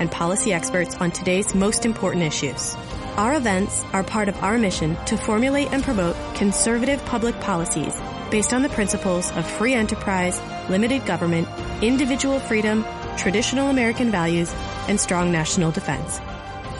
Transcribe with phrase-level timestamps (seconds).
[0.00, 2.74] and policy experts on today's most important issues.
[3.16, 7.94] Our events are part of our mission to formulate and promote conservative public policies
[8.30, 10.40] based on the principles of free enterprise,
[10.70, 11.46] limited government,
[11.82, 12.84] individual freedom,
[13.16, 14.52] traditional American values,
[14.88, 16.20] and strong national defense.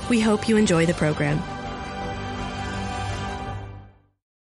[0.09, 1.43] We hope you enjoy the program.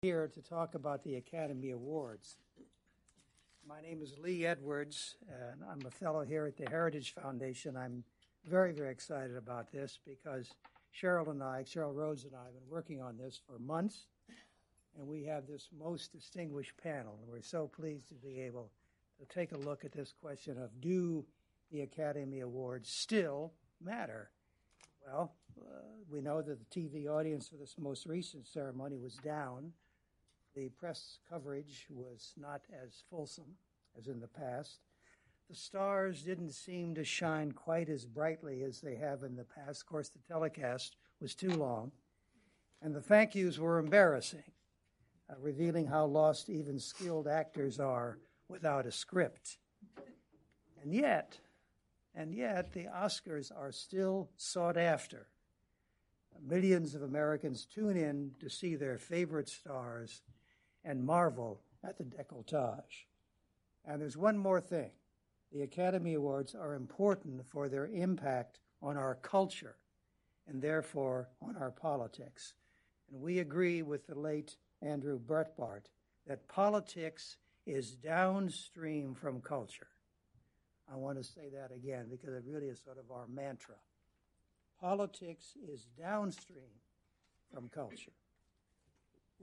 [0.02, 2.38] Here to talk about the Academy Awards.
[3.68, 7.78] My name is Lee Edwards, and I'm a fellow here at the Heritage Foundation.
[7.78, 8.04] I'm
[8.46, 10.50] very, very excited about this because
[10.94, 14.08] Cheryl and I, Cheryl Rhodes and I, have been working on this for months,
[14.98, 17.18] and we have this most distinguished panel.
[17.22, 18.70] And we're so pleased to be able
[19.20, 21.26] to take a look at this question of do
[21.72, 24.30] the Academy Awards still matter?
[25.06, 25.64] Well, uh,
[26.10, 29.74] we know that the TV audience for this most recent ceremony was down.
[30.56, 33.56] The press coverage was not as fulsome
[33.98, 34.80] as in the past.
[35.50, 39.82] The stars didn't seem to shine quite as brightly as they have in the past.
[39.82, 41.92] Of course, the telecast was too long.
[42.82, 44.44] And the thank yous were embarrassing,
[45.30, 49.58] uh, revealing how lost even skilled actors are without a script.
[50.82, 51.40] And yet,
[52.16, 55.28] and yet, the Oscars are still sought after.
[56.42, 60.22] Millions of Americans tune in to see their favorite stars
[60.84, 63.06] and marvel at the decolletage.
[63.86, 64.92] And there's one more thing
[65.54, 69.76] the Academy Awards are important for their impact on our culture
[70.48, 72.56] and therefore on our politics.
[73.12, 75.86] And we agree with the late Andrew Breitbart
[76.28, 79.88] that politics is downstream from culture.
[80.92, 83.76] I want to say that again because it really is sort of our mantra.
[84.82, 86.72] Politics is downstream
[87.54, 88.12] from culture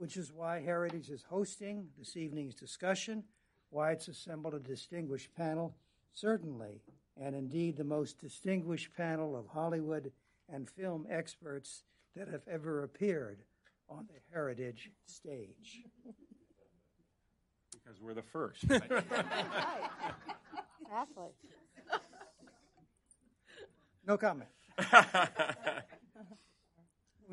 [0.01, 3.23] which is why Heritage is hosting this evening's discussion,
[3.69, 5.75] why it's assembled a distinguished panel,
[6.13, 6.81] certainly,
[7.19, 10.11] and indeed the most distinguished panel of Hollywood
[10.51, 11.83] and film experts
[12.15, 13.39] that have ever appeared
[13.89, 15.81] on the Heritage stage.
[17.71, 18.65] Because we're the first.
[18.69, 18.81] Right.
[20.93, 21.29] Exactly.
[24.05, 24.49] No comment.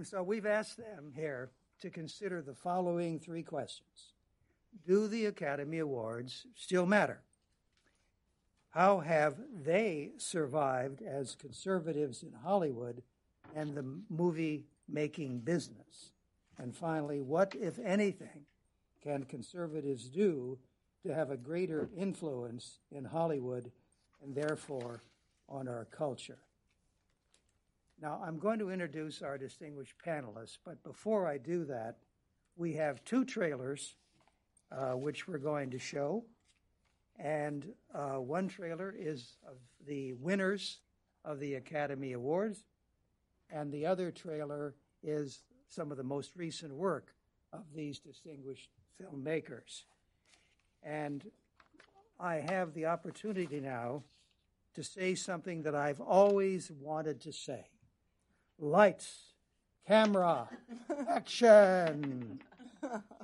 [0.05, 1.51] so we've asked them here
[1.81, 4.13] to consider the following three questions
[4.87, 7.21] Do the Academy Awards still matter?
[8.79, 9.35] How have
[9.65, 13.03] they survived as conservatives in Hollywood
[13.53, 16.13] and the movie making business?
[16.59, 18.47] And finally, what, if anything,
[19.03, 20.61] can conservatives do
[21.03, 23.73] to have a greater influence in Hollywood
[24.23, 25.03] and therefore
[25.49, 26.39] on our culture?
[28.01, 31.97] Now, I'm going to introduce our distinguished panelists, but before I do that,
[32.55, 33.97] we have two trailers
[34.71, 36.23] uh, which we're going to show.
[37.19, 39.57] And uh, one trailer is of
[39.87, 40.79] the winners
[41.25, 42.65] of the Academy Awards,
[43.51, 47.15] and the other trailer is some of the most recent work
[47.53, 48.71] of these distinguished
[49.01, 49.85] filmmakers.
[50.83, 51.25] And
[52.21, 54.03] I have the opportunity now
[54.75, 57.67] to say something that I've always wanted to say.
[58.59, 59.35] Lights,
[59.87, 60.49] camera,
[61.09, 62.41] action.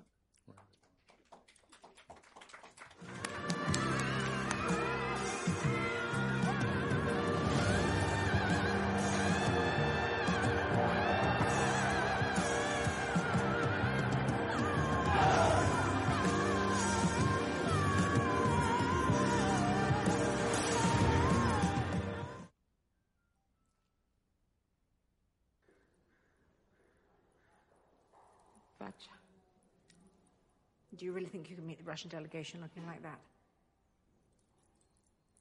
[31.14, 33.20] really think you can meet the Russian delegation looking like that?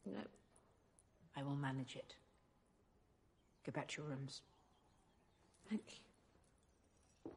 [0.05, 0.21] No.
[1.35, 2.15] I will manage it.
[3.65, 4.41] Go back to your rooms.
[5.69, 7.31] Thank you.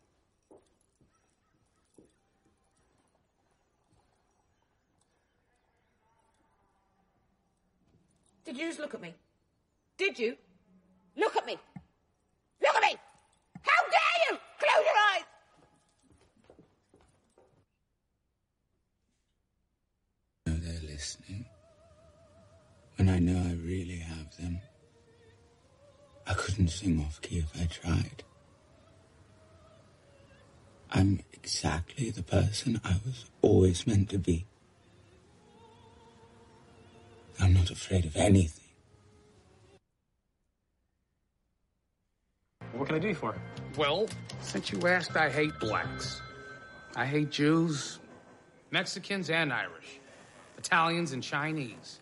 [8.45, 9.15] Did you just look at me?
[9.97, 10.37] Did you?
[11.17, 11.57] Look at me!
[12.63, 12.95] Look at me!
[13.63, 14.39] How dare you!
[14.59, 15.25] Close your eyes!
[20.67, 21.45] know they're listening.
[22.97, 24.59] When I know I really have them.
[26.27, 28.25] I couldn't sing off key if I tried.
[30.91, 34.47] I'm exactly the person I was always meant to be.
[37.39, 38.65] I'm not afraid of anything.
[42.73, 43.33] What can I do for?
[43.33, 43.41] You?
[43.79, 44.09] Well,
[44.41, 46.21] since you asked, I hate blacks.
[46.97, 48.01] I hate Jews,
[48.73, 50.01] Mexicans, and Irish,
[50.67, 52.01] Italians, and Chinese.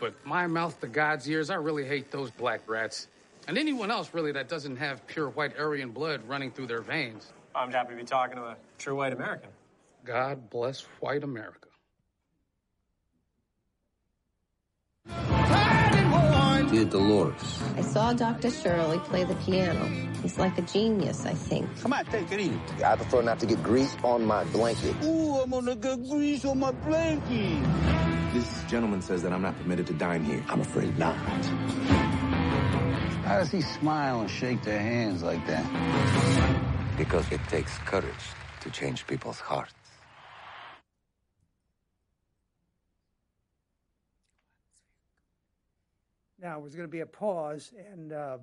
[0.00, 3.06] But my mouth to God's ears, I really hate those black rats.
[3.46, 7.32] And anyone else, really, that doesn't have pure white Aryan blood running through their veins.
[7.54, 9.50] I'm happy to be talking to a true white American.
[10.04, 11.68] God bless white America.
[16.74, 17.62] Dear Dolores.
[17.76, 18.50] I saw Dr.
[18.50, 19.84] Shirley play the piano.
[20.22, 21.68] He's like a genius, I think.
[21.80, 22.58] Come on, take it easy.
[22.84, 24.96] I prefer not to get grease on my blanket.
[25.04, 27.62] Ooh, I'm gonna get grease on my blanket.
[28.32, 30.44] This gentleman says that I'm not permitted to dine here.
[30.48, 31.14] I'm afraid not.
[33.24, 35.64] How does he smile and shake their hands like that?
[36.98, 38.26] Because it takes courage
[38.62, 39.83] to change people's hearts.
[46.44, 48.36] Now, there's going to be a pause, and uh,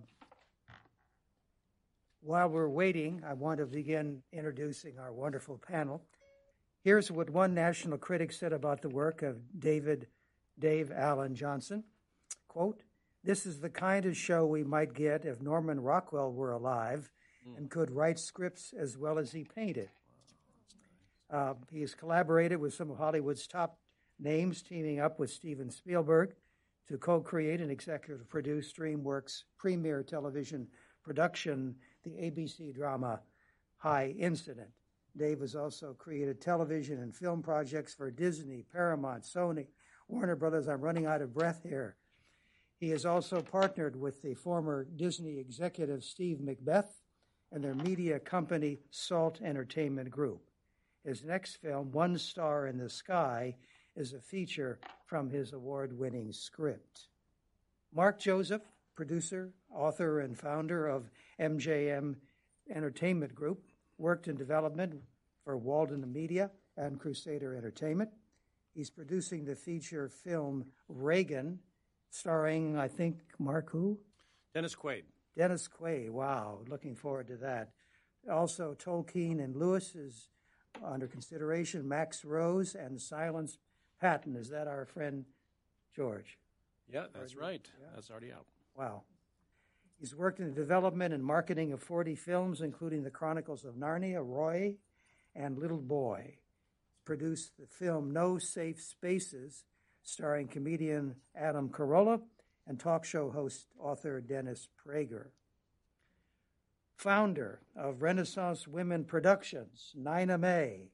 [2.22, 6.02] while we're waiting, I want to begin introducing our wonderful panel.
[6.84, 10.08] Here's what one national critic said about the work of David
[10.58, 11.84] Dave Alan Johnson.
[12.48, 12.82] Quote,
[13.24, 17.12] this is the kind of show we might get if Norman Rockwell were alive
[17.56, 19.90] and could write scripts as well as he painted.
[21.30, 23.78] Uh, he has collaborated with some of Hollywood's top
[24.20, 26.34] names, teaming up with Steven Spielberg
[26.88, 30.68] to co create and executive produce DreamWorks' premier television
[31.04, 33.20] production, the ABC drama
[33.78, 34.70] High Incident.
[35.18, 39.68] Dave has also created television and film projects for Disney, Paramount, Sony,
[40.08, 40.68] Warner Brothers.
[40.68, 41.98] I'm running out of breath here.
[42.80, 46.90] He has also partnered with the former Disney executive Steve McBeth
[47.52, 50.42] and their media company Salt Entertainment Group.
[51.06, 53.56] His next film, One Star in the Sky,
[53.96, 57.08] is a feature from his award winning script.
[57.94, 58.62] Mark Joseph,
[58.96, 61.10] producer, author, and founder of
[61.40, 62.16] MJM
[62.74, 63.66] Entertainment Group,
[63.98, 64.96] worked in development
[65.44, 68.10] for Walden Media and Crusader Entertainment.
[68.74, 71.60] He's producing the feature film Reagan,
[72.10, 74.00] starring, I think, Mark who?
[74.54, 75.04] Dennis Quaid.
[75.38, 76.10] Dennis Quaid.
[76.10, 77.72] Wow, looking forward to that.
[78.30, 80.30] Also, Tolkien and Lewis is
[80.84, 81.88] under consideration.
[81.88, 83.58] Max Rose and Silence
[84.02, 84.36] Patton.
[84.36, 85.26] Is that our friend
[85.96, 86.40] George?
[86.92, 87.66] Yeah, that's right.
[87.80, 87.88] Yeah.
[87.94, 88.46] That's already out.
[88.76, 89.04] Wow.
[90.00, 94.22] He's worked in the development and marketing of 40 films, including The Chronicles of Narnia,
[94.26, 94.76] Roy,
[95.36, 96.38] and Little Boy.
[97.06, 99.66] Produced the film No Safe Spaces,
[100.02, 102.22] starring comedian Adam Carolla
[102.68, 105.28] and talk show host author Dennis Prager.
[106.96, 110.90] Founder of Renaissance Women Productions, Nina May,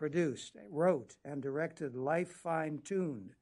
[0.00, 3.34] produced, wrote, and directed Life Fine Tuned,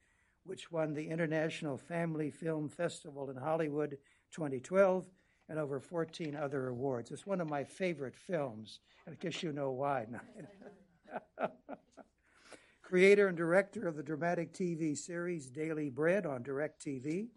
[0.43, 3.97] which won the International Family Film Festival in Hollywood
[4.33, 5.07] 2012
[5.49, 7.13] and over 14 other awards.
[7.13, 8.81] It's one of my favorite films.
[9.07, 10.07] And I guess you know why.
[12.83, 17.29] Creator and director of the dramatic TV series Daily Bread on DirecTV,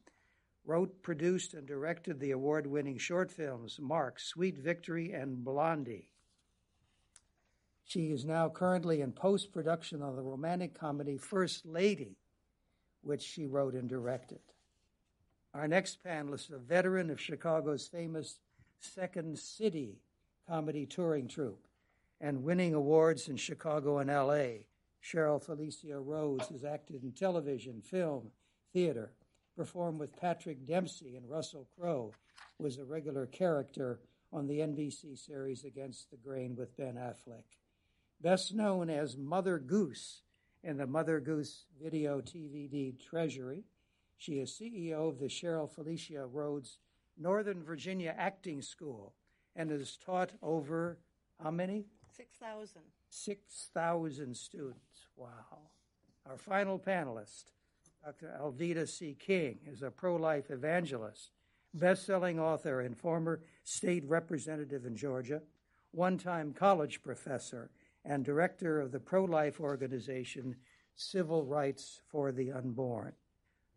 [0.66, 6.11] wrote, produced, and directed the award winning short films Mark, Sweet Victory, and Blondie.
[7.92, 12.16] She is now currently in post production of the romantic comedy First Lady,
[13.02, 14.40] which she wrote and directed.
[15.54, 18.40] Our next panelist is a veteran of Chicago's famous
[18.80, 19.98] Second City
[20.48, 21.68] comedy touring troupe
[22.22, 24.64] and winning awards in Chicago and LA.
[25.04, 28.32] Cheryl Felicia Rhodes has acted in television, film,
[28.72, 29.12] theater,
[29.58, 32.14] performed with Patrick Dempsey and Russell Crowe,
[32.58, 34.00] was a regular character
[34.32, 37.44] on the NBC series Against the Grain with Ben Affleck.
[38.22, 40.22] Best known as Mother Goose
[40.64, 43.64] in the Mother Goose Video TVD Treasury,
[44.16, 46.78] she is CEO of the Cheryl Felicia Rhodes
[47.18, 49.16] Northern Virginia Acting School
[49.56, 51.00] and has taught over
[51.42, 51.86] how many?
[52.16, 52.82] 6,000.
[53.10, 55.08] 6,000 students.
[55.16, 55.72] Wow.
[56.30, 57.46] Our final panelist,
[58.06, 58.38] Dr.
[58.40, 59.18] Alveda C.
[59.20, 61.32] King, is a pro life evangelist,
[61.74, 65.42] best selling author, and former state representative in Georgia,
[65.90, 67.72] one time college professor,
[68.06, 70.56] and director of the pro life organization
[70.96, 73.14] Civil Rights for the Unborn.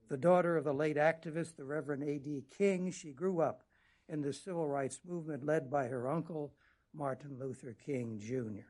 [0.09, 2.45] The daughter of the late activist, the Reverend A.D.
[2.57, 3.63] King, she grew up
[4.09, 6.53] in the civil rights movement led by her uncle,
[6.93, 8.69] Martin Luther King Jr.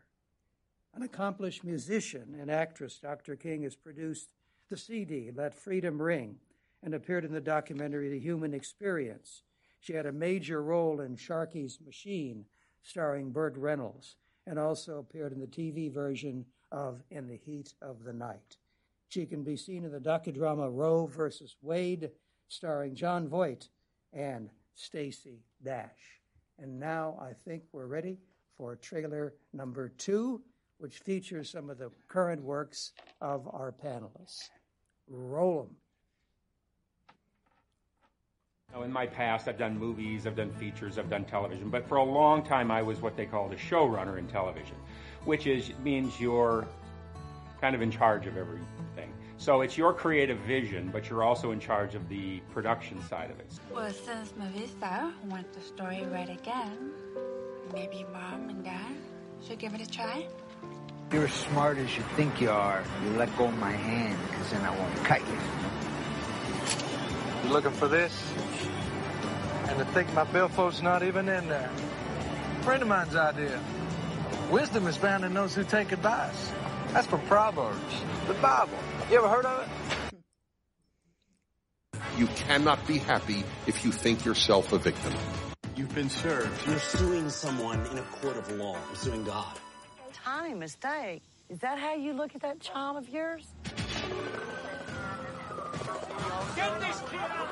[0.95, 3.37] An accomplished musician and actress, Dr.
[3.37, 4.29] King has produced
[4.71, 6.37] the CD, Let Freedom Ring,
[6.83, 9.43] and appeared in the documentary The Human Experience.
[9.81, 12.47] She had a major role in Sharkey's Machine,
[12.83, 18.05] starring Burt Reynolds, and also appeared in the TV version of In the Heat of
[18.05, 18.57] the Night.
[19.09, 22.11] She can be seen in the docudrama Roe versus Wade,
[22.49, 23.69] starring Jon Voight
[24.13, 26.21] and Stacey Dash.
[26.59, 28.19] And now I think we're ready
[28.57, 30.43] for trailer number two,
[30.79, 34.51] which features some of the current works of our panelists.
[35.09, 35.77] Roll them.
[38.75, 41.99] Now, in my past, I've done movies, I've done features, I've done television, but for
[41.99, 44.75] a long time, I was what they called a showrunner in television,
[45.25, 46.67] which is means you're
[47.61, 49.15] kind of in charge of everything.
[49.37, 53.39] So it's your creative vision, but you're also in charge of the production side of
[53.39, 53.47] it.
[53.73, 56.91] Well, since Marisa wants the story read again,
[57.73, 58.97] maybe mom and dad
[59.47, 60.27] should give it a try.
[61.13, 62.83] You're as smart as you think you are.
[63.05, 65.64] You let go of my hand, because then I won't cut you.
[67.45, 68.33] You looking for this?
[69.69, 71.71] And to think my billfold's not even in there.
[72.63, 73.61] friend of mine's idea.
[74.51, 76.53] Wisdom is found in those who take advice.
[76.93, 77.79] That's from Proverbs,
[78.27, 78.79] the Bible.
[79.11, 80.19] You ever heard of it?
[82.17, 85.13] You cannot be happy if you think yourself a victim.
[85.77, 86.67] You've been served.
[86.67, 88.77] You're suing someone in a court of law.
[88.89, 89.59] I'm suing God.
[90.25, 91.23] Tiny mistake.
[91.51, 93.47] Is that how you look at that charm of yours?
[96.57, 97.49] Get this kid out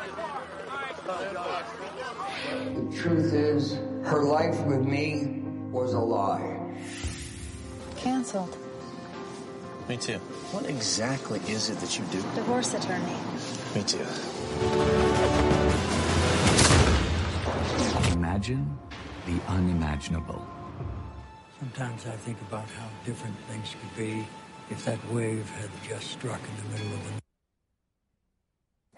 [2.74, 6.60] The truth is, her life with me was a lie.
[7.96, 8.56] Cancelled.
[9.88, 10.18] Me too.
[10.52, 12.22] What exactly is it that you do?
[12.34, 13.16] Divorce attorney.
[13.74, 14.06] Me too.
[18.12, 18.78] Imagine
[19.26, 20.46] the unimaginable.
[21.58, 24.26] Sometimes I think about how different things could be
[24.70, 27.21] if that wave had just struck in the middle of the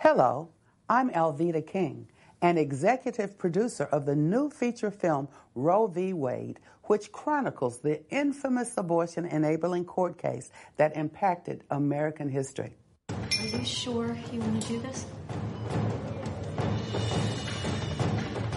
[0.06, 0.50] Hello,
[0.86, 2.08] I'm Alveda King,
[2.42, 6.12] an executive producer of the new feature film Roe v.
[6.12, 12.74] Wade, which chronicles the infamous abortion enabling court case that impacted American history.
[13.08, 15.06] Are you sure you want to do this?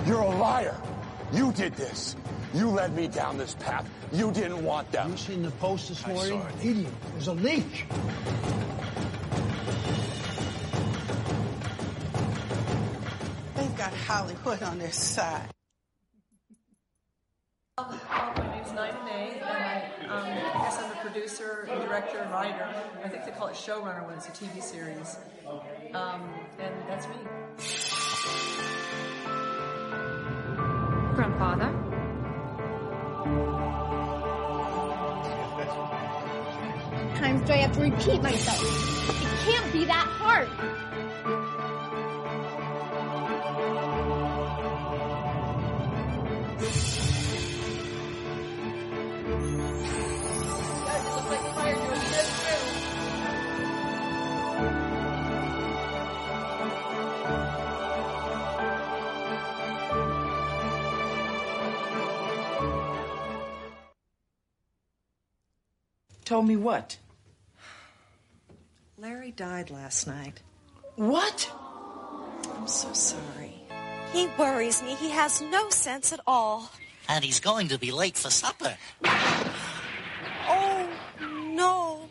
[0.06, 0.76] You're a liar.
[1.32, 2.18] You did this.
[2.54, 3.90] You led me down this path.
[4.12, 5.08] You didn't want that.
[5.08, 6.42] You seen the post this morning?
[6.62, 6.92] Idiot.
[7.14, 7.86] There's a leak.
[13.78, 15.50] Got Hollywood on their side.
[17.78, 22.68] My name's Nina May, and I um, guess I'm a producer, director, and writer.
[23.04, 25.18] I think they call it showrunner when it's a TV series.
[25.94, 26.28] Um,
[26.60, 27.18] and that's me.
[31.14, 31.72] Grandfather?
[37.18, 38.62] times do I have to repeat myself?
[39.10, 40.48] It can't be that hard.
[66.28, 66.98] Told me what?
[68.98, 70.42] Larry died last night.
[70.98, 71.50] What?
[72.54, 73.54] I'm so sorry.
[74.12, 74.96] He worries me.
[74.96, 76.70] He has no sense at all.
[77.08, 78.76] And he's going to be late for supper.
[80.50, 80.90] Oh,
[81.54, 82.10] no.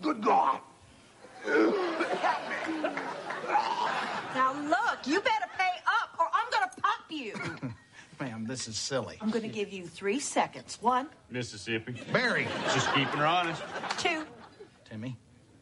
[0.00, 0.60] Good God.
[4.34, 7.74] Now look, you better pay up or I'm gonna pop you.
[8.20, 9.18] Ma'am, this is silly.
[9.20, 10.78] I'm gonna give you three seconds.
[10.80, 11.96] One, Mississippi.
[12.12, 12.46] Barry.
[12.72, 13.62] Just keeping her honest.
[13.98, 14.24] two,
[14.84, 15.16] Timmy,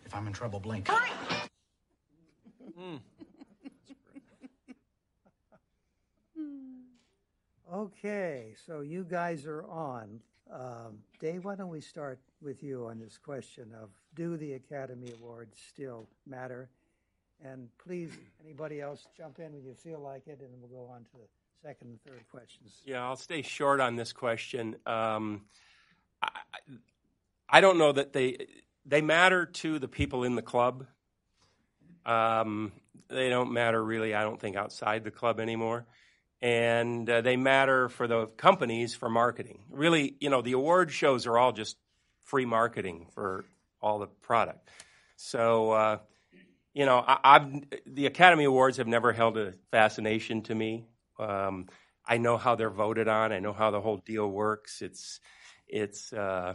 [0.04, 0.86] if I'm in trouble, blink.
[0.88, 1.10] three.
[7.72, 10.20] Okay, so you guys are on.
[10.52, 15.12] Um, Dave, why don't we start with you on this question of do the Academy
[15.20, 16.68] Awards still matter?
[17.44, 18.12] And please,
[18.44, 21.28] anybody else jump in when you feel like it, and we'll go on to the
[21.62, 22.72] second and third questions.
[22.84, 24.76] Yeah, I'll stay short on this question.
[24.86, 25.42] Um,
[26.22, 26.28] I,
[27.48, 28.46] I don't know that they
[28.84, 30.86] they matter to the people in the club.
[32.04, 32.72] Um,
[33.08, 35.86] they don't matter really, I don't think, outside the club anymore.
[36.42, 39.64] And uh, they matter for the companies for marketing.
[39.70, 41.76] Really, you know, the award shows are all just
[42.24, 43.44] free marketing for
[43.82, 44.68] all the product.
[45.16, 45.98] So, uh,
[46.74, 50.86] you know, I, I've the Academy Awards have never held a fascination to me.
[51.18, 51.66] Um,
[52.06, 53.32] I know how they're voted on.
[53.32, 54.82] I know how the whole deal works.
[54.82, 55.20] It's
[55.68, 56.54] it's uh,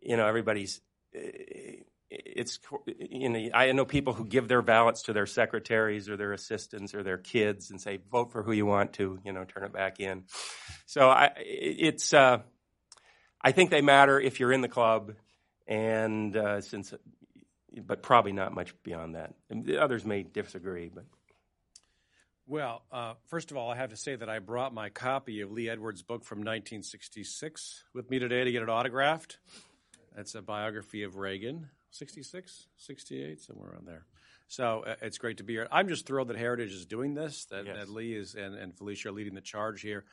[0.00, 0.80] you know, everybody's.
[2.08, 2.60] It's
[2.98, 6.94] you know I know people who give their ballots to their secretaries or their assistants
[6.94, 9.72] or their kids and say vote for who you want to you know turn it
[9.72, 10.24] back in.
[10.86, 12.38] So I it's uh,
[13.42, 15.14] I think they matter if you're in the club
[15.66, 16.94] and uh, since
[17.84, 19.34] but probably not much beyond that.
[19.78, 21.04] Others may disagree, but
[22.46, 25.50] Well, uh, first of all, I have to say that I brought my copy of
[25.50, 29.38] Lee Edwards' book from 1966 with me today to get it autographed.
[30.16, 34.06] It's a biography of Reagan, 66, 68, somewhere around there.
[34.48, 35.68] So uh, it's great to be here.
[35.72, 39.08] I'm just thrilled that Heritage is doing this, that, that Lee is and, and Felicia
[39.08, 40.04] are leading the charge here.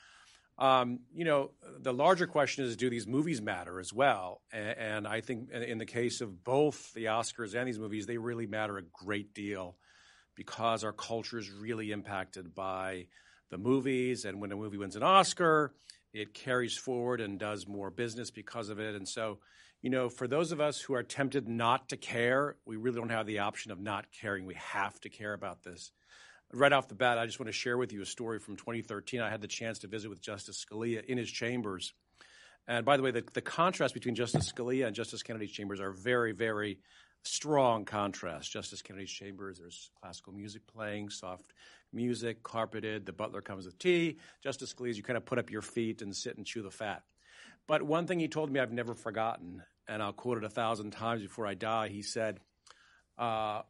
[0.58, 4.42] Um, you know, the larger question is do these movies matter as well?
[4.52, 8.06] And, and I think in, in the case of both the Oscars and these movies,
[8.06, 9.78] they really matter a great deal
[10.36, 13.08] because our culture is really impacted by
[13.50, 14.26] the movies.
[14.26, 15.74] And when a movie wins an Oscar,
[16.14, 18.96] it carries forward and does more business because of it.
[18.96, 19.40] And so,
[19.82, 23.10] you know, for those of us who are tempted not to care, we really don't
[23.10, 24.46] have the option of not caring.
[24.46, 25.92] We have to care about this.
[26.56, 29.20] Right off the bat, I just want to share with you a story from 2013.
[29.22, 31.94] I had the chance to visit with Justice Scalia in his chambers.
[32.68, 35.92] And by the way, the, the contrast between Justice Scalia and Justice Kennedy's chambers are
[35.92, 36.78] very, very
[37.24, 38.52] strong contrast.
[38.52, 41.54] Justice Kennedy's chambers, there's classical music playing, soft
[41.92, 43.08] music, carpeted.
[43.08, 44.18] The butler comes with tea.
[44.44, 47.02] Justice Scalia's, you kind of put up your feet and sit and chew the fat.
[47.68, 50.92] But one thing he told me I've never forgotten, and I'll quote it a thousand
[50.92, 51.88] times before I die.
[51.88, 52.40] He said,
[53.18, 53.64] uh,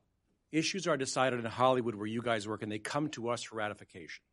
[0.54, 3.56] Issues are decided in Hollywood where you guys work, and they come to us for
[3.56, 4.24] ratification.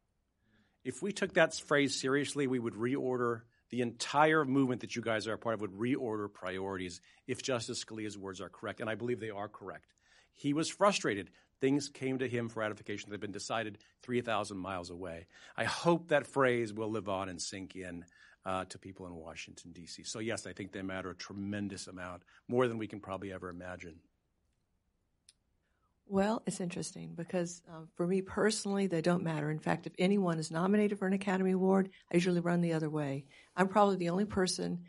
[0.85, 5.27] If we took that phrase seriously, we would reorder the entire movement that you guys
[5.27, 8.97] are a part of would reorder priorities if Justice Scalia's words are correct, and I
[8.97, 9.95] believe they are correct.
[10.35, 11.31] He was frustrated.
[11.59, 15.27] Things came to him for ratification that had been decided 3,000 miles away.
[15.57, 18.05] I hope that phrase will live on and sink in
[18.45, 20.05] uh, to people in Washington, D.C.
[20.05, 23.49] So, yes, I think they matter a tremendous amount, more than we can probably ever
[23.49, 24.01] imagine.
[26.12, 29.49] Well, it's interesting because um, for me personally, they don't matter.
[29.49, 32.90] In fact, if anyone is nominated for an Academy Award, I usually run the other
[32.90, 33.27] way.
[33.55, 34.87] I'm probably the only person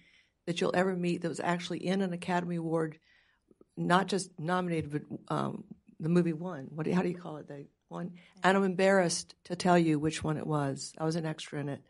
[0.48, 2.98] that you'll ever meet that was actually in an Academy Award,
[3.78, 5.64] not just nominated, but um,
[6.00, 6.70] the movie won.
[6.72, 6.88] What?
[6.88, 7.48] How do you call it?
[7.48, 10.92] They won, and I'm embarrassed to tell you which one it was.
[10.98, 11.84] I was an extra in it,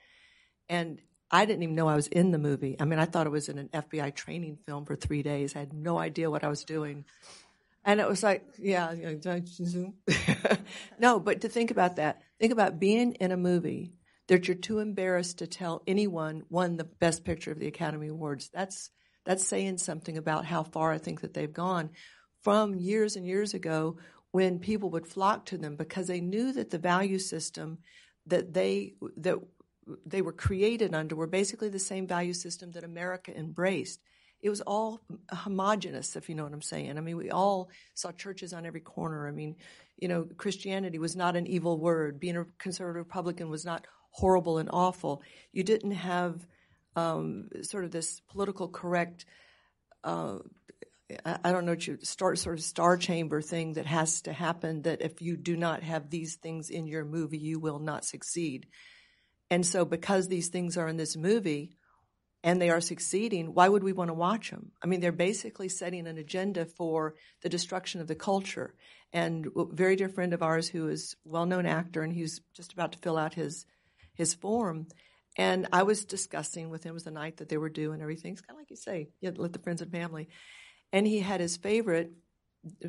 [0.68, 2.76] and I didn't even know I was in the movie.
[2.78, 5.56] I mean, I thought it was in an FBI training film for three days.
[5.56, 7.06] I had no idea what I was doing.
[7.84, 8.94] And it was like, yeah,
[11.00, 13.94] no, but to think about that, think about being in a movie
[14.28, 18.50] that you're too embarrassed to tell anyone won the best picture of the Academy Awards.
[18.54, 18.92] That's
[19.26, 21.92] that's saying something about how far I think that they've gone
[22.42, 23.98] from years and years ago
[24.32, 27.80] when people would flock to them because they knew that the value system
[28.26, 29.38] that they that
[30.06, 34.00] they were created under were basically the same value system that America embraced
[34.42, 36.98] it was all homogenous, if you know what I'm saying.
[36.98, 39.28] I mean, we all saw churches on every corner.
[39.28, 39.56] I mean,
[39.98, 42.20] you know, Christianity was not an evil word.
[42.20, 45.22] Being a conservative Republican was not horrible and awful.
[45.52, 46.46] You didn't have
[46.96, 49.26] um, sort of this political correct.
[50.04, 50.40] Uh,
[51.26, 54.84] I don't know, what you star, sort of star chamber thing that has to happen.
[54.84, 58.66] That if you do not have these things in your movie, you will not succeed.
[59.52, 61.76] And so, because these things are in this movie,
[62.44, 64.72] and they are succeeding, why would we want to watch them?
[64.82, 68.74] I mean, they're basically setting an agenda for the destruction of the culture.
[69.14, 72.74] And a very dear friend of ours who is a well-known actor and he's just
[72.74, 73.66] about to fill out his
[74.14, 74.88] his form.
[75.38, 78.02] And I was discussing with him, it was the night that they were due and
[78.02, 78.34] everything.
[78.34, 80.28] It's kind of like you say, you let the friends and family.
[80.92, 82.12] And he had his favorite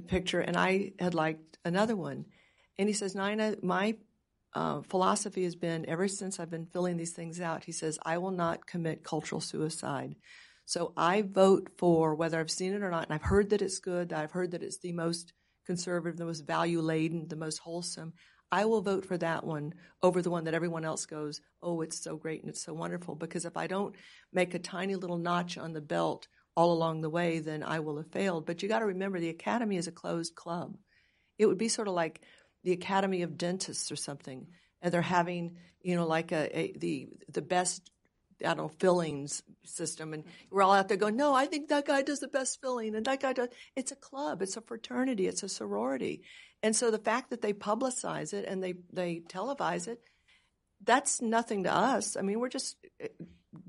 [0.08, 2.26] picture and I had liked another one.
[2.78, 3.96] And he says, Nina, my
[4.54, 7.64] uh, philosophy has been ever since I've been filling these things out.
[7.64, 10.16] He says, I will not commit cultural suicide.
[10.64, 13.80] So I vote for whether I've seen it or not, and I've heard that it's
[13.80, 15.32] good, that I've heard that it's the most
[15.66, 18.12] conservative, the most value laden, the most wholesome.
[18.50, 22.02] I will vote for that one over the one that everyone else goes, oh, it's
[22.02, 23.14] so great and it's so wonderful.
[23.14, 23.94] Because if I don't
[24.32, 27.96] make a tiny little notch on the belt all along the way, then I will
[27.96, 28.44] have failed.
[28.44, 30.76] But you got to remember the Academy is a closed club.
[31.38, 32.20] It would be sort of like
[32.62, 34.46] the Academy of Dentists or something,
[34.80, 37.90] and they're having you know like a, a the the best
[38.42, 41.86] I don't know fillings system, and we're all out there going, no, I think that
[41.86, 43.48] guy does the best filling, and that guy does.
[43.76, 46.22] It's a club, it's a fraternity, it's a sorority,
[46.62, 50.00] and so the fact that they publicize it and they they televise it,
[50.84, 52.16] that's nothing to us.
[52.16, 53.08] I mean, we're just eh,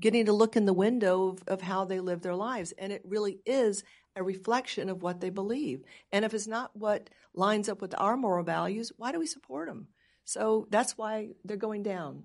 [0.00, 3.02] getting to look in the window of, of how they live their lives, and it
[3.04, 3.84] really is
[4.16, 5.82] a reflection of what they believe.
[6.12, 9.68] And if it's not what lines up with our moral values, why do we support
[9.68, 9.88] them?
[10.24, 12.24] So that's why they're going down.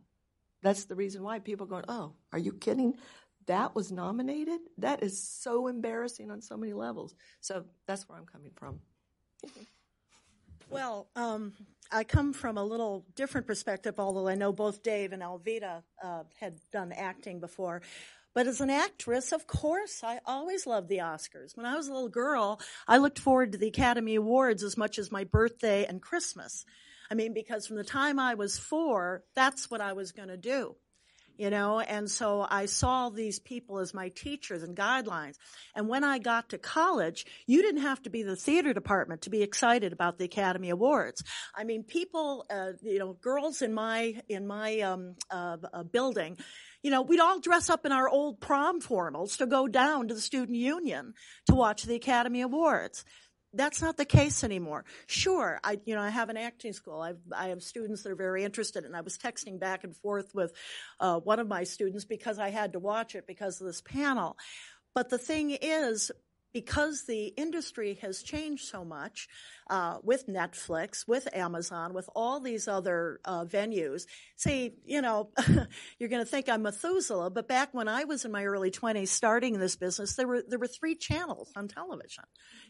[0.62, 2.96] That's the reason why people are going, oh, are you kidding?
[3.50, 7.16] that was nominated, that is so embarrassing on so many levels.
[7.42, 8.80] So that's where I'm coming from.
[10.70, 11.54] Well, um,
[11.92, 16.24] I come from a little different perspective, although I know both Dave and Alveda uh,
[16.40, 17.82] had done acting before.
[18.40, 21.58] But as an actress, of course, I always loved the Oscars.
[21.58, 24.98] When I was a little girl, I looked forward to the Academy Awards as much
[24.98, 26.64] as my birthday and Christmas.
[27.12, 30.38] I mean, because from the time I was four, that's what I was going to
[30.38, 30.78] do
[31.40, 35.36] you know, and so I saw these people as my teachers and guidelines.
[35.74, 39.30] And when I got to college, you didn't have to be the theater department to
[39.30, 41.24] be excited about the Academy Awards.
[41.56, 46.38] I mean, people, uh, you know, girls in my in my um, uh, uh, building.
[46.84, 50.14] You know, we'd all dress up in our old prom formals to go down to
[50.14, 51.14] the student union
[51.48, 53.04] to watch the Academy Awards
[53.54, 54.86] that's not the case anymore.
[55.08, 57.02] Sure, I you know I have an acting school.
[57.02, 60.34] I've, I have students that are very interested, and I was texting back and forth
[60.36, 60.54] with
[61.00, 64.38] uh, one of my students because I had to watch it because of this panel.
[64.94, 66.12] But the thing is,
[66.54, 69.28] because the industry has changed so much
[69.70, 74.06] uh, with Netflix, with Amazon, with all these other uh, venues.
[74.36, 75.30] See, you know,
[76.00, 79.10] you're going to think I'm Methuselah, but back when I was in my early 20s,
[79.10, 82.24] starting this business, there were there were three channels on television,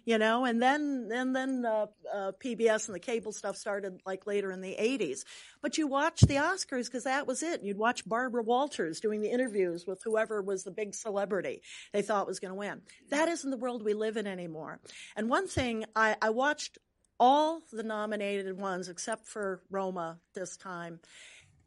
[0.06, 4.28] you know, and then and then uh, uh PBS and the cable stuff started like
[4.28, 5.24] later in the 80s.
[5.62, 7.64] But you watched the Oscars because that was it.
[7.64, 11.62] You'd watch Barbara Walters doing the interviews with whoever was the big celebrity
[11.94, 12.82] they thought was going to win.
[13.10, 14.80] That isn't the world we live in anymore.
[15.16, 16.78] And one thing I, I watched
[17.20, 21.00] all the nominated ones except for Roma this time.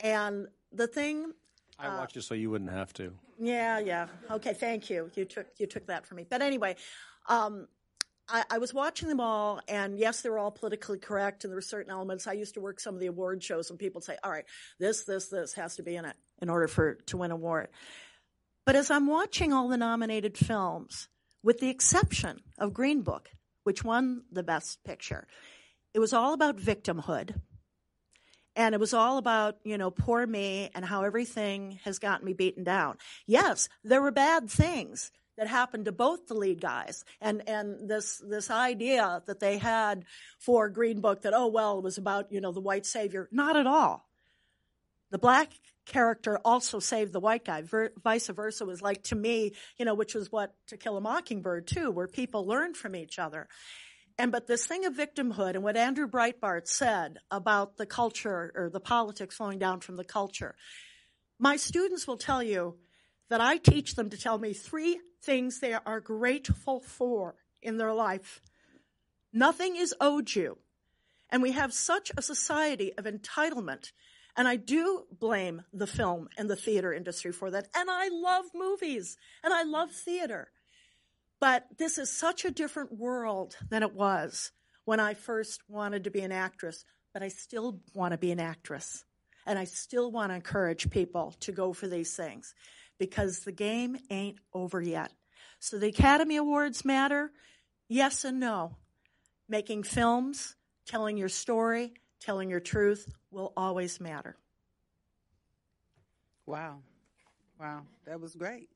[0.01, 1.33] And the thing
[1.79, 3.13] I uh, watched it so you wouldn't have to.
[3.39, 4.07] Yeah, yeah.
[4.31, 5.11] Okay, thank you.
[5.15, 6.27] You took you took that from me.
[6.29, 6.77] But anyway,
[7.29, 7.67] um,
[8.29, 11.57] I, I, was watching them all, and yes, they were all politically correct, and there
[11.57, 12.27] were certain elements.
[12.27, 14.45] I used to work some of the award shows, and people say, "All right,
[14.79, 17.69] this, this, this has to be in it in order for to win an award."
[18.65, 21.09] But as I'm watching all the nominated films,
[21.43, 23.31] with the exception of Green Book,
[23.65, 25.27] which won the Best Picture.
[25.95, 27.35] It was all about victimhood.
[28.55, 32.35] And it was all about, you know, poor me and how everything has gotten me
[32.35, 32.99] beaten down.
[33.27, 37.05] Yes, there were bad things that happened to both the lead guys.
[37.21, 40.05] And, and this, this idea that they had
[40.39, 43.29] for Green Book that, oh, well, it was about, you know, the white savior.
[43.33, 44.07] Not at all.
[45.13, 45.53] The black
[45.85, 47.61] character also saved the white guy.
[47.61, 51.03] Ver- vice versa was like to me, you know, which was what To Kill a
[51.03, 53.47] Mockingbird too, where people learn from each other.
[54.19, 58.71] And but this thing of victimhood and what Andrew Breitbart said about the culture or
[58.71, 60.55] the politics flowing down from the culture,
[61.39, 62.79] my students will tell you
[63.29, 67.93] that I teach them to tell me three things they are grateful for in their
[67.93, 68.41] life.
[69.31, 70.57] Nothing is owed you.
[71.29, 73.93] And we have such a society of entitlement
[74.37, 77.69] and I do blame the film and the theater industry for that.
[77.75, 80.51] And I love movies and I love theater.
[81.41, 84.53] But this is such a different world than it was
[84.85, 86.85] when I first wanted to be an actress.
[87.13, 89.05] But I still want to be an actress.
[89.47, 92.55] And I still want to encourage people to go for these things
[92.99, 95.13] because the game ain't over yet.
[95.59, 97.33] So the Academy Awards matter?
[97.89, 98.77] Yes and no.
[99.49, 100.55] Making films,
[100.87, 104.37] telling your story, telling your truth will always matter.
[106.47, 106.79] Wow.
[107.59, 107.83] Wow.
[108.07, 108.69] That was great.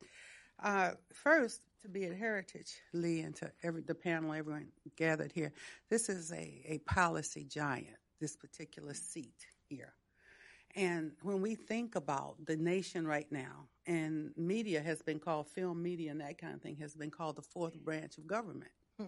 [0.63, 5.53] Uh, first, to be at Heritage, Lee, and to every, the panel, everyone gathered here,
[5.89, 9.95] this is a, a policy giant, this particular seat here.
[10.75, 15.83] And when we think about the nation right now, and media has been called film
[15.83, 18.73] media and that kind of thing has been called the fourth branch of government.
[18.99, 19.07] Hmm.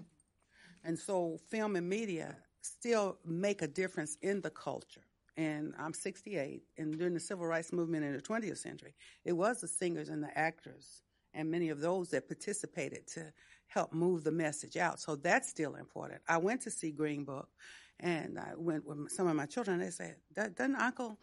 [0.84, 5.02] And so film and media still make a difference in the culture.
[5.36, 8.94] And I'm 68, and during the civil rights movement in the 20th century,
[9.24, 11.02] it was the singers and the actors
[11.34, 13.32] and many of those that participated to
[13.68, 14.98] help move the message out.
[14.98, 16.20] So that's still important.
[16.28, 17.48] I went to see Green Book,
[18.00, 19.78] and I went with some of my children.
[19.78, 21.18] They said, "Doesn't Uncle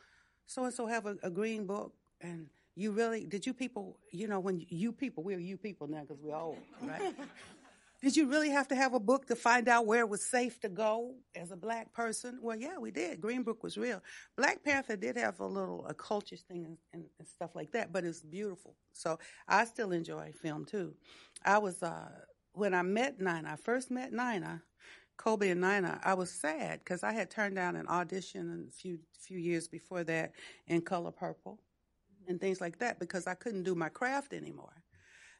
[0.46, 3.98] so and so have a, a Green Book?" And you really did you people?
[4.12, 7.16] You know, when you people, we're you people now because we're old, right?
[8.06, 10.60] Did you really have to have a book to find out where it was safe
[10.60, 12.38] to go as a black person?
[12.40, 13.20] Well, yeah, we did.
[13.20, 14.00] Green Book was real.
[14.38, 17.92] Black Panther did have a little a culture thing and, and, and stuff like that,
[17.92, 18.76] but it's beautiful.
[18.94, 20.94] So I still enjoy film too.
[21.44, 22.10] I was uh,
[22.54, 24.62] when I met Nina, I first met Nina,
[25.18, 26.00] Kobe and Nina.
[26.04, 30.04] I was sad because I had turned down an audition a few few years before
[30.04, 30.34] that
[30.68, 31.60] in Color Purple
[32.28, 34.85] and things like that because I couldn't do my craft anymore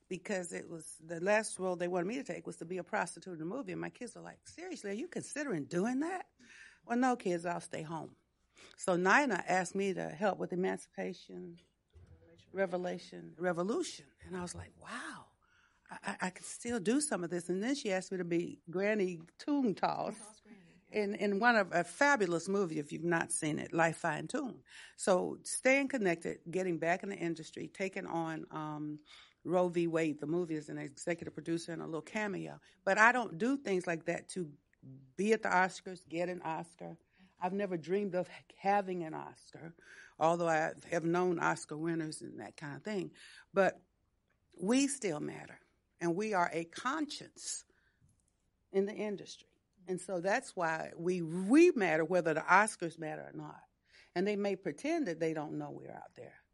[0.10, 2.84] because it was the last role they wanted me to take was to be a
[2.84, 3.72] prostitute in a movie.
[3.72, 6.26] And my kids were like, seriously, are you considering doing that?
[6.86, 8.12] Well, no, kids, I'll stay home.
[8.78, 11.58] So Nina asked me to help with emancipation,
[12.54, 15.26] Revelation, Revolution, and I was like, wow,
[16.06, 17.50] I, I could still do some of this.
[17.50, 20.16] And then she asked me to be Granny Toon Toss
[20.92, 24.56] in, in one of a fabulous movie if you've not seen it, Life Fine Tune.
[24.96, 29.00] So staying connected, getting back in the industry, taking on um,
[29.46, 29.88] Roe v.
[29.88, 32.60] Wade, the movie as an executive producer and a little cameo.
[32.84, 34.50] But I don't do things like that to
[35.16, 36.98] be at the Oscars, get an Oscar.
[37.42, 38.28] I've never dreamed of
[38.58, 39.74] having an Oscar,
[40.20, 43.12] although I have known Oscar winners and that kind of thing.
[43.54, 43.80] But
[44.60, 45.60] we still matter,
[46.02, 47.66] and we are a conscience
[48.72, 49.48] in the industry.
[49.88, 53.62] And so that's why we we matter whether the Oscars matter or not.
[54.16, 56.45] And they may pretend that they don't know we're out there.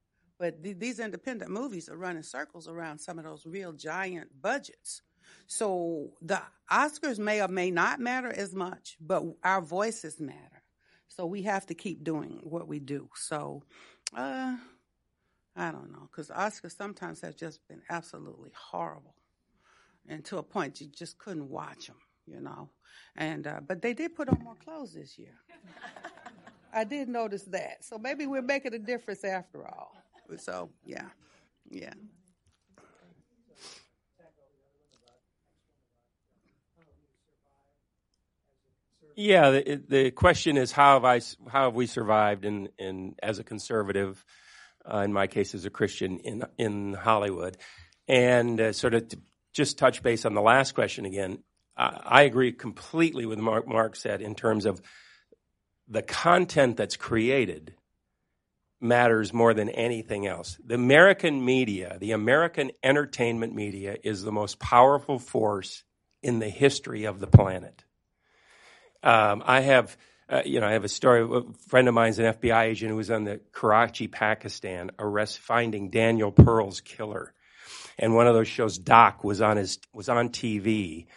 [0.41, 5.03] But th- these independent movies are running circles around some of those real giant budgets.
[5.45, 10.63] So the Oscars may or may not matter as much, but our voices matter.
[11.07, 13.07] So we have to keep doing what we do.
[13.13, 13.61] So
[14.17, 14.57] uh,
[15.55, 19.13] I don't know, because Oscars sometimes have just been absolutely horrible,
[20.07, 22.71] and to a point you just couldn't watch them, you know.
[23.15, 25.35] And uh, but they did put on more clothes this year.
[26.73, 27.85] I did notice that.
[27.85, 30.00] So maybe we're making a difference after all.
[30.37, 31.07] So yeah,
[31.69, 31.93] yeah.
[39.15, 43.39] Yeah, the, the question is how have I how have we survived in, in as
[43.39, 44.23] a conservative,
[44.91, 47.57] uh, in my case as a Christian in in Hollywood,
[48.07, 49.19] and uh, sort of to
[49.53, 51.43] just touch base on the last question again.
[51.75, 54.81] I, I agree completely with Mark, Mark said in terms of
[55.87, 57.75] the content that's created
[58.81, 60.57] matters more than anything else.
[60.65, 65.83] The American media, the American entertainment media, is the most powerful force
[66.23, 67.83] in the history of the planet.
[69.03, 69.97] Um, I have,
[70.29, 71.21] uh, you know, I have a story.
[71.21, 75.89] A friend of mine's an FBI agent who was on the Karachi, Pakistan, arrest finding
[75.89, 77.33] Daniel Pearl's killer,
[77.97, 81.07] and one of those shows, Doc, was on his was on TV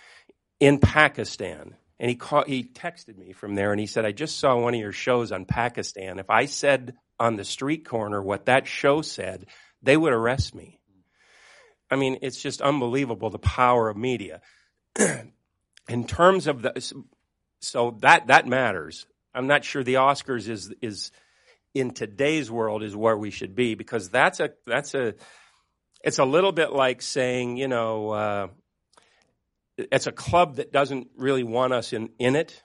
[0.61, 1.75] in Pakistan.
[2.01, 4.75] And he called, he texted me from there and he said, I just saw one
[4.75, 6.19] of your shows on Pakistan.
[6.19, 9.47] If I said on the street corner what that show said,
[9.83, 10.81] they would arrest me.
[11.91, 14.41] I mean, it's just unbelievable the power of media.
[15.89, 17.05] in terms of the,
[17.61, 19.07] so that that matters.
[19.35, 21.13] I'm not sure the Oscars is is
[21.75, 25.15] in today's world is where we should be because that's a that's a
[26.03, 28.49] it's a little bit like saying you know uh,
[29.77, 32.63] it's a club that doesn't really want us in in it.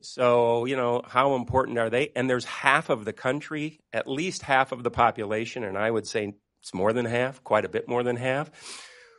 [0.00, 2.12] So, you know, how important are they?
[2.14, 6.06] And there's half of the country, at least half of the population, and I would
[6.06, 8.50] say it's more than half, quite a bit more than half,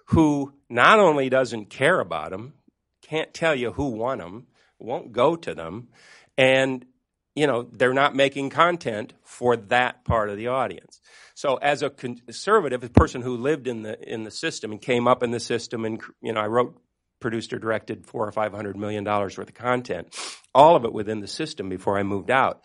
[0.07, 2.53] who not only doesn't care about them,
[3.01, 4.47] can't tell you who won them,
[4.79, 5.87] won't go to them,
[6.37, 6.85] and
[7.35, 10.99] you know they're not making content for that part of the audience.
[11.35, 15.07] So, as a conservative, a person who lived in the in the system and came
[15.07, 16.79] up in the system, and you know, I wrote,
[17.19, 20.15] produced, or directed four or five hundred million dollars worth of content,
[20.53, 22.61] all of it within the system before I moved out.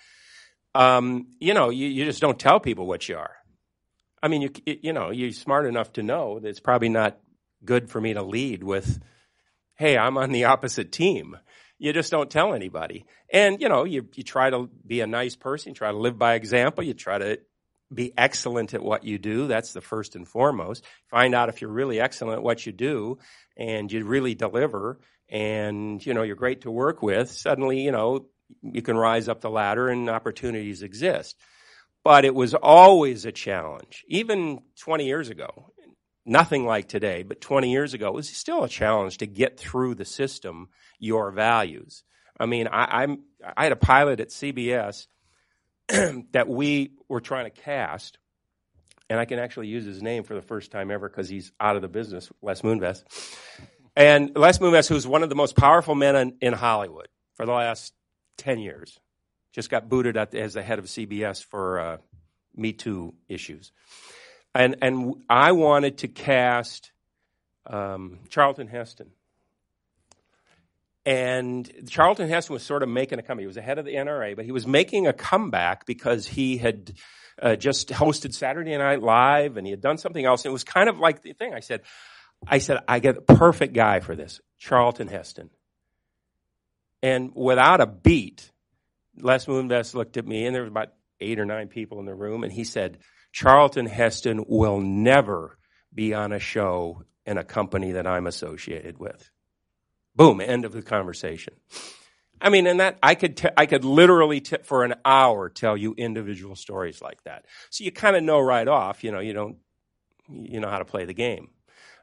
[0.74, 3.36] Um, you know, you, you just don't tell people what you are.
[4.22, 7.18] I mean, you you know, you're smart enough to know that it's probably not
[7.64, 9.00] good for me to lead with,
[9.74, 11.36] "Hey, I'm on the opposite team."
[11.82, 13.04] you just don't tell anybody.
[13.32, 16.16] And, you know, you, you try to be a nice person, you try to live
[16.16, 17.40] by example, you try to
[17.94, 19.46] be excellent at what you do.
[19.46, 20.84] That's the first and foremost.
[21.08, 23.18] Find out if you're really excellent at what you do
[23.56, 27.30] and you really deliver and, you know, you're great to work with.
[27.30, 28.26] Suddenly, you know,
[28.62, 31.36] you can rise up the ladder and opportunities exist.
[32.04, 34.04] But it was always a challenge.
[34.08, 35.72] Even 20 years ago,
[36.26, 39.94] nothing like today, but 20 years ago, it was still a challenge to get through
[39.94, 42.02] the system your values.
[42.38, 43.22] I mean, I, I'm,
[43.56, 45.06] I had a pilot at CBS
[46.32, 48.18] that we were trying to cast,
[49.10, 51.76] and I can actually use his name for the first time ever because he's out
[51.76, 53.04] of the business, Les Moonves.
[53.94, 57.52] And Les Moonves, who's one of the most powerful men in, in Hollywood for the
[57.52, 57.92] last
[58.38, 58.98] 10 years,
[59.52, 61.96] just got booted the, as the head of CBS for uh,
[62.56, 63.72] Me Too issues
[64.54, 66.92] and and I wanted to cast
[67.66, 69.10] um, Charlton Heston.
[71.04, 73.42] And Charlton Heston was sort of making a comeback.
[73.42, 76.58] He was the head of the NRA, but he was making a comeback because he
[76.58, 76.92] had
[77.40, 80.44] uh, just hosted Saturday Night Live and he had done something else.
[80.44, 81.54] And it was kind of like the thing.
[81.54, 81.82] I said,
[82.46, 85.50] I said, I get the perfect guy for this, Charlton Heston.
[87.02, 88.50] And without a beat,
[89.16, 92.14] Les Moonves looked at me, and there was about eight or nine people in the
[92.14, 92.98] room, and he said,
[93.32, 95.58] Charlton Heston will never
[95.92, 99.30] be on a show in a company that I'm associated with.
[100.14, 101.54] Boom, end of the conversation.
[102.40, 105.76] I mean, and that I could t- I could literally t- for an hour tell
[105.76, 107.46] you individual stories like that.
[107.70, 109.58] So you kind of know right off, you know, you don't
[110.28, 111.50] you know how to play the game.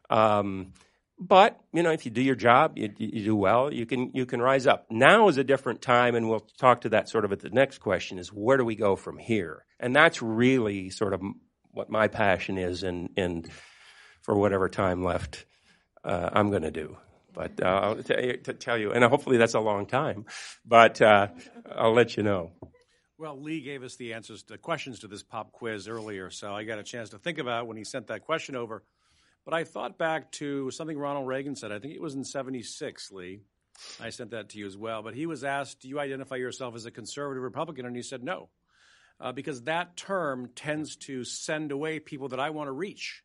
[0.09, 0.73] Um,
[1.19, 3.73] but you know, if you do your job, you, you do well.
[3.73, 4.85] You can you can rise up.
[4.89, 7.79] Now is a different time, and we'll talk to that sort of at the next
[7.79, 9.65] question: is where do we go from here?
[9.79, 11.21] And that's really sort of
[11.71, 13.49] what my passion is, and and
[14.21, 15.45] for whatever time left,
[16.05, 16.97] uh, I'm going to do.
[17.39, 20.25] But uh, I'll to tell you, and hopefully that's a long time,
[20.65, 21.29] but uh,
[21.73, 22.51] I'll let you know.
[23.17, 26.65] Well, Lee gave us the answers to questions to this pop quiz earlier, so I
[26.65, 28.83] got a chance to think about when he sent that question over.
[29.45, 31.71] But I thought back to something Ronald Reagan said.
[31.71, 33.39] I think it was in 76, Lee.
[34.01, 35.01] I sent that to you as well.
[35.01, 37.85] But he was asked, Do you identify yourself as a conservative Republican?
[37.85, 38.49] And he said, No.
[39.17, 43.23] Uh, because that term tends to send away people that I want to reach.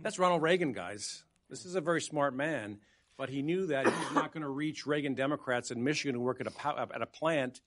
[0.00, 1.24] That's Ronald Reagan, guys.
[1.50, 2.78] This is a very smart man,
[3.20, 6.40] but he knew that he's not going to reach Reagan Democrats in Michigan who work
[6.40, 7.60] at a, at a plant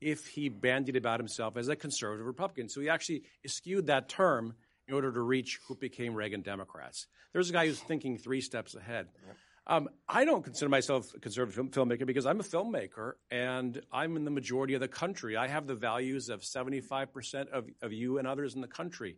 [0.00, 2.68] if he bandied about himself as a conservative Republican.
[2.68, 4.54] So he actually skewed that term
[4.86, 7.08] in order to reach who became Reagan Democrats.
[7.32, 9.08] There's a guy who's thinking three steps ahead.
[9.66, 14.14] Um, I don't consider myself a conservative film, filmmaker because I'm a filmmaker and I'm
[14.16, 15.36] in the majority of the country.
[15.36, 19.16] I have the values of 75% of, of you and others in the country.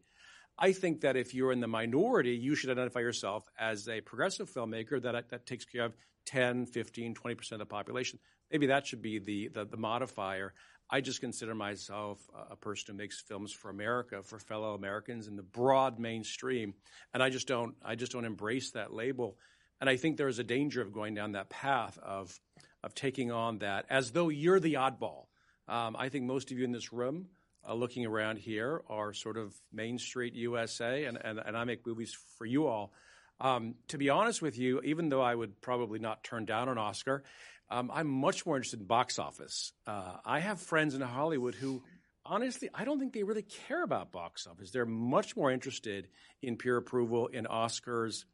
[0.58, 4.50] I think that if you're in the minority, you should identify yourself as a progressive
[4.50, 8.18] filmmaker that, that takes care of 10, 15, 20% of the population.
[8.50, 10.52] Maybe that should be the, the, the modifier.
[10.92, 12.18] I just consider myself
[12.50, 16.74] a person who makes films for America, for fellow Americans in the broad mainstream,
[17.14, 19.38] and I just don't I just don't embrace that label.
[19.80, 22.38] And I think there is a danger of going down that path of
[22.82, 25.28] of taking on that as though you're the oddball.
[25.66, 27.28] Um, I think most of you in this room,
[27.68, 31.87] uh, looking around here, are sort of Main Street USA, and and, and I make
[31.87, 32.92] movies for you all.
[33.40, 36.79] Um, to be honest with you, even though I would probably not turn down an
[36.79, 37.25] Oscar,
[37.70, 39.72] um, I'm much more interested in box office.
[39.87, 41.83] Uh, I have friends in Hollywood who,
[42.25, 44.70] honestly, I don't think they really care about box office.
[44.70, 46.09] They're much more interested
[46.42, 48.25] in peer approval, in Oscars,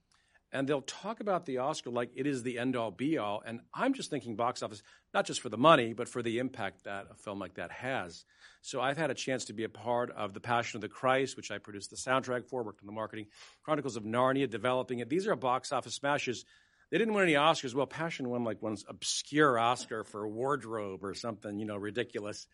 [0.53, 3.43] and they'll talk about the Oscar like it is the end all be all.
[3.45, 4.83] And I'm just thinking box office,
[5.13, 8.25] not just for the money, but for the impact that a film like that has.
[8.63, 11.37] So I've had a chance to be a part of The Passion of the Christ,
[11.37, 13.27] which I produced the soundtrack for, worked on the marketing,
[13.63, 15.09] Chronicles of Narnia, developing it.
[15.09, 16.45] These are box office smashes
[16.91, 17.75] they didn't win any Oscars.
[17.75, 22.47] Well, Passion won like one obscure Oscar for wardrobe or something, you know, ridiculous.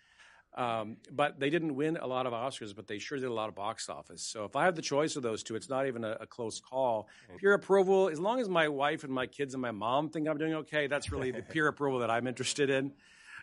[0.56, 3.48] Um, but they didn't win a lot of Oscars, but they sure did a lot
[3.48, 4.22] of box office.
[4.22, 6.60] So if I have the choice of those two, it's not even a, a close
[6.60, 7.08] call.
[7.38, 10.38] Peer approval, as long as my wife and my kids and my mom think I'm
[10.38, 12.92] doing okay, that's really the peer approval that I'm interested in.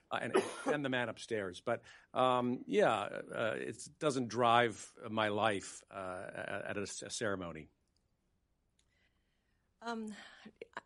[0.10, 1.62] Uh, and, and the man upstairs.
[1.64, 1.82] But
[2.14, 6.24] um, yeah, uh, it doesn't drive my life uh,
[6.68, 7.70] at a, a ceremony.
[9.82, 10.14] Um,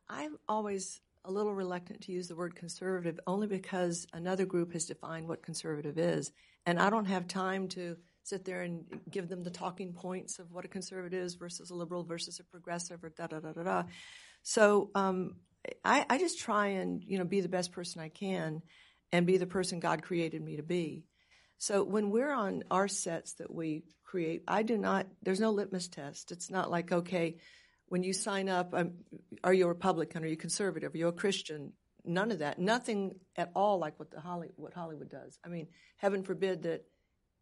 [0.08, 4.86] I'm always a little reluctant to use the word conservative only because another group has
[4.86, 6.32] defined what conservative is.
[6.66, 10.52] And I don't have time to sit there and give them the talking points of
[10.52, 13.64] what a conservative is versus a liberal versus a progressive or da da da da
[13.64, 13.84] da.
[14.44, 15.36] So um,
[15.84, 18.62] I, I just try and you know be the best person I can
[19.12, 21.06] and be the person God created me to be.
[21.58, 25.08] So when we're on our sets that we create, I do not.
[25.24, 26.32] There's no litmus test.
[26.32, 27.38] It's not like okay
[27.88, 28.94] when you sign up, um,
[29.44, 30.24] are you a Republican?
[30.24, 30.94] Are you conservative?
[30.94, 31.74] Are you a Christian?
[32.04, 32.60] None of that.
[32.60, 35.40] Nothing at all like what the Holly, what Hollywood does.
[35.44, 35.68] I mean,
[35.98, 36.86] heaven forbid that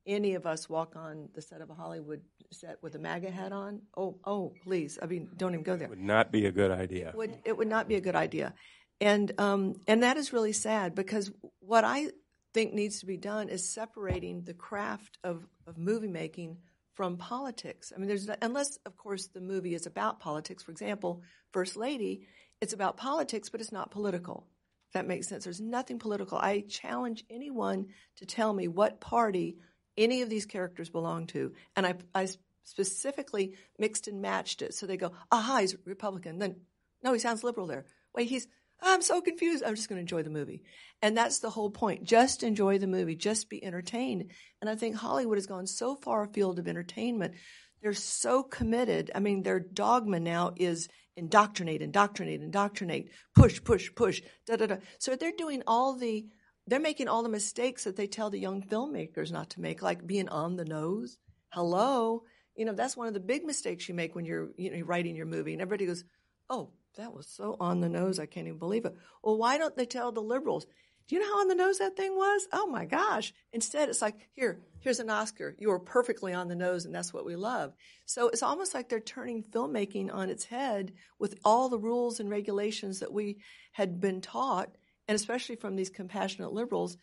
[0.05, 3.51] any of us walk on the set of a Hollywood set with a MAGA hat
[3.51, 3.81] on.
[3.95, 4.99] Oh, oh, please.
[5.01, 5.87] I mean, don't even go there.
[5.87, 7.09] It Would not be a good idea.
[7.09, 8.53] It would, it would not be a good idea.
[9.01, 12.07] And um, and that is really sad because what I
[12.53, 16.57] think needs to be done is separating the craft of, of movie making
[16.93, 17.91] from politics.
[17.93, 20.63] I mean, there's unless, of course, the movie is about politics.
[20.63, 22.27] For example, First Lady,
[22.61, 24.47] it's about politics, but it's not political.
[24.87, 25.43] If that makes sense.
[25.43, 26.37] There's nothing political.
[26.37, 29.57] I challenge anyone to tell me what party
[29.97, 32.27] any of these characters belong to, and I, I
[32.63, 34.73] specifically mixed and matched it.
[34.73, 36.57] So they go, "Aha, he's Republican." Then,
[37.03, 37.85] no, he sounds liberal there.
[38.15, 38.47] Wait, he's
[38.83, 39.63] I'm so confused.
[39.65, 40.61] I'm just going to enjoy the movie.
[41.01, 42.03] And that's the whole point.
[42.03, 43.15] Just enjoy the movie.
[43.15, 44.31] Just be entertained.
[44.61, 47.35] And I think Hollywood has gone so far afield of entertainment.
[47.81, 49.11] They're so committed.
[49.15, 54.77] I mean, their dogma now is indoctrinate, indoctrinate, indoctrinate, push, push, push, da, da, da.
[54.99, 56.25] So they're doing all the,
[56.67, 60.07] they're making all the mistakes that they tell the young filmmakers not to make, like
[60.07, 61.17] being on the nose.
[61.51, 62.23] Hello.
[62.55, 65.15] You know, that's one of the big mistakes you make when you're, you know, writing
[65.15, 65.53] your movie.
[65.53, 66.03] And everybody goes,
[66.49, 68.95] oh, that was so on the nose, I can't even believe it.
[69.23, 70.65] Well, why don't they tell the liberals?
[71.07, 72.47] Do you know how on the nose that thing was?
[72.53, 73.33] Oh my gosh.
[73.51, 75.53] Instead, it's like, here, here's an Oscar.
[75.59, 77.73] You are perfectly on the nose, and that's what we love.
[78.05, 82.29] So it's almost like they're turning filmmaking on its head with all the rules and
[82.29, 83.39] regulations that we
[83.73, 84.69] had been taught.
[85.07, 86.97] and especially from these compassionate liberals,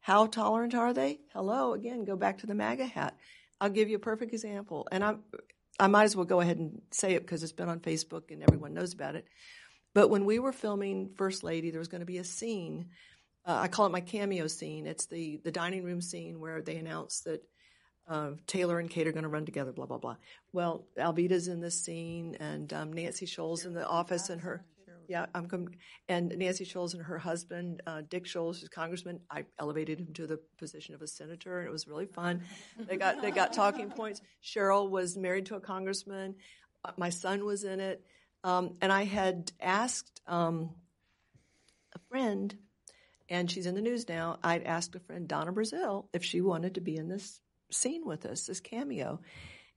[0.00, 1.20] how tolerant are they?
[1.32, 3.16] Hello, again, go back to the MAGA hat.
[3.60, 5.20] I'll give you a perfect example, and I'm,
[5.78, 8.42] I might as well go ahead and say it because it's been on Facebook and
[8.42, 9.26] everyone knows about it.
[9.94, 12.88] But when we were filming First Lady, there was going to be a scene.
[13.44, 14.86] Uh, I call it my cameo scene.
[14.86, 17.42] It's the the dining room scene where they announce that
[18.08, 19.72] uh, Taylor and Kate are going to run together.
[19.72, 20.16] Blah blah blah.
[20.52, 24.64] Well, Alveda's in this scene, and um, Nancy Scholes in the office, and her.
[25.08, 25.68] Yeah, I'm com-
[26.08, 29.20] and Nancy Scholes and her husband, uh, Dick Scholes, who's congressman.
[29.30, 32.42] I elevated him to the position of a senator, and it was really fun.
[32.78, 34.20] They got they got talking points.
[34.42, 36.36] Cheryl was married to a congressman.
[36.84, 38.04] Uh, my son was in it.
[38.44, 40.70] Um, and I had asked um,
[41.94, 42.54] a friend,
[43.28, 44.38] and she's in the news now.
[44.42, 47.40] I'd asked a friend, Donna Brazile, if she wanted to be in this
[47.70, 49.20] scene with us, this cameo.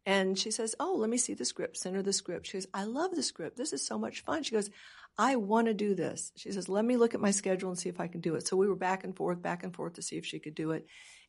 [0.06, 1.78] And she says, Oh, let me see the script.
[1.78, 2.48] Send her the script.
[2.48, 3.58] She goes, I love the script.
[3.58, 4.44] This is so much fun.
[4.44, 4.70] She goes,
[5.18, 6.32] I want to do this.
[6.36, 8.48] She says, Let me look at my schedule and see if I can do it.
[8.48, 10.72] So we were back and forth, back and forth to see if she could do
[10.72, 10.86] it.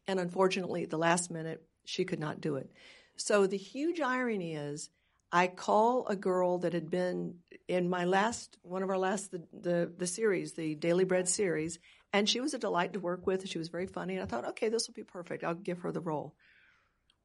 [0.06, 2.70] And unfortunately, at the last minute, she could not do it.
[3.16, 4.90] So the huge irony is,
[5.32, 7.36] I call a girl that had been
[7.68, 11.78] in my last one of our last the, the the series, the Daily Bread series,
[12.12, 13.48] and she was a delight to work with.
[13.48, 15.44] She was very funny, and I thought, okay, this will be perfect.
[15.44, 16.34] I'll give her the role.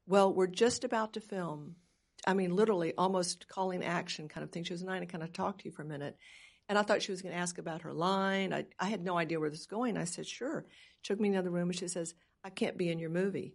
[0.08, 1.76] Well, we're just about to film.
[2.26, 4.64] I mean, literally, almost calling action kind of thing.
[4.64, 6.18] She was nine and kind of talked to you for a minute,
[6.70, 8.54] and I thought she was going to ask about her line.
[8.54, 9.98] I, I had no idea where this was going.
[9.98, 10.66] I said, sure.
[11.02, 13.10] She took me in the other room, and she says, I can't be in your
[13.10, 13.54] movie.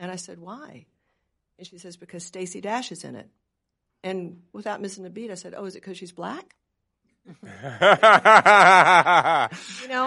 [0.00, 0.86] And I said, why?
[1.58, 3.28] And she says, because Stacey Dash is in it.
[4.04, 6.54] And without missing a beat, I said, "Oh, is it because she's black?"
[7.26, 7.48] you know,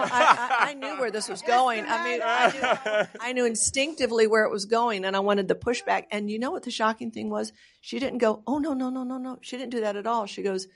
[0.04, 1.84] I, I, I, knew where this was going.
[1.84, 5.56] I mean, I knew, I knew instinctively where it was going, and I wanted the
[5.56, 6.04] pushback.
[6.12, 7.52] And you know what the shocking thing was?
[7.80, 10.26] She didn't go, "Oh no, no, no, no, no." She didn't do that at all.
[10.26, 10.68] She goes,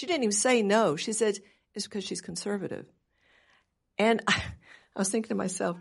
[0.00, 0.96] she didn't even say no.
[0.96, 1.38] She said,
[1.74, 2.86] "It's because she's conservative."
[3.98, 4.42] And I,
[4.96, 5.76] I was thinking to myself,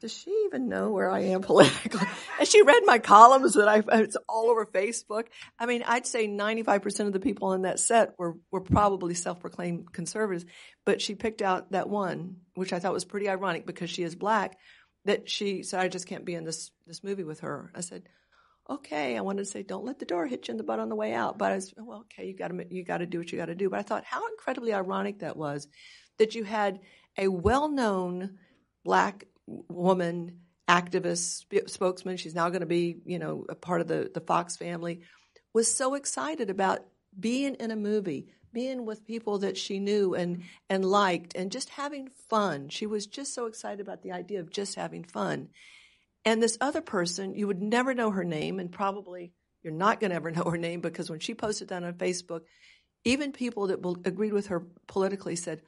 [0.00, 2.06] does she even know where I am politically?
[2.38, 5.26] and she read my columns that I, it's all over Facebook?
[5.58, 9.92] I mean, I'd say 95% of the people in that set were, were probably self-proclaimed
[9.92, 10.46] conservatives,
[10.86, 14.14] but she picked out that one, which I thought was pretty ironic because she is
[14.16, 14.58] black,
[15.04, 17.70] that she said, I just can't be in this, this movie with her.
[17.74, 18.08] I said,
[18.70, 20.88] okay, I wanted to say, don't let the door hit you in the butt on
[20.88, 21.38] the way out.
[21.38, 23.68] But I was, well, okay, you gotta, you gotta do what you gotta do.
[23.68, 25.68] But I thought how incredibly ironic that was
[26.18, 26.80] that you had
[27.18, 28.38] a well-known
[28.84, 32.16] black woman activist sp- spokesman.
[32.16, 35.00] She's now going to be, you know, a part of the, the Fox family.
[35.52, 36.80] Was so excited about
[37.18, 41.70] being in a movie, being with people that she knew and and liked, and just
[41.70, 42.68] having fun.
[42.68, 45.48] She was just so excited about the idea of just having fun.
[46.24, 50.10] And this other person, you would never know her name, and probably you're not going
[50.10, 52.42] to ever know her name because when she posted that on Facebook,
[53.04, 55.62] even people that agreed with her politically said,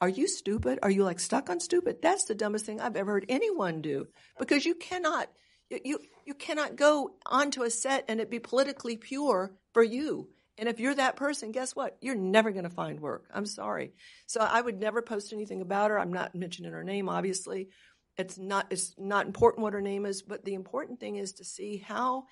[0.00, 0.78] are you stupid?
[0.82, 2.00] Are you like stuck on stupid?
[2.00, 4.06] That's the dumbest thing I've ever heard anyone do
[4.38, 5.28] because you cannot
[5.70, 10.28] you you cannot go onto a set and it be politically pure for you.
[10.56, 11.96] And if you're that person, guess what?
[12.00, 13.26] You're never going to find work.
[13.32, 13.92] I'm sorry.
[14.26, 15.98] So I would never post anything about her.
[15.98, 17.68] I'm not mentioning her name obviously.
[18.18, 21.44] It's not it's not important what her name is, but the important thing is to
[21.44, 22.24] see how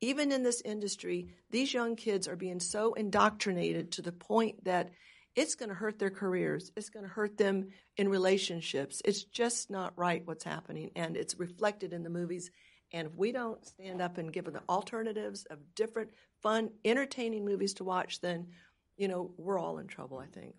[0.00, 4.90] even in this industry, these young kids are being so indoctrinated to the point that
[5.34, 6.72] it's going to hurt their careers.
[6.76, 9.00] It's going to hurt them in relationships.
[9.04, 12.50] It's just not right what's happening, and it's reflected in the movies.
[12.92, 16.10] And if we don't stand up and give them the alternatives of different,
[16.42, 18.48] fun, entertaining movies to watch, then
[18.96, 20.18] you know we're all in trouble.
[20.18, 20.54] I think.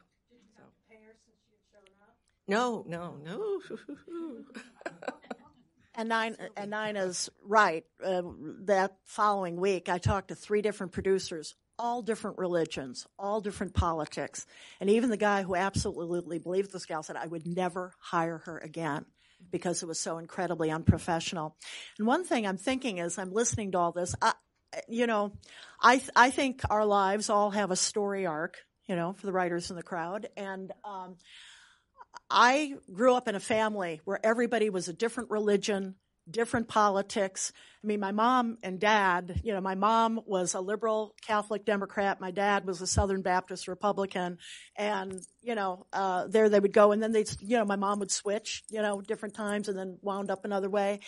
[2.50, 3.62] No, no, no.
[6.00, 7.84] And nine and Nina's right.
[8.02, 8.22] Uh,
[8.68, 14.46] that following week, I talked to three different producers, all different religions, all different politics,
[14.80, 18.60] and even the guy who absolutely believed this gal said, "I would never hire her
[18.60, 19.08] again."
[19.52, 21.58] Because it was so incredibly unprofessional.
[21.98, 24.16] And one thing I'm thinking is, I'm listening to all this.
[24.22, 24.34] I,
[24.88, 25.34] you know,
[25.82, 28.56] I I think our lives all have a story arc.
[28.88, 31.18] You know, for the writers in the crowd, and um,
[32.30, 35.96] I grew up in a family where everybody was a different religion,
[36.30, 37.52] different politics.
[37.82, 42.20] I mean, my mom and dad, you know, my mom was a liberal Catholic Democrat.
[42.20, 44.38] My dad was a Southern Baptist Republican.
[44.76, 48.00] And, you know, uh, there they would go and then they'd, you know, my mom
[48.00, 51.00] would switch, you know, different times and then wound up another way.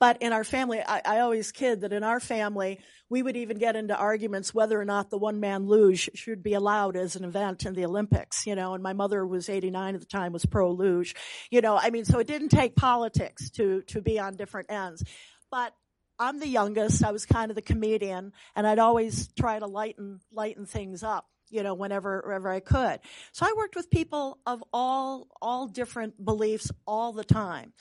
[0.00, 3.58] But in our family, I, I always kid that in our family, we would even
[3.58, 7.22] get into arguments whether or not the one man luge should be allowed as an
[7.22, 10.44] event in the Olympics, you know, and my mother was 89 at the time, was
[10.44, 11.14] pro luge,
[11.52, 15.04] you know, I mean, so it didn't take politics to, to be on different ends.
[15.52, 15.72] But
[16.18, 17.04] I'm the youngest.
[17.04, 21.26] I was kind of the comedian and I'd always try to lighten, lighten things up.
[21.48, 22.98] you know, whenever, whenever I could.
[23.30, 27.72] So I worked with people of all, all different beliefs all the time.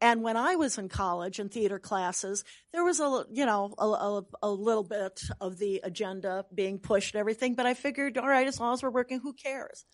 [0.00, 3.84] And when I was in college in theater classes, there was a, you know, a,
[3.84, 8.26] a, a, little bit of the agenda being pushed and everything, but I figured, all
[8.26, 9.84] right, as long as we're working, who cares?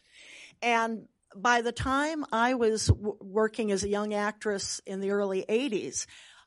[0.62, 5.44] And by the time I was w- working as a young actress in the early
[5.48, 6.06] 80s,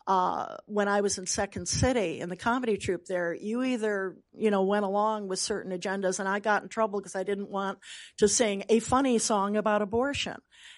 [0.10, 4.50] uh, when I was in Second City in the comedy troupe there, you either, you
[4.50, 7.78] know, went along with certain agendas and I got in trouble because I didn't want
[8.18, 10.38] to sing a funny song about abortion.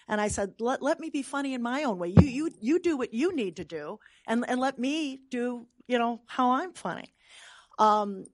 [0.09, 2.09] And I said, let, let me be funny in my own way.
[2.09, 5.97] You, you, you do what you need to do and, and let me do, you
[5.97, 7.13] know, how I'm funny.
[7.79, 8.25] Um,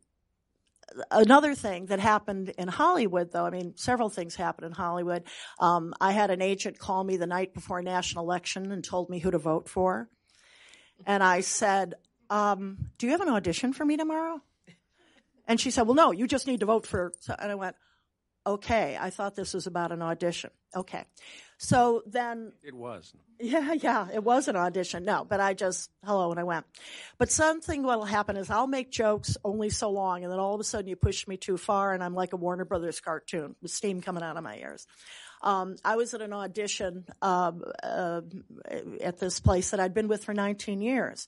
[1.11, 5.25] another thing that happened in Hollywood, though, I mean, several things happened in Hollywood.
[5.59, 9.11] Um, I had an agent call me the night before a national election and told
[9.11, 10.09] me who to vote for.
[11.05, 11.95] And I said,
[12.29, 14.41] um, Do you have an audition for me tomorrow?
[15.47, 17.13] And she said, Well, no, you just need to vote for.
[17.39, 17.75] And I went,
[18.45, 20.51] Okay, I thought this was about an audition.
[20.75, 21.03] Okay.
[21.57, 22.53] So then.
[22.63, 23.13] It was.
[23.39, 25.03] Yeah, yeah, it was an audition.
[25.03, 26.65] No, but I just, hello, and I went.
[27.17, 30.61] But something what'll happen is I'll make jokes only so long, and then all of
[30.61, 33.71] a sudden you push me too far, and I'm like a Warner Brothers cartoon with
[33.71, 34.87] steam coming out of my ears.
[35.41, 38.21] Um, I was at an audition um, uh,
[39.01, 41.27] at this place that I'd been with for 19 years,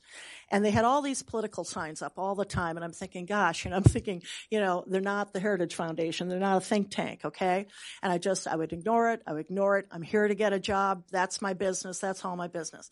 [0.50, 2.76] and they had all these political signs up all the time.
[2.76, 6.40] And I'm thinking, gosh, know, I'm thinking, you know, they're not the Heritage Foundation, they're
[6.40, 7.68] not a think tank, okay?
[8.02, 9.88] And I just, I would ignore it, I would ignore it.
[9.92, 11.04] I'm here to get a job.
[11.12, 12.00] That's my business.
[12.00, 12.90] That's all my business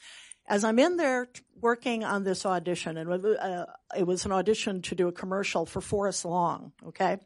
[0.47, 1.27] as I'm in there
[1.59, 3.65] working on this audition, and uh,
[3.97, 7.17] it was an audition to do a commercial for Forest Lawn, okay?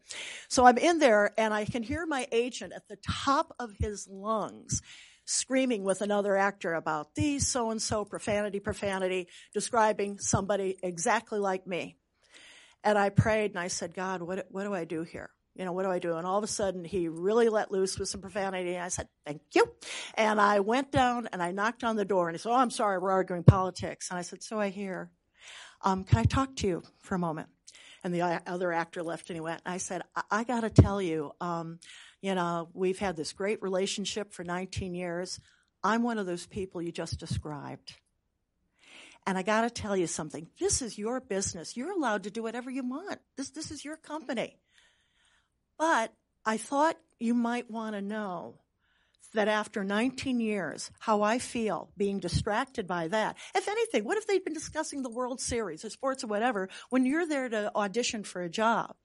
[0.47, 4.07] So I'm in there and I can hear my agent at the top of his
[4.09, 4.81] lungs
[5.25, 11.67] screaming with another actor about these so and so profanity, profanity, describing somebody exactly like
[11.67, 11.97] me.
[12.83, 15.29] And I prayed and I said, God, what, what do I do here?
[15.55, 16.15] You know, what do I do?
[16.15, 18.75] And all of a sudden he really let loose with some profanity.
[18.75, 19.65] And I said, thank you.
[20.15, 22.71] And I went down and I knocked on the door and he said, oh, I'm
[22.71, 24.09] sorry, we're arguing politics.
[24.09, 25.11] And I said, so I hear.
[25.83, 27.49] Um, can I talk to you for a moment?
[28.03, 31.01] And the other actor left and he went, and I said, I, I gotta tell
[31.01, 31.79] you, um,
[32.21, 35.39] you know, we've had this great relationship for 19 years.
[35.83, 37.93] I'm one of those people you just described.
[39.27, 40.47] And I gotta tell you something.
[40.59, 41.77] This is your business.
[41.77, 43.19] You're allowed to do whatever you want.
[43.37, 44.57] This, this is your company.
[45.81, 46.13] But
[46.45, 48.59] I thought you might want to know
[49.33, 53.35] that after 19 years, how I feel being distracted by that.
[53.55, 57.07] If anything, what if they'd been discussing the World Series or sports or whatever when
[57.07, 58.95] you're there to audition for a job?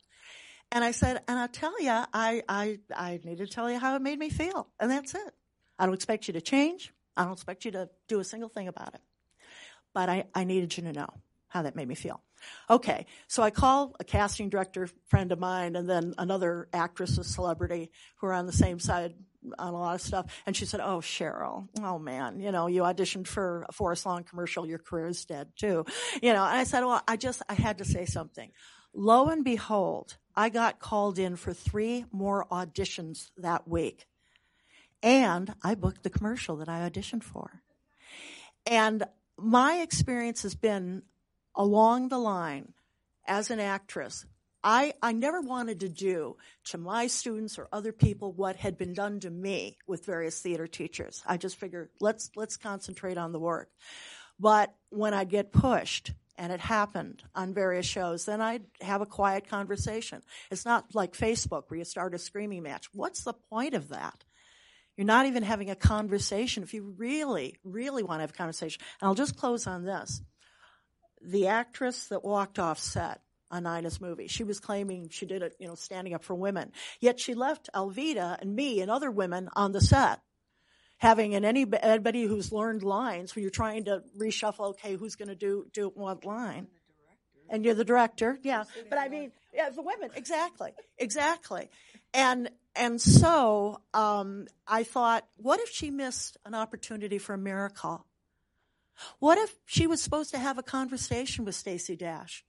[0.70, 3.96] And I said, and I'll tell you, I, I, I need to tell you how
[3.96, 4.68] it made me feel.
[4.78, 5.34] And that's it.
[5.78, 6.92] I don't expect you to change.
[7.16, 9.00] I don't expect you to do a single thing about it.
[9.94, 11.08] But I, I needed you to know
[11.56, 12.22] how that made me feel.
[12.68, 17.24] Okay, so I call a casting director friend of mine and then another actress, a
[17.24, 19.14] celebrity who are on the same side
[19.58, 20.26] on a lot of stuff.
[20.44, 24.22] And she said, Oh, Cheryl, oh man, you know, you auditioned for a Forest Lawn
[24.22, 25.86] commercial, your career is dead too.
[26.22, 28.50] You know, and I said, Well, I just, I had to say something.
[28.92, 34.06] Lo and behold, I got called in for three more auditions that week.
[35.02, 37.62] And I booked the commercial that I auditioned for.
[38.66, 39.04] And
[39.38, 41.02] my experience has been
[41.56, 42.74] along the line
[43.26, 44.24] as an actress,
[44.62, 46.36] I, I never wanted to do
[46.66, 50.66] to my students or other people what had been done to me with various theater
[50.66, 51.22] teachers.
[51.26, 53.70] I just figured let's let's concentrate on the work.
[54.38, 59.06] But when I get pushed, and it happened on various shows, then I'd have a
[59.06, 60.22] quiet conversation.
[60.50, 62.88] It's not like Facebook where you start a screaming match.
[62.92, 64.24] What's the point of that?
[64.96, 68.82] You're not even having a conversation if you really, really want to have a conversation.
[69.00, 70.22] And I'll just close on this
[71.22, 74.26] the actress that walked off set on Nina's movie.
[74.26, 76.72] She was claiming she did it, you know, standing up for women.
[77.00, 80.20] Yet she left Alveda and me and other women on the set.
[80.98, 85.34] Having any, anybody who's learned lines when you're trying to reshuffle, okay, who's going to
[85.34, 86.68] do, do what line?
[87.50, 88.64] And you're the director, yeah.
[88.88, 91.68] But I mean, yeah, the women, exactly, exactly.
[92.12, 98.04] And, and so, um, I thought, what if she missed an opportunity for a miracle?
[99.18, 102.44] What if she was supposed to have a conversation with Stacey Dash?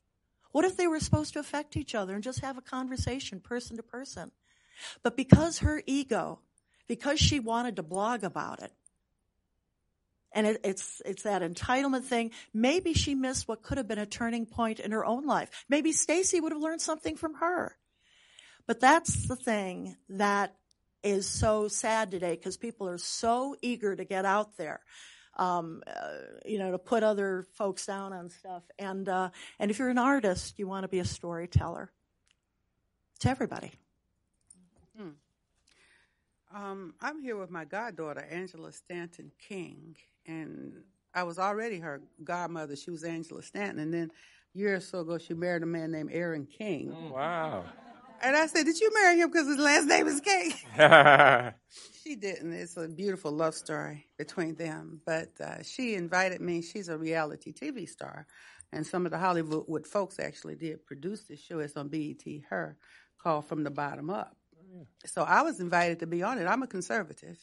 [0.51, 3.77] What if they were supposed to affect each other and just have a conversation person
[3.77, 4.31] to person?
[5.03, 6.39] But because her ego,
[6.87, 8.71] because she wanted to blog about it,
[10.31, 12.31] and it, it's it's that entitlement thing.
[12.53, 15.65] Maybe she missed what could have been a turning point in her own life.
[15.69, 17.75] Maybe Stacey would have learned something from her.
[18.67, 20.55] But that's the thing that
[21.01, 24.81] is so sad today because people are so eager to get out there
[25.37, 28.63] um, uh, you know, to put other folks down on stuff.
[28.77, 29.29] And uh,
[29.59, 31.91] and if you're an artist, you want to be a storyteller.
[33.21, 33.71] To everybody.
[34.95, 35.09] Hmm.
[36.53, 39.95] Um, I'm here with my goddaughter, Angela Stanton King,
[40.27, 40.73] and
[41.15, 42.75] I was already her godmother.
[42.75, 44.11] She was Angela Stanton, and then
[44.53, 47.11] a year or so ago, she married a man named Aaron King.
[47.11, 47.65] Wow.
[48.21, 50.53] And I said, Did you marry him because his last name is King?
[52.03, 52.53] she didn't.
[52.53, 55.01] It's a beautiful love story between them.
[55.05, 56.61] But uh, she invited me.
[56.61, 58.27] She's a reality TV star.
[58.71, 61.59] And some of the Hollywood folks actually did produce this show.
[61.59, 62.77] It's on BET, her,
[63.21, 64.35] called From the Bottom Up.
[65.05, 66.45] So I was invited to be on it.
[66.45, 67.37] I'm a conservative.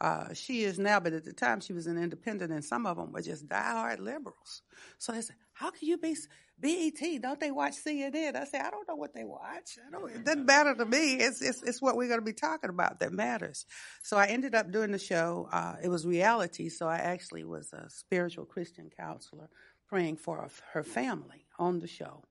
[0.00, 2.98] Uh, she is now, but at the time she was an independent, and some of
[2.98, 4.62] them were just diehard liberals.
[4.98, 6.14] So I said, "How can you be
[6.58, 7.22] BET?
[7.22, 9.78] Don't they watch CNN?" I said, "I don't know what they watch.
[9.86, 10.10] I don't.
[10.10, 11.14] It doesn't matter to me.
[11.14, 13.64] It's it's, it's what we're going to be talking about that matters."
[14.02, 15.48] So I ended up doing the show.
[15.50, 19.48] Uh, it was reality, so I actually was a spiritual Christian counselor
[19.88, 22.24] praying for her family on the show,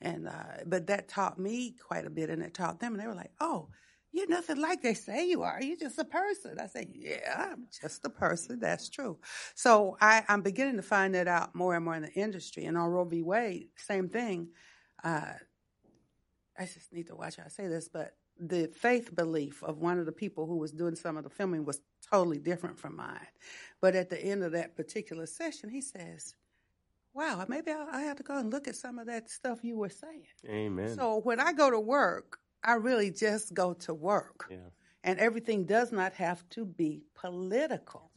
[0.00, 3.08] and uh, but that taught me quite a bit, and it taught them, and they
[3.08, 3.70] were like, "Oh."
[4.12, 5.60] You're nothing like they say you are.
[5.62, 6.56] You're just a person.
[6.60, 8.58] I said, yeah, I'm just a person.
[8.58, 9.18] That's true.
[9.54, 12.64] So I, I'm beginning to find that out more and more in the industry.
[12.64, 13.22] And on Roe v.
[13.22, 14.48] Wade, same thing.
[15.04, 15.32] Uh,
[16.58, 19.98] I just need to watch how I say this, but the faith belief of one
[19.98, 21.80] of the people who was doing some of the filming was
[22.10, 23.26] totally different from mine.
[23.80, 26.34] But at the end of that particular session, he says,
[27.14, 29.76] Wow, maybe I, I have to go and look at some of that stuff you
[29.76, 30.26] were saying.
[30.48, 30.94] Amen.
[30.94, 34.46] So when I go to work, I really just go to work.
[34.50, 34.56] Yeah.
[35.04, 38.10] And everything does not have to be political.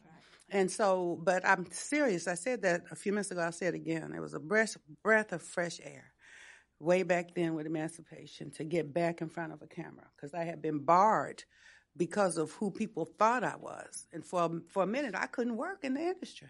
[0.52, 2.28] And so, but I'm serious.
[2.28, 3.42] I said that a few minutes ago.
[3.42, 4.14] I'll say it again.
[4.14, 6.12] It was a breath, breath of fresh air
[6.80, 10.44] way back then with emancipation to get back in front of a camera because I
[10.44, 11.44] had been barred
[11.96, 14.08] because of who people thought I was.
[14.12, 16.50] And for, for a minute, I couldn't work in the industry.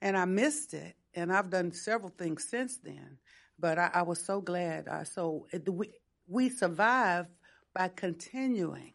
[0.00, 0.96] And I missed it.
[1.14, 3.18] And I've done several things since then.
[3.58, 4.88] But I, I was so glad.
[4.88, 5.90] I, so it, we,
[6.32, 7.26] we survive
[7.74, 8.94] by continuing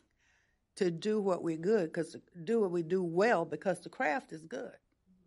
[0.75, 4.43] to do what we're good, because do what we do well, because the craft is
[4.43, 4.75] good,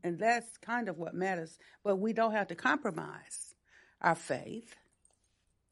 [0.04, 1.58] and that's kind of what matters.
[1.82, 3.54] But we don't have to compromise
[4.00, 4.74] our faith,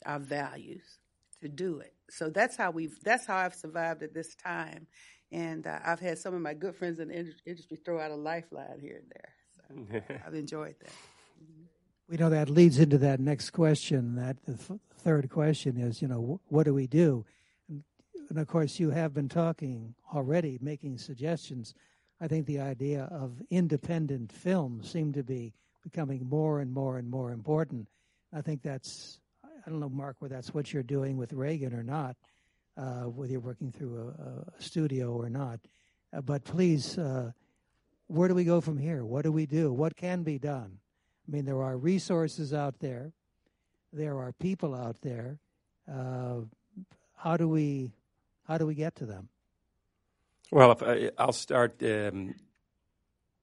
[0.04, 0.98] our values
[1.42, 1.94] to do it.
[2.10, 2.98] So that's how we've.
[3.02, 4.86] That's how I've survived at this time,
[5.30, 8.16] and uh, I've had some of my good friends in the industry throw out a
[8.16, 10.00] lifeline here and there.
[10.08, 10.92] So I've enjoyed that.
[12.08, 14.16] We know that leads into that next question.
[14.16, 17.24] That the th- third question is, you know, what do we do?
[17.68, 21.74] And, of course, you have been talking already, making suggestions.
[22.20, 27.08] I think the idea of independent film seemed to be becoming more and more and
[27.08, 27.88] more important.
[28.34, 31.82] I think that's, I don't know, Mark, whether that's what you're doing with Reagan or
[31.82, 32.16] not,
[32.76, 35.60] uh, whether you're working through a, a studio or not.
[36.12, 37.30] Uh, but please, uh,
[38.08, 39.04] where do we go from here?
[39.04, 39.72] What do we do?
[39.72, 40.78] What can be done?
[41.26, 43.12] I mean, there are resources out there,
[43.92, 45.38] there are people out there.
[45.90, 46.40] Uh,
[47.16, 47.90] how do we
[48.46, 49.28] how do we get to them?
[50.50, 51.82] Well, if I, I'll start.
[51.82, 52.34] Um,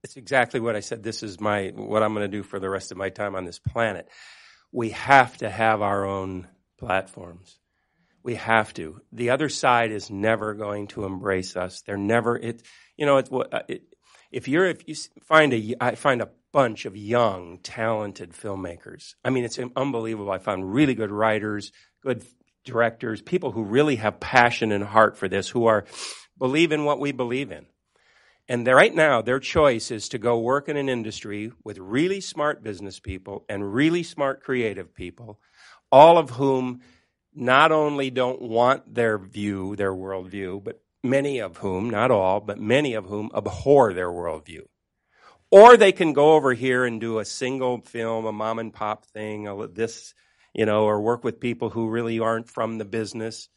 [0.04, 1.04] it's exactly what I said.
[1.04, 3.46] This is my what I'm going to do for the rest of my time on
[3.46, 4.08] this planet.
[4.72, 7.58] We have to have our own platforms.
[8.24, 9.02] We have to.
[9.12, 11.82] The other side is never going to embrace us.
[11.82, 12.38] They're never.
[12.38, 12.64] It.
[12.98, 13.18] You know.
[13.18, 13.30] It,
[13.68, 13.84] it,
[14.32, 19.16] if you're if you find a I find a bunch of young, talented filmmakers.
[19.26, 20.32] I mean, it's unbelievable.
[20.32, 22.24] I found really good writers, good
[22.64, 25.84] directors, people who really have passion and heart for this, who are
[26.38, 27.66] believe in what we believe in.
[28.48, 32.64] And right now, their choice is to go work in an industry with really smart
[32.64, 35.42] business people and really smart creative people,
[35.92, 36.80] all of whom
[37.34, 42.62] not only don't want their view, their worldview, but many of whom, not all, but
[42.62, 44.62] many of whom abhor their worldview.
[45.56, 49.06] Or they can go over here and do a single film, a mom and pop
[49.06, 50.14] thing, this,
[50.54, 53.48] you know, or work with people who really aren't from the business.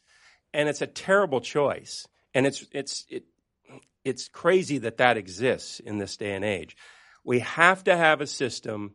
[0.53, 2.07] And it's a terrible choice.
[2.33, 3.25] And it's, it's, it,
[4.05, 6.77] it's crazy that that exists in this day and age.
[7.25, 8.93] We have to have a system,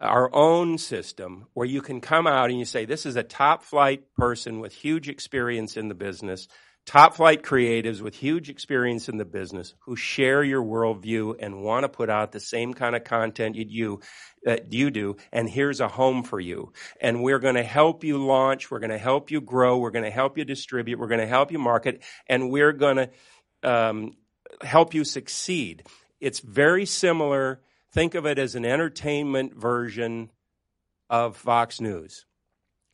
[0.00, 3.62] our own system, where you can come out and you say, this is a top
[3.62, 6.48] flight person with huge experience in the business
[6.84, 11.84] top flight creatives with huge experience in the business who share your worldview and want
[11.84, 14.00] to put out the same kind of content you
[14.44, 16.72] that you do and here's a home for you.
[17.00, 20.04] And we're going to help you launch we're going to help you grow we're going
[20.04, 23.10] to help you distribute we're going to help you market and we're going to
[23.62, 24.12] um,
[24.60, 25.84] help you succeed.
[26.20, 27.60] It's very similar
[27.92, 30.30] think of it as an entertainment version
[31.08, 32.26] of fox news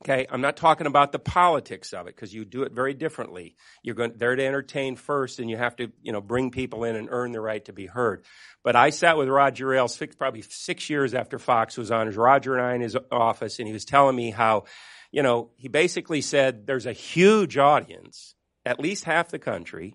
[0.05, 3.57] Okay, I'm not talking about the politics of it because you do it very differently.
[3.82, 6.94] You're going there to entertain first, and you have to, you know, bring people in
[6.94, 8.24] and earn the right to be heard.
[8.62, 12.09] But I sat with Roger Ailes six, probably six years after Fox was on.
[12.11, 14.64] Roger and I in his office, and he was telling me how,
[15.11, 19.94] you know, he basically said there's a huge audience at least half the country,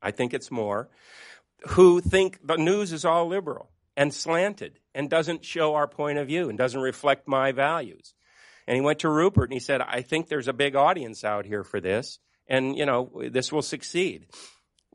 [0.00, 0.88] I think it's more,
[1.68, 6.26] who think the news is all liberal and slanted and doesn't show our point of
[6.26, 8.14] view and doesn't reflect my values.
[8.68, 11.46] And he went to Rupert and he said, I think there's a big audience out
[11.46, 14.26] here for this, and you know, this will succeed.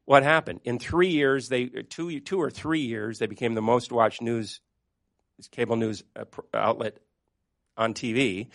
[0.06, 0.60] What happened?
[0.64, 4.62] In three years, they two two or three years, they became the most watched news
[5.50, 7.00] cable news uh, outlet
[7.76, 8.50] on TV.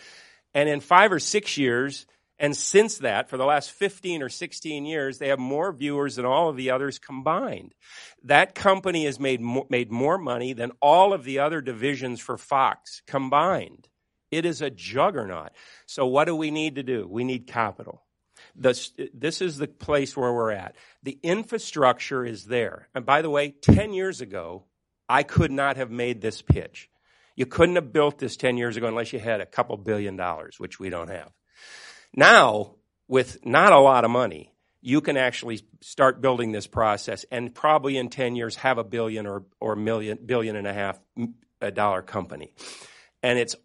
[0.55, 2.07] And in five or six years,
[2.39, 6.27] and since that, for the last 15 or 16 years, they have more viewers than
[6.27, 7.75] all of the others combined.
[8.23, 13.03] That company has made made more money than all of the other divisions for Fox
[13.09, 13.89] combined.
[14.31, 15.51] It is a juggernaut.
[15.87, 17.07] So what do we need to do?
[17.09, 18.03] We need capital.
[18.55, 20.77] This, this is the place where we're at.
[21.03, 22.89] The infrastructure is there.
[22.95, 24.65] And by the way, 10 years ago,
[25.09, 26.91] I could not have made this pitch.
[27.37, 30.59] You couldn't have built this 10 years ago unless you had a couple billion dollars,
[30.59, 31.31] which we don't have.
[32.15, 32.75] Now,
[33.07, 37.97] with not a lot of money, you can actually start building this process and probably
[37.97, 41.71] in 10 years have a billion or, or million, billion and a half mm, a
[41.71, 42.53] dollar company.
[43.23, 43.57] And it's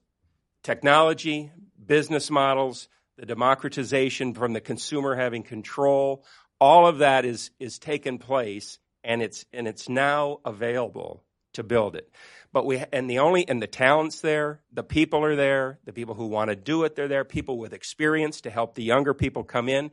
[0.64, 1.51] technology,
[1.86, 2.88] business models,
[3.18, 6.26] the democratization from the consumer having control,
[6.59, 11.95] all of that is, is taken place and it's, and it's now available to build
[11.95, 12.09] it.
[12.51, 16.16] But we, and the only, and the talent's there, the people are there, the people
[16.16, 19.43] who want to do it, they're there, people with experience to help the younger people
[19.43, 19.91] come in.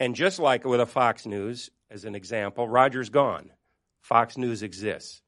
[0.00, 3.50] And just like with a Fox News, as an example, Roger's gone.
[4.02, 5.22] Fox News exists.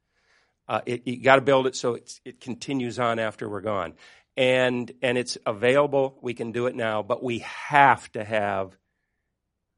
[0.68, 3.94] Uh, it, you got to build it so it continues on after we're gone.
[4.36, 6.18] And, and it's available.
[6.22, 8.76] We can do it now, but we have to have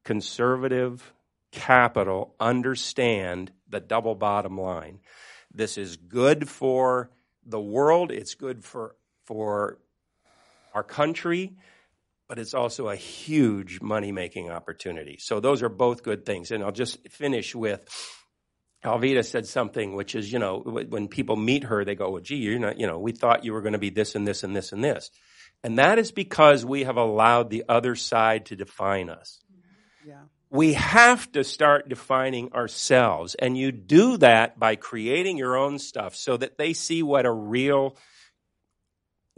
[0.04, 1.12] conservative
[1.52, 5.00] capital understand the double bottom line.
[5.52, 7.10] This is good for
[7.44, 9.78] the world, it's good for, for
[10.74, 11.54] our country,
[12.28, 15.18] but it's also a huge money making opportunity.
[15.20, 16.50] So those are both good things.
[16.50, 17.84] And I'll just finish with
[18.84, 22.36] Alveda said something which is, you know, when people meet her, they go, well, gee,
[22.36, 24.56] you're not, you know, we thought you were going to be this and this and
[24.56, 25.10] this and this.
[25.62, 29.40] And that is because we have allowed the other side to define us.
[29.52, 30.08] Mm-hmm.
[30.10, 30.22] Yeah
[30.52, 33.34] we have to start defining ourselves.
[33.34, 37.32] And you do that by creating your own stuff so that they see what a
[37.32, 37.96] real,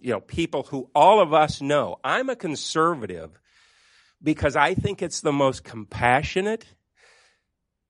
[0.00, 2.00] you know, people who all of us know.
[2.02, 3.38] I'm a conservative
[4.20, 6.66] because I think it's the most compassionate,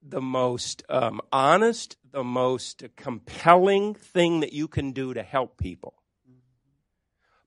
[0.06, 5.94] the most um, honest, the most compelling thing that you can do to help people.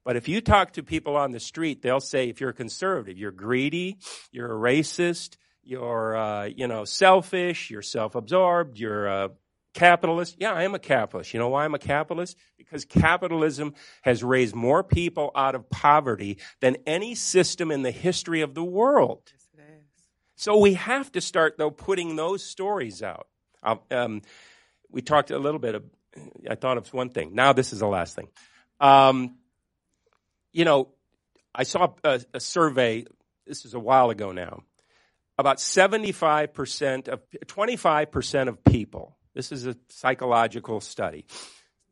[0.03, 3.17] But if you talk to people on the street, they'll say if you're a conservative,
[3.17, 3.97] you're greedy,
[4.31, 9.31] you're a racist, you're, uh, you know, selfish, you're self-absorbed, you're a
[9.73, 10.37] capitalist.
[10.39, 11.33] Yeah, I am a capitalist.
[11.33, 12.37] You know why I'm a capitalist?
[12.57, 18.41] Because capitalism has raised more people out of poverty than any system in the history
[18.41, 19.33] of the world.
[20.37, 23.27] So we have to start, though, putting those stories out.
[23.91, 24.21] Um,
[24.89, 25.83] we talked a little bit of,
[26.49, 27.33] I thought of one thing.
[27.33, 28.27] Now this is the last thing.
[28.79, 29.35] Um,
[30.53, 30.89] you know,
[31.53, 33.05] I saw a, a survey,
[33.47, 34.61] this is a while ago now,
[35.39, 41.25] about 75% of 25% of people this is a psychological study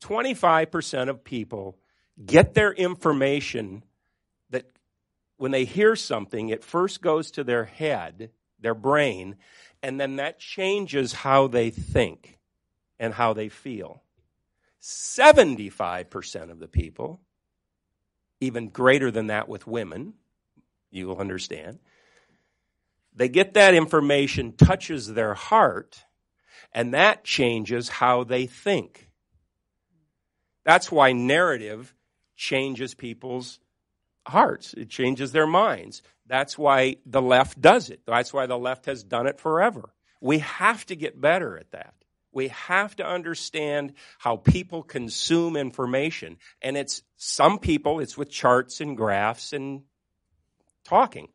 [0.02, 1.78] 25% of people
[2.26, 3.84] get their information
[5.38, 9.36] when they hear something it first goes to their head their brain
[9.84, 12.40] and then that changes how they think
[13.00, 14.02] and how they feel
[14.82, 17.20] 75% of the people
[18.40, 20.14] even greater than that with women
[20.92, 21.80] you will understand
[23.16, 26.04] they get that information, touches their heart,
[26.74, 29.10] and that changes how they think.
[30.66, 31.94] That's why narrative
[32.36, 33.60] changes people's
[34.28, 34.74] hearts.
[34.74, 36.02] It changes their minds.
[36.28, 38.02] That's why the left does it.
[38.06, 39.94] That's why the left has done it forever.
[40.22, 41.94] We have to get better at that.
[42.32, 46.38] We have to understand how people consume information.
[46.62, 49.84] And it's some people, it's with charts and graphs and
[50.84, 51.30] talking.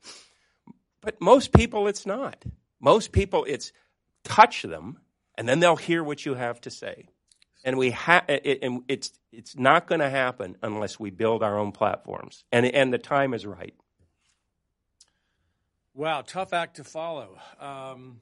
[1.00, 2.44] But most people, it's not.
[2.80, 3.72] Most people, it's
[4.24, 4.98] touch them,
[5.36, 7.08] and then they'll hear what you have to say.
[7.62, 11.58] And we ha- it, and it's it's not going to happen unless we build our
[11.58, 13.74] own platforms, and and the time is right.
[15.94, 17.38] Wow, tough act to follow.
[17.60, 18.20] Um,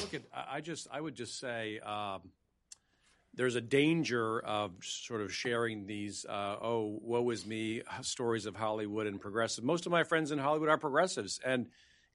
[0.00, 2.20] look at I just I would just say um,
[3.34, 8.54] there's a danger of sort of sharing these uh, oh woe is me stories of
[8.54, 9.64] Hollywood and progressive.
[9.64, 11.66] Most of my friends in Hollywood are progressives, and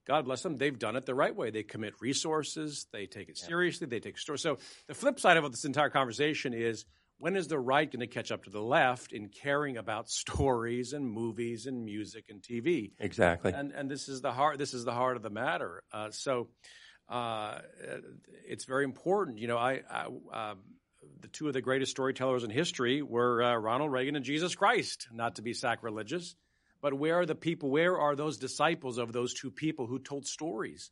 [0.08, 1.52] God bless them, they've done it the right way.
[1.52, 4.42] They commit resources, they take it seriously, they take stories.
[4.42, 6.86] So the flip side of this entire conversation is
[7.18, 10.94] when is the right going to catch up to the left in caring about stories
[10.94, 12.94] and movies and music and TV?
[13.00, 13.54] Exactly.
[13.54, 14.58] And and this is the heart.
[14.58, 15.84] This is the heart of the matter.
[15.94, 16.50] Uh, so
[17.08, 17.60] uh,
[18.48, 19.38] it's very important.
[19.38, 20.56] You know, I, I uh,
[21.20, 25.08] the two of the greatest storytellers in history were uh, Ronald Reagan and Jesus Christ.
[25.12, 26.36] Not to be sacrilegious,
[26.82, 27.70] but where are the people?
[27.70, 30.92] Where are those disciples of those two people who told stories?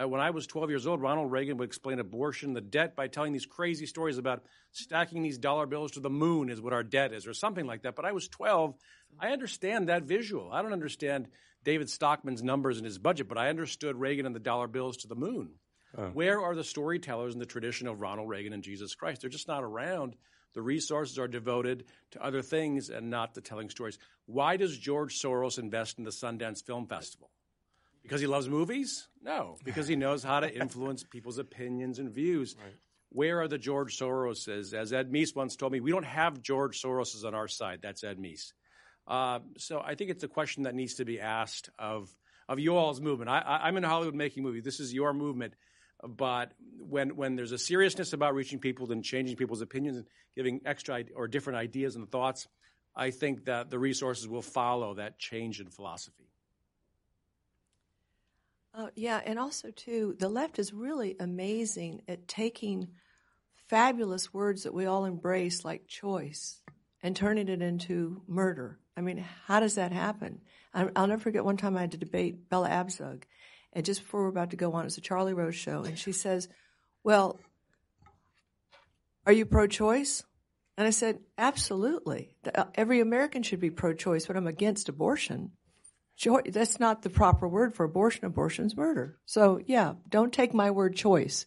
[0.00, 3.08] Uh, when I was 12 years old, Ronald Reagan would explain abortion, the debt, by
[3.08, 6.82] telling these crazy stories about stacking these dollar bills to the moon is what our
[6.82, 7.96] debt is, or something like that.
[7.96, 8.74] But I was 12.
[9.18, 10.50] I understand that visual.
[10.52, 11.28] I don't understand
[11.64, 15.08] David Stockman's numbers and his budget, but I understood Reagan and the dollar bills to
[15.08, 15.52] the moon.
[15.96, 16.08] Oh.
[16.08, 19.22] Where are the storytellers in the tradition of Ronald Reagan and Jesus Christ?
[19.22, 20.14] They're just not around.
[20.54, 23.98] The resources are devoted to other things and not to telling stories.
[24.26, 27.30] Why does George Soros invest in the Sundance Film Festival?
[28.02, 29.08] Because he loves movies?
[29.22, 32.54] No, because he knows how to influence people's opinions and views.
[32.56, 32.74] Right.
[33.10, 34.72] Where are the George Soroses?
[34.74, 37.80] As Ed Meese once told me, we don't have George Soroses on our side.
[37.82, 38.52] That's Ed Meese.
[39.06, 42.14] Uh, so I think it's a question that needs to be asked of
[42.48, 43.28] of you all's movement.
[43.28, 44.62] I, I, I'm in Hollywood making movies.
[44.62, 45.54] This is your movement.
[46.06, 50.60] But when when there's a seriousness about reaching people and changing people's opinions and giving
[50.64, 52.46] extra or different ideas and thoughts,
[52.94, 56.30] I think that the resources will follow that change in philosophy.
[58.74, 62.88] Uh, yeah, and also too, the left is really amazing at taking
[63.68, 66.60] fabulous words that we all embrace, like choice,
[67.02, 68.78] and turning it into murder.
[68.94, 70.42] I mean, how does that happen?
[70.74, 73.22] I, I'll never forget one time I had to debate Bella Abzug,
[73.76, 76.12] and just before we're about to go on, it's a Charlie Rose show, and she
[76.12, 76.48] says,
[77.04, 77.38] "Well,
[79.26, 80.24] are you pro-choice?"
[80.78, 82.34] And I said, "Absolutely.
[82.54, 85.52] Uh, every American should be pro-choice, but I'm against abortion."
[86.46, 88.24] That's not the proper word for abortion.
[88.24, 89.18] Abortion's murder.
[89.26, 91.44] So yeah, don't take my word choice.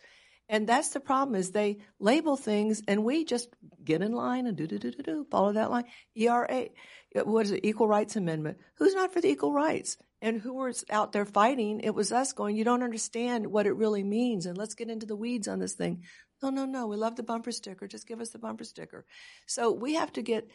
[0.48, 3.50] And that's the problem is they label things and we just
[3.84, 5.86] get in line and do do do do do follow that line.
[6.16, 6.70] ERA,
[7.16, 7.66] what is it?
[7.66, 8.60] Equal Rights Amendment.
[8.76, 9.98] Who's not for the equal rights?
[10.22, 11.80] And who was out there fighting?
[11.80, 12.58] It was us going.
[12.58, 15.74] You don't understand what it really means, and let's get into the weeds on this
[15.74, 16.04] thing.
[16.42, 16.88] No, no, no.
[16.88, 17.88] We love the bumper sticker.
[17.88, 19.06] Just give us the bumper sticker.
[19.46, 20.50] So we have to get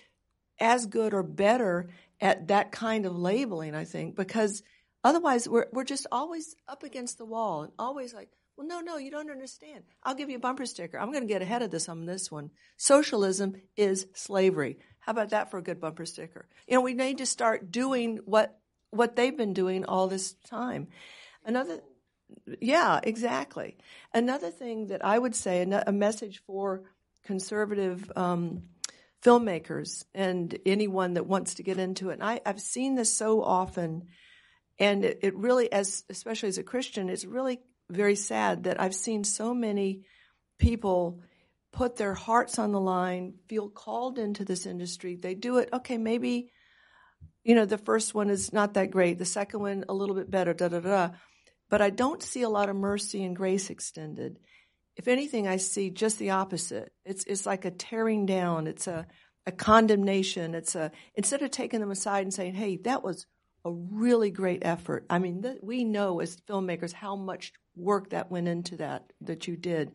[0.59, 1.89] as good or better
[2.21, 4.63] at that kind of labeling, I think, because
[5.03, 8.99] otherwise we're, we're just always up against the wall and always like, well, no, no,
[8.99, 9.83] you don't understand.
[10.05, 10.99] I'll give you a bumper sticker.
[10.99, 12.51] I'm going to get ahead of this on this one.
[12.77, 14.79] Socialism is slavery.
[15.01, 16.49] How about that for a good bumper sticker?
[16.69, 18.57] You know, we need to start doing what
[18.95, 20.89] what they've been doing all this time.
[21.45, 21.81] Another,
[22.61, 23.77] yeah, exactly.
[24.13, 26.83] Another thing that I would say, a message for
[27.25, 28.63] conservative um,
[29.23, 32.15] filmmakers and anyone that wants to get into it.
[32.15, 34.09] And I, have seen this so often,
[34.79, 38.95] and it, it, really, as especially as a Christian, it's really very sad that I've
[38.95, 40.03] seen so many
[40.59, 41.21] people
[41.73, 45.17] put their hearts on the line, feel called into this industry.
[45.17, 45.69] They do it.
[45.73, 46.51] Okay, maybe
[47.45, 49.19] you know the first one is not that great.
[49.19, 50.55] The second one a little bit better.
[50.55, 51.11] Da da da.
[51.71, 54.39] But I don't see a lot of mercy and grace extended
[54.97, 56.93] if anything, I see just the opposite.
[57.05, 58.67] It's it's like a tearing down.
[58.67, 59.07] It's a
[59.47, 60.55] a condemnation.
[60.55, 63.27] It's a instead of taking them aside and saying, "Hey, that was
[63.65, 68.31] a really great effort." I mean, th- we know as filmmakers how much work that
[68.31, 69.93] went into that that you did.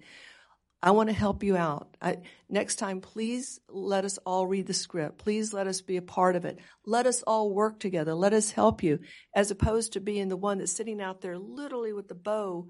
[0.82, 1.95] I want to help you out.
[2.01, 2.17] I,
[2.49, 5.17] next time, please let us all read the script.
[5.17, 6.59] Please let us be a part of it.
[6.86, 8.13] Let us all work together.
[8.13, 8.99] Let us help you,
[9.36, 12.67] as opposed to being the one that's sitting out there literally with the bow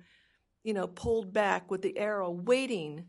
[0.63, 3.05] you know, pulled back with the arrow, waiting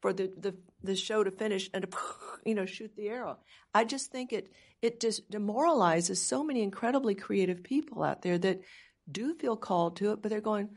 [0.00, 1.98] for the, the, the show to finish and to,
[2.44, 3.38] you know, shoot the arrow.
[3.74, 4.52] I just think it,
[4.82, 8.60] it just demoralizes so many incredibly creative people out there that
[9.10, 10.70] do feel called to it, but they're going,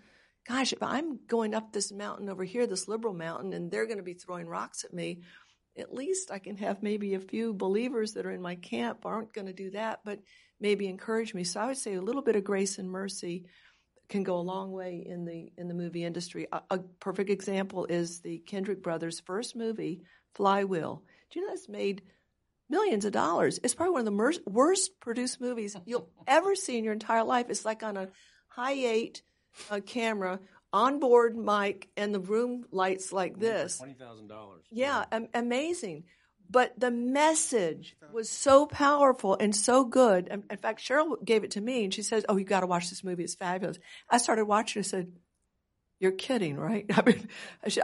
[0.48, 3.98] gosh, if I'm going up this mountain over here, this liberal mountain, and they're going
[3.98, 5.22] to be throwing rocks at me,
[5.78, 9.34] at least I can have maybe a few believers that are in my camp aren't
[9.34, 10.20] going to do that, but
[10.60, 11.44] maybe encourage me.
[11.44, 13.46] So I would say a little bit of grace and mercy
[14.10, 16.48] can go a long way in the in the movie industry.
[16.52, 20.02] A, a perfect example is the Kendrick brothers' first movie,
[20.34, 21.04] Flywheel.
[21.30, 22.04] Do you know that's made
[22.70, 23.60] millions of dollars?
[23.64, 27.24] It's probably one of the mer- worst produced movies you'll ever see in your entire
[27.24, 27.48] life.
[27.50, 28.08] It's like on a
[28.58, 29.22] Hi8
[29.70, 30.40] uh, camera,
[30.74, 33.78] onboard mic, and the room lights like this.
[33.78, 34.64] Twenty thousand dollars.
[34.72, 36.04] Yeah, am- amazing.
[36.50, 40.28] But the message was so powerful and so good.
[40.28, 42.90] In fact, Cheryl gave it to me and she says, Oh, you got to watch
[42.90, 43.24] this movie.
[43.24, 43.78] It's fabulous.
[44.10, 45.12] I started watching and I said,
[46.00, 46.86] You're kidding, right?
[46.96, 47.28] I mean,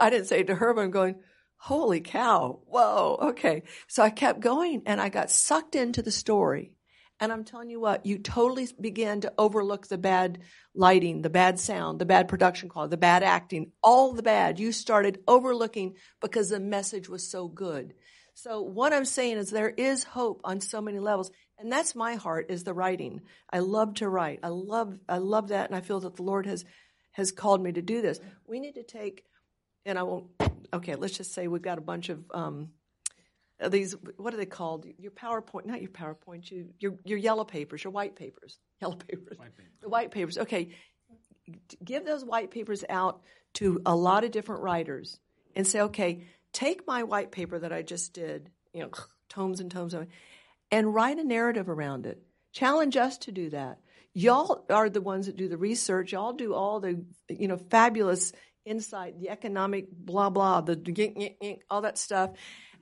[0.00, 1.16] I didn't say it to her, but I'm going,
[1.56, 2.60] Holy cow.
[2.66, 3.18] Whoa.
[3.30, 3.64] Okay.
[3.86, 6.72] So I kept going and I got sucked into the story.
[7.20, 10.40] And I'm telling you what, you totally began to overlook the bad
[10.74, 14.58] lighting, the bad sound, the bad production quality, the bad acting, all the bad.
[14.58, 17.94] You started overlooking because the message was so good.
[18.34, 21.30] So what I'm saying is there is hope on so many levels.
[21.56, 23.22] And that's my heart is the writing.
[23.48, 24.40] I love to write.
[24.42, 26.64] I love I love that and I feel that the Lord has
[27.12, 28.18] has called me to do this.
[28.46, 29.24] We need to take
[29.86, 30.26] and I won't
[30.72, 32.70] okay, let's just say we've got a bunch of um
[33.60, 34.86] Uh, these what are they called?
[34.98, 38.58] Your PowerPoint, not your PowerPoint, you your your yellow papers, your white papers.
[38.80, 39.38] Yellow papers.
[39.38, 39.72] White papers.
[39.80, 40.38] The white papers.
[40.38, 40.70] Okay.
[41.82, 43.22] Give those white papers out
[43.54, 45.18] to a lot of different writers
[45.54, 48.90] and say, okay, take my white paper that I just did, you know,
[49.28, 50.08] tomes and tomes of it,
[50.70, 52.22] and write a narrative around it.
[52.52, 53.78] Challenge us to do that.
[54.12, 56.12] Y'all are the ones that do the research.
[56.12, 58.32] Y'all do all the, you know, fabulous
[58.64, 62.30] insight, the economic blah blah, the all that stuff.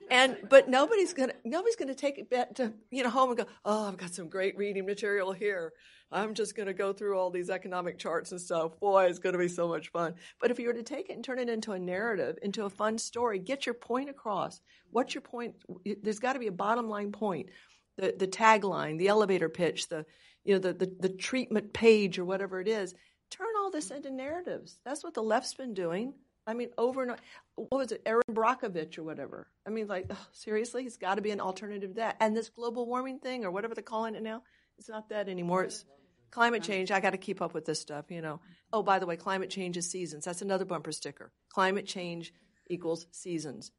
[0.09, 3.45] And but nobody's gonna nobody's gonna take it back to you know home and go,
[3.65, 5.73] oh, I've got some great reading material here.
[6.11, 8.79] I'm just gonna go through all these economic charts and stuff.
[8.79, 10.15] Boy, it's gonna be so much fun.
[10.39, 12.69] But if you were to take it and turn it into a narrative, into a
[12.69, 14.61] fun story, get your point across.
[14.91, 15.55] What's your point?
[16.01, 17.49] There's got to be a bottom line point.
[17.97, 20.05] The the tagline, the elevator pitch, the
[20.43, 22.93] you know the, the the treatment page or whatever it is.
[23.31, 24.77] Turn all this into narratives.
[24.85, 26.13] That's what the left's been doing.
[26.45, 27.19] I mean, over and over.
[27.55, 29.47] What was it, Erin Brockovich or whatever?
[29.65, 32.17] I mean, like, seriously, it's got to be an alternative to that.
[32.19, 34.43] And this global warming thing or whatever they're calling it now,
[34.77, 35.63] it's not that anymore.
[35.63, 35.85] It's
[36.31, 36.91] climate change.
[36.91, 38.41] I got to keep up with this stuff, you know.
[38.71, 40.25] Oh, by the way, climate change is seasons.
[40.25, 41.31] That's another bumper sticker.
[41.53, 42.33] Climate change
[42.69, 43.71] equals seasons.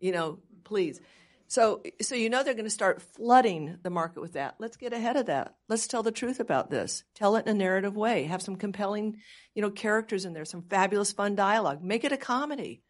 [0.00, 1.00] You know, please.
[1.46, 4.56] So, so you know they're going to start flooding the market with that.
[4.58, 5.54] Let's get ahead of that.
[5.68, 7.04] Let's tell the truth about this.
[7.14, 8.24] Tell it in a narrative way.
[8.24, 9.18] Have some compelling,
[9.54, 10.44] you know, characters in there.
[10.44, 11.82] Some fabulous, fun dialogue.
[11.82, 12.82] Make it a comedy.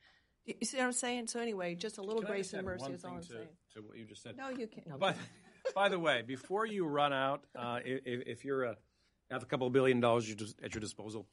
[0.47, 1.27] You see what I'm saying?
[1.29, 3.49] So anyway, just a little Can grace and mercy is all I'm to, saying.
[3.75, 4.37] to what you just said.
[4.37, 4.87] No, you can't.
[4.87, 5.17] No, But
[5.75, 8.77] by the way, before you run out, uh, if, if you're a
[9.31, 11.27] have a couple of billion dollars at your at your disposal,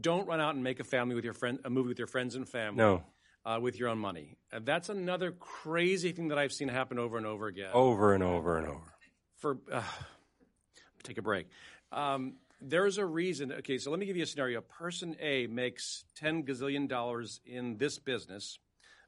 [0.00, 2.34] don't run out and make a family with your friend, a movie with your friends
[2.34, 2.78] and family.
[2.78, 3.04] No.
[3.46, 4.36] Uh, with your own money.
[4.52, 7.70] Uh, that's another crazy thing that I've seen happen over and over again.
[7.72, 8.94] Over and over and over.
[9.36, 9.82] For uh,
[11.04, 11.46] take a break.
[11.92, 13.52] Um, there's a reason.
[13.52, 14.60] Okay, so let me give you a scenario.
[14.62, 18.58] Person A makes ten gazillion dollars in this business,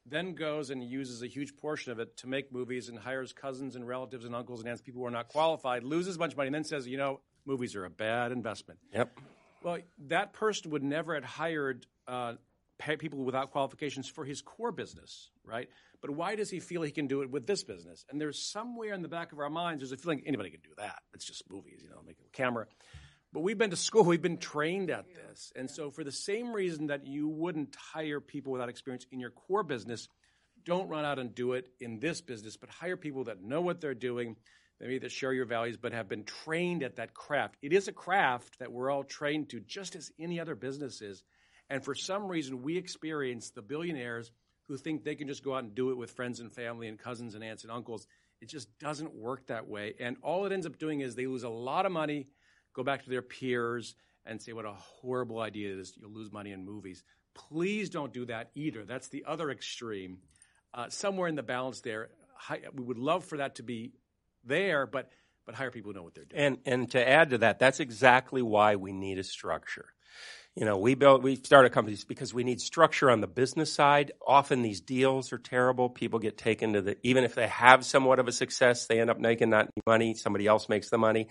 [0.07, 3.75] then goes and uses a huge portion of it to make movies and hires cousins
[3.75, 6.37] and relatives and uncles and aunts, people who are not qualified, loses a bunch of
[6.37, 8.79] money, and then says, you know, movies are a bad investment.
[8.95, 9.19] Yep.
[9.65, 12.35] Well, that person would never have hired uh,
[12.79, 15.69] people without qualifications for his core business, right?
[16.01, 18.05] But why does he feel he can do it with this business?
[18.09, 20.71] And there's somewhere in the back of our minds, there's a feeling anybody can do
[20.79, 21.01] that.
[21.13, 22.67] It's just movies, you know, make a camera.
[23.33, 25.53] But we've been to school, we've been trained at this.
[25.55, 29.31] And so, for the same reason that you wouldn't hire people without experience in your
[29.31, 30.09] core business,
[30.65, 33.81] don't run out and do it in this business, but hire people that know what
[33.81, 34.37] they're doing,
[34.81, 37.57] maybe that share your values, but have been trained at that craft.
[37.61, 41.23] It is a craft that we're all trained to, just as any other business is.
[41.71, 44.31] And for some reason, we experience the billionaires
[44.69, 46.99] who think they can just go out and do it with friends and family and
[46.99, 48.07] cousins and aunts and uncles.
[48.41, 49.95] It just doesn't work that way.
[49.99, 52.29] And all it ends up doing is they lose a lot of money,
[52.75, 53.95] go back to their peers,
[54.25, 55.95] and say, what a horrible idea it is.
[55.97, 57.03] You'll lose money in movies.
[57.35, 58.85] Please don't do that either.
[58.85, 60.19] That's the other extreme.
[60.75, 62.11] Uh, somewhere in the balance there,
[62.75, 63.93] we would love for that to be
[64.45, 65.11] there, but,
[65.47, 66.43] but hire people who know what they're doing.
[66.43, 69.87] And and to add to that, that's exactly why we need a structure.
[70.55, 74.13] You know, we build we started companies because we need structure on the business side.
[74.27, 75.89] Often these deals are terrible.
[75.89, 79.09] People get taken to the even if they have somewhat of a success, they end
[79.09, 80.15] up making not money.
[80.15, 81.29] Somebody else makes the money.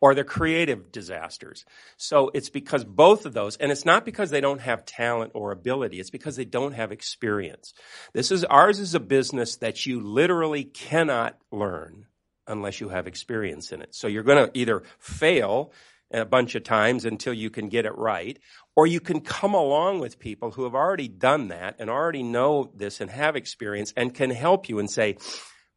[0.00, 1.64] Or they're creative disasters.
[1.96, 5.50] So it's because both of those, and it's not because they don't have talent or
[5.52, 7.72] ability, it's because they don't have experience.
[8.12, 12.06] This is ours is a business that you literally cannot learn
[12.46, 13.94] unless you have experience in it.
[13.94, 15.72] So you're going to either fail
[16.12, 18.38] a bunch of times until you can get it right,
[18.76, 22.70] or you can come along with people who have already done that and already know
[22.74, 25.16] this and have experience and can help you and say,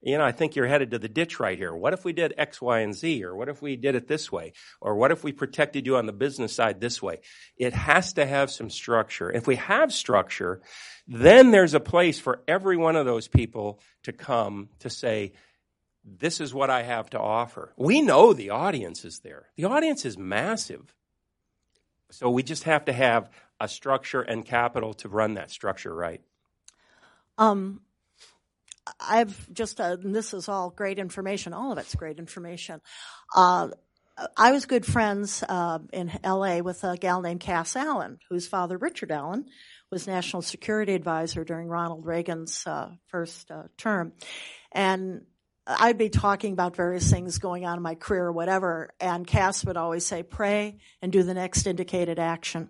[0.01, 1.75] you know, I think you're headed to the ditch right here.
[1.75, 3.23] What if we did X, Y, and Z?
[3.23, 4.53] Or what if we did it this way?
[4.79, 7.21] Or what if we protected you on the business side this way?
[7.57, 9.31] It has to have some structure.
[9.31, 10.61] If we have structure,
[11.07, 15.33] then there's a place for every one of those people to come to say,
[16.07, 17.73] this is what I have to offer.
[17.75, 19.47] We know the audience is there.
[19.57, 20.93] The audience is massive.
[22.11, 23.29] So we just have to have
[23.59, 26.21] a structure and capital to run that structure right.
[27.37, 27.81] Um,
[28.99, 31.53] I've just, uh, this is all great information.
[31.53, 32.79] All of it's great information.
[33.35, 33.69] Uh,
[34.35, 36.61] I was good friends uh, in L.A.
[36.61, 39.45] with a gal named Cass Allen, whose father, Richard Allen,
[39.91, 44.13] was national security advisor during Ronald Reagan's uh, first uh, term,
[44.71, 45.21] and
[45.67, 49.65] I'd be talking about various things going on in my career or whatever, and Cass
[49.65, 52.69] would always say, "Pray and do the next indicated action."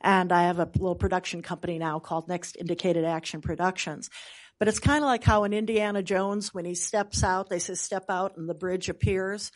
[0.00, 4.10] And I have a little production company now called Next Indicated Action Productions.
[4.58, 7.74] But it's kind of like how in Indiana Jones, when he steps out, they say
[7.74, 9.52] step out and the bridge appears.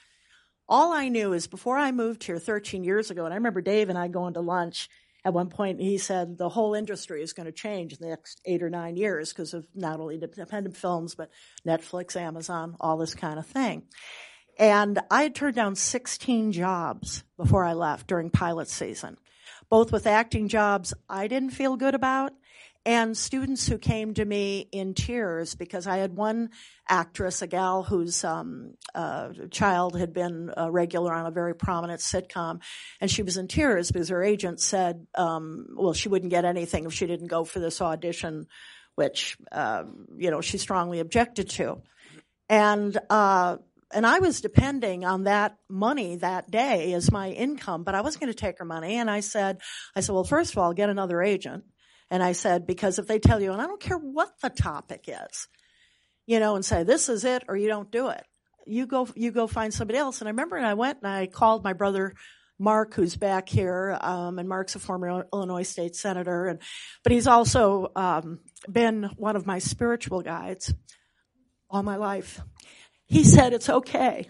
[0.69, 3.89] All I knew is before I moved here 13 years ago, and I remember Dave
[3.89, 4.89] and I going to lunch
[5.25, 8.41] at one point, he said the whole industry is going to change in the next
[8.45, 11.31] eight or nine years because of not only independent films, but
[11.67, 13.85] Netflix, Amazon, all this kind of thing.
[14.59, 19.17] And I had turned down 16 jobs before I left during pilot season,
[19.71, 22.33] both with acting jobs I didn't feel good about
[22.85, 26.51] and students who came to me in tears because I had one
[26.89, 32.01] actress, a gal whose um, uh, child had been a regular on a very prominent
[32.01, 32.61] sitcom,
[33.01, 36.85] and she was in tears because her agent said, um, well, she wouldn't get anything
[36.85, 38.47] if she didn't go for this audition,
[38.97, 39.85] which uh,
[40.17, 41.83] you know she strongly objected to,
[42.49, 42.99] and.
[43.11, 43.59] Uh,
[43.95, 48.23] and I was depending on that money that day as my income, but I wasn't
[48.23, 48.95] going to take her money.
[48.95, 49.61] And I said,
[49.95, 51.65] I said, well, first of all, get another agent.
[52.13, 55.07] And I said, because if they tell you, and I don't care what the topic
[55.09, 55.49] is,
[56.27, 58.23] you know, and say, this is it or you don't do it.
[58.67, 60.21] You go, you go find somebody else.
[60.21, 62.13] And I remember and I went and I called my brother
[62.59, 66.61] Mark, who's back here, um, and Mark's a former Illinois state senator, and
[67.03, 68.41] but he's also um,
[68.71, 70.73] been one of my spiritual guides
[71.69, 72.41] all my life.
[73.07, 74.29] He said it's okay,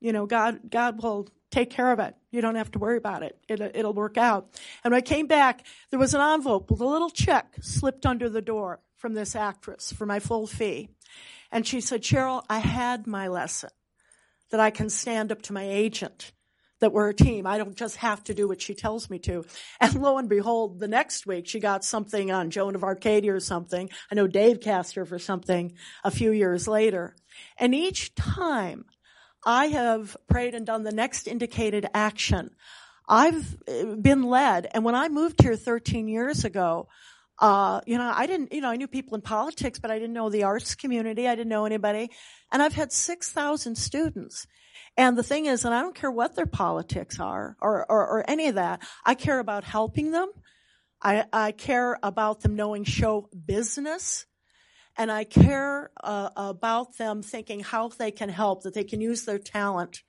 [0.00, 2.14] you know, God, God will take care of it.
[2.34, 3.38] You don't have to worry about it.
[3.48, 3.60] it.
[3.76, 4.48] It'll work out.
[4.82, 8.28] And when I came back, there was an envelope with a little check slipped under
[8.28, 10.88] the door from this actress for my full fee.
[11.52, 13.70] And she said, Cheryl, I had my lesson
[14.50, 16.32] that I can stand up to my agent,
[16.80, 17.46] that we're a team.
[17.46, 19.44] I don't just have to do what she tells me to.
[19.80, 23.38] And lo and behold, the next week she got something on Joan of Arcadia or
[23.38, 23.88] something.
[24.10, 27.14] I know Dave cast her for something a few years later.
[27.56, 28.86] And each time
[29.44, 32.50] I have prayed and done the next indicated action.
[33.08, 33.56] I've
[34.00, 36.88] been led, and when I moved here 13 years ago,
[37.38, 40.14] uh, you know, I didn't, you know, I knew people in politics, but I didn't
[40.14, 41.26] know the arts community.
[41.26, 42.10] I didn't know anybody.
[42.52, 44.46] And I've had 6,000 students.
[44.96, 48.30] And the thing is, and I don't care what their politics are or, or, or
[48.30, 50.30] any of that, I care about helping them.
[51.02, 54.26] I, I care about them knowing show business
[54.96, 59.24] and I care uh, about them thinking how they can help, that they can use
[59.24, 60.02] their talent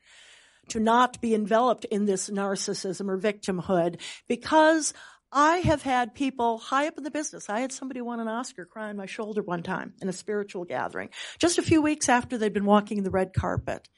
[0.69, 4.93] to not be enveloped in this narcissism or victimhood because
[5.31, 7.49] I have had people high up in the business.
[7.49, 10.65] I had somebody won an Oscar cry on my shoulder one time in a spiritual
[10.65, 11.09] gathering,
[11.39, 13.89] just a few weeks after they'd been walking the red carpet.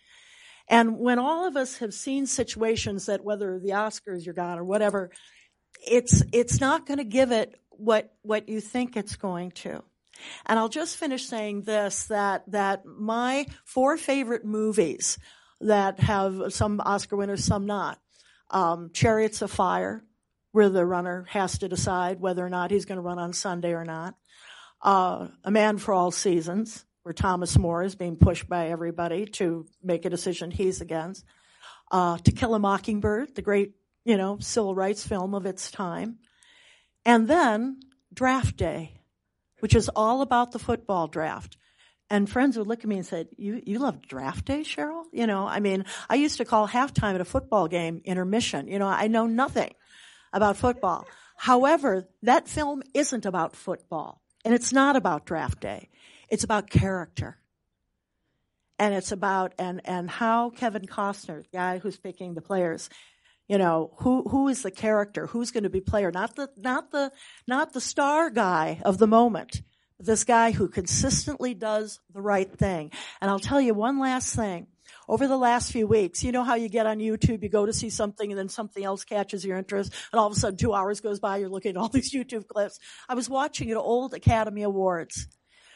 [0.67, 4.63] And when all of us have seen situations that whether the Oscars you got or
[4.63, 5.11] whatever,
[5.87, 9.83] it's, it's not going to give it what, what you think it's going to.
[10.45, 15.17] And I'll just finish saying this, that, that my four favorite movies
[15.61, 17.99] that have some Oscar winners, some not,
[18.51, 20.03] um, Chariots of Fire,
[20.51, 23.73] where the runner has to decide whether or not he's going to run on Sunday
[23.73, 24.15] or not.
[24.81, 29.65] Uh, a Man for All Seasons, where Thomas More is being pushed by everybody to
[29.83, 31.25] make a decision he's against.
[31.91, 36.17] Uh, to Kill a Mockingbird, the great, you know, civil rights film of its time.
[37.05, 37.79] And then
[38.13, 38.96] Draft Day,
[39.59, 41.57] which is all about the football draft.
[42.09, 45.03] And friends would look at me and say, you, you love draft day, Cheryl?
[45.11, 48.67] You know, I mean, I used to call halftime at a football game intermission.
[48.67, 49.73] You know, I know nothing
[50.31, 51.05] about football.
[51.35, 55.89] However, that film isn't about football and it's not about draft day.
[56.29, 57.37] It's about character.
[58.79, 62.89] And it's about, and, and how Kevin Costner, the guy who's picking the players,
[63.47, 65.27] you know, who, who is the character?
[65.27, 66.11] Who's going to be player?
[66.11, 67.11] Not the, not the,
[67.47, 69.61] not the star guy of the moment.
[69.99, 72.91] This guy who consistently does the right thing.
[73.21, 74.67] And I'll tell you one last thing.
[75.09, 77.71] Over the last few weeks, you know how you get on YouTube, you go to
[77.71, 80.73] see something and then something else catches your interest and all of a sudden two
[80.73, 82.77] hours goes by, you're looking at all these YouTube clips.
[83.07, 85.27] I was watching an old Academy Awards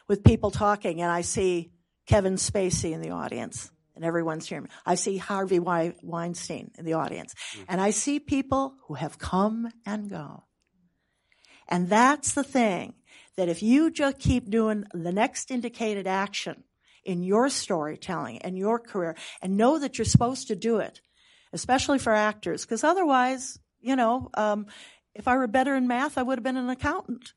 [0.10, 1.72] with people talking and I see
[2.08, 3.72] Kevin Spacey in the audience
[4.02, 4.70] and everyone's hearing me.
[4.84, 7.66] I see Harvey Weinstein in the audience, mm-hmm.
[7.70, 10.44] and I see people who have come and go.
[11.68, 12.96] And that's the thing
[13.38, 16.64] that if you just keep doing the next indicated action
[17.06, 21.00] in your storytelling and your career and know that you're supposed to do it,
[21.54, 24.66] especially for actors, because otherwise, you know, um,
[25.14, 27.34] if I were better in math, I would have been an accountant,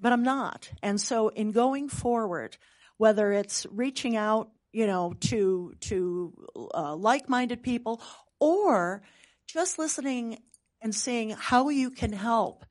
[0.00, 0.70] but I'm not.
[0.82, 2.56] And so in going forward,
[2.96, 6.32] whether it's reaching out you know, to to
[6.74, 8.00] uh, like-minded people,
[8.40, 9.02] or
[9.46, 10.38] just listening
[10.80, 12.64] and seeing how you can help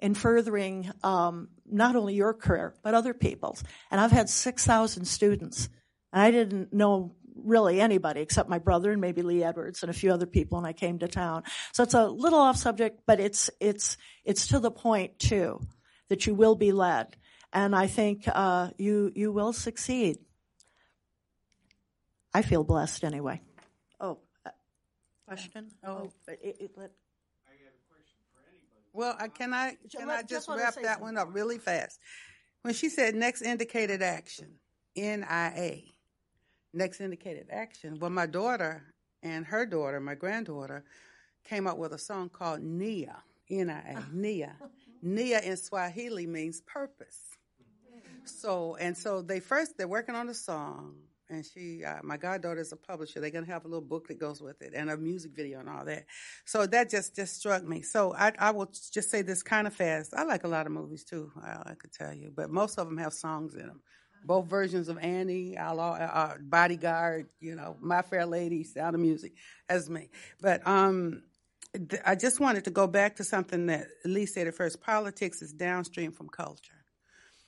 [0.00, 3.62] in furthering um, not only your career but other people's.
[3.90, 5.68] And I've had six thousand students,
[6.12, 9.94] and I didn't know really anybody except my brother and maybe Lee Edwards and a
[9.94, 11.44] few other people when I came to town.
[11.72, 15.60] So it's a little off subject, but it's it's it's to the point too
[16.08, 17.16] that you will be led.
[17.52, 20.18] and I think uh, you you will succeed.
[22.38, 23.40] I feel blessed anyway.
[23.98, 24.50] Oh, uh,
[25.26, 25.72] question?
[25.84, 26.92] Oh, it, it, let,
[28.92, 31.58] Well, I, can I Ju- can let- I just just wrap that one up really
[31.58, 31.98] fast?
[32.62, 34.60] When she said next indicated action,
[34.94, 35.78] NIA,
[36.72, 37.98] next indicated action.
[37.98, 38.84] Well, my daughter
[39.24, 40.84] and her daughter, my granddaughter,
[41.42, 43.16] came up with a song called Nia,
[43.50, 44.54] N-I-A, Nia.
[45.02, 47.18] Nia in Swahili means purpose.
[48.26, 50.94] So and so they first they're working on the song,
[51.30, 53.20] and she uh, my goddaughter is a publisher.
[53.20, 55.68] They're gonna have a little book that goes with it and a music video and
[55.68, 56.06] all that.
[56.44, 57.82] So that just just struck me.
[57.82, 60.14] So I I will just say this kind of fast.
[60.14, 61.30] I like a lot of movies too.
[61.42, 63.80] I, I could tell you, but most of them have songs in them.
[64.24, 69.32] Both versions of Annie, Outlaw, uh, Bodyguard, you know, My Fair Lady, Sound of Music.
[69.68, 70.10] That's me.
[70.40, 71.22] But um,
[72.04, 74.80] I just wanted to go back to something that Lee said at first.
[74.80, 76.77] Politics is downstream from culture.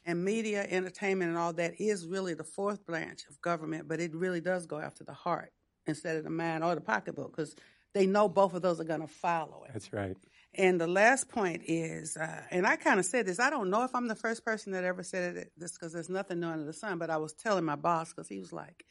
[0.07, 4.15] And media, entertainment, and all that is really the fourth branch of government, but it
[4.15, 5.53] really does go after the heart
[5.87, 7.55] instead of the mind or the pocketbook because
[7.93, 9.73] they know both of those are going to follow it.
[9.73, 10.17] That's right.
[10.55, 13.85] And the last point is, uh, and I kind of said this, I don't know
[13.85, 16.65] if I'm the first person that ever said it, this because there's nothing new under
[16.65, 18.85] the sun, but I was telling my boss because he was like,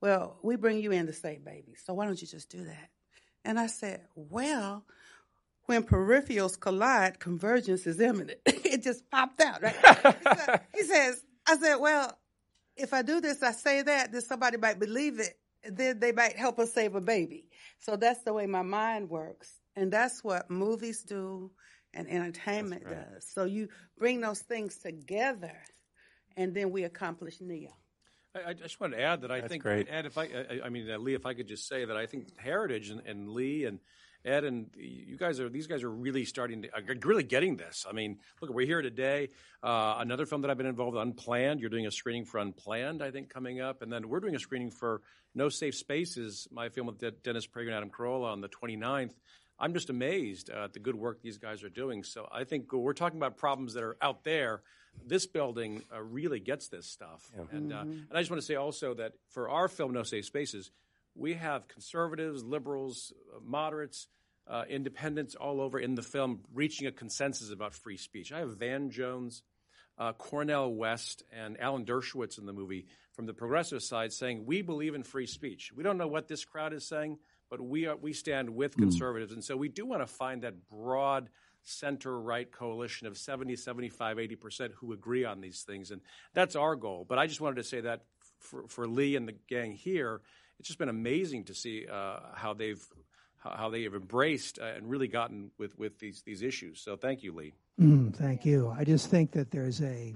[0.00, 2.90] well, we bring you in to save babies, so why don't you just do that?
[3.44, 4.84] And I said, well,
[5.66, 8.40] when peripherals collide, convergence is imminent.
[8.74, 9.76] it just popped out, right?
[9.76, 12.18] he, said, he says, I said, well,
[12.76, 15.38] if I do this, I say that, then somebody might believe it.
[15.64, 17.46] Then they might help us save a baby.
[17.78, 19.52] So that's the way my mind works.
[19.76, 21.50] And that's what movies do
[21.94, 23.26] and entertainment does.
[23.32, 25.56] So you bring those things together
[26.36, 27.70] and then we accomplish NIA.
[28.34, 29.86] I, I just wanted to add that I That's think, great.
[29.88, 32.06] Ed, if I, I, I mean, uh, Lee, if I could just say that I
[32.06, 33.78] think Heritage and, and Lee and
[34.24, 37.84] Ed and you guys are these guys are really starting to are really getting this.
[37.88, 39.28] I mean, look, we're here today.
[39.62, 41.60] Uh, another film that I've been involved with, Unplanned.
[41.60, 44.38] You're doing a screening for Unplanned, I think, coming up, and then we're doing a
[44.38, 45.02] screening for
[45.34, 49.12] No Safe Spaces, my film with De- Dennis Prager and Adam Carolla on the 29th.
[49.58, 52.02] I'm just amazed uh, at the good work these guys are doing.
[52.02, 54.62] So I think we're talking about problems that are out there.
[55.06, 58.54] This building uh, really gets this stuff, and uh, and I just want to say
[58.54, 60.70] also that for our film, No Safe Spaces,
[61.14, 64.08] we have conservatives, liberals, uh, moderates,
[64.46, 68.32] uh, independents all over in the film reaching a consensus about free speech.
[68.32, 69.42] I have Van Jones,
[69.96, 74.60] uh, Cornel West, and Alan Dershowitz in the movie from the progressive side saying we
[74.60, 75.72] believe in free speech.
[75.74, 77.18] We don't know what this crowd is saying,
[77.48, 80.68] but we are we stand with conservatives, and so we do want to find that
[80.68, 81.30] broad
[81.66, 86.02] center right coalition of 70 75 80% who agree on these things and
[86.34, 88.02] that's our goal but i just wanted to say that
[88.38, 90.20] for, for lee and the gang here
[90.64, 92.82] it's just been amazing to see uh, how they've
[93.36, 96.96] how how they have embraced uh, and really gotten with with these these issues so
[96.96, 98.72] thank you lee Mm, thank you.
[98.76, 100.14] I just think that there's a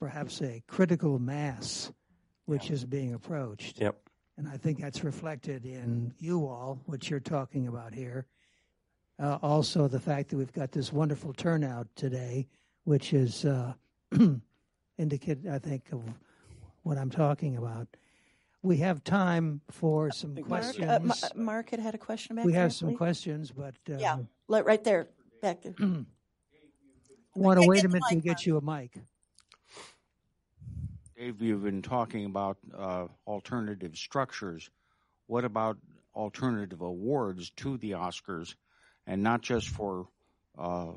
[0.00, 1.92] perhaps a critical mass
[2.46, 3.80] which is being approached.
[3.80, 3.96] Yep.
[4.38, 8.26] And I think that's reflected in you all, what you're talking about here.
[9.18, 12.46] Uh, also, the fact that we've got this wonderful turnout today,
[12.84, 13.72] which is uh,
[14.98, 16.02] indicate, I think, of
[16.82, 17.88] what I'm talking about.
[18.62, 20.88] We have time for some Mark, questions.
[20.90, 22.96] uh, Ma- Mark had had a question back we there, have some please.
[22.96, 24.18] questions, but uh, Yeah,
[24.48, 25.08] let- right there,
[25.40, 25.74] back there.
[27.36, 28.98] want to wait a minute to get you a mic.
[31.16, 34.68] Dave, you've been talking about uh, alternative structures.
[35.28, 35.78] What about
[36.14, 38.54] alternative awards to the Oscars,
[39.06, 40.08] and not just for
[40.58, 40.88] uh,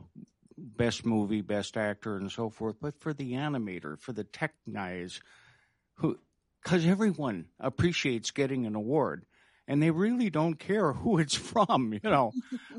[0.57, 5.22] best movie, best actor, and so forth, but for the animator, for the tech guys,
[5.95, 6.18] who,
[6.64, 9.26] because everyone appreciates getting an award,
[9.68, 11.94] and they really don't care who it's from.
[11.94, 12.31] You know,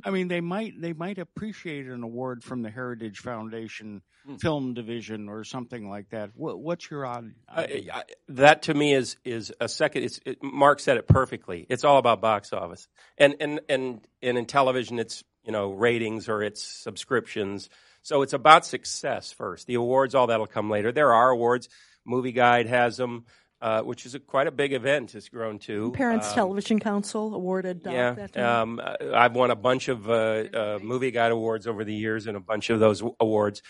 [0.04, 4.36] I mean, they might they might appreciate an award from the Heritage Foundation hmm.
[4.36, 6.30] Film Division or something like that.
[6.34, 7.32] What, what's your odd?
[7.48, 10.04] I, that to me is is a second.
[10.04, 11.66] It's, it, Mark said it perfectly.
[11.68, 16.28] It's all about box office, and and and and in television, it's you know ratings
[16.28, 17.70] or it's subscriptions.
[18.02, 19.66] So it's about success first.
[19.66, 20.90] The awards, all that'll come later.
[20.90, 21.68] There are awards.
[22.06, 23.26] Movie Guide has them,
[23.60, 25.14] uh, which is a, quite a big event.
[25.14, 28.32] It's grown to Parents Um, Television Council awarded uh, yeah, that.
[28.32, 28.46] to him.
[28.46, 28.80] um,
[29.14, 32.40] I've won a bunch of uh, uh, movie guide awards over the years, and a
[32.40, 33.62] bunch of those w- awards.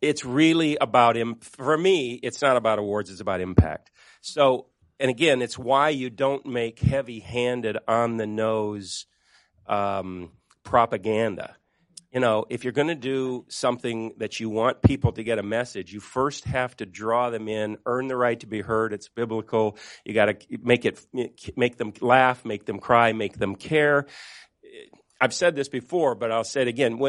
[0.00, 1.36] It's really about him.
[1.40, 3.90] For me, it's not about awards; it's about impact.
[4.20, 4.66] So,
[4.98, 9.06] and again, it's why you don't make heavy-handed, on the nose
[9.66, 11.56] um, propaganda.
[12.12, 15.44] You know, if you're going to do something that you want people to get a
[15.44, 18.92] message, you first have to draw them in, earn the right to be heard.
[18.92, 19.76] It's biblical.
[20.04, 21.06] You got to make it,
[21.56, 24.06] make them laugh, make them cry, make them care.
[25.20, 27.00] I've said this before, but I'll say it again.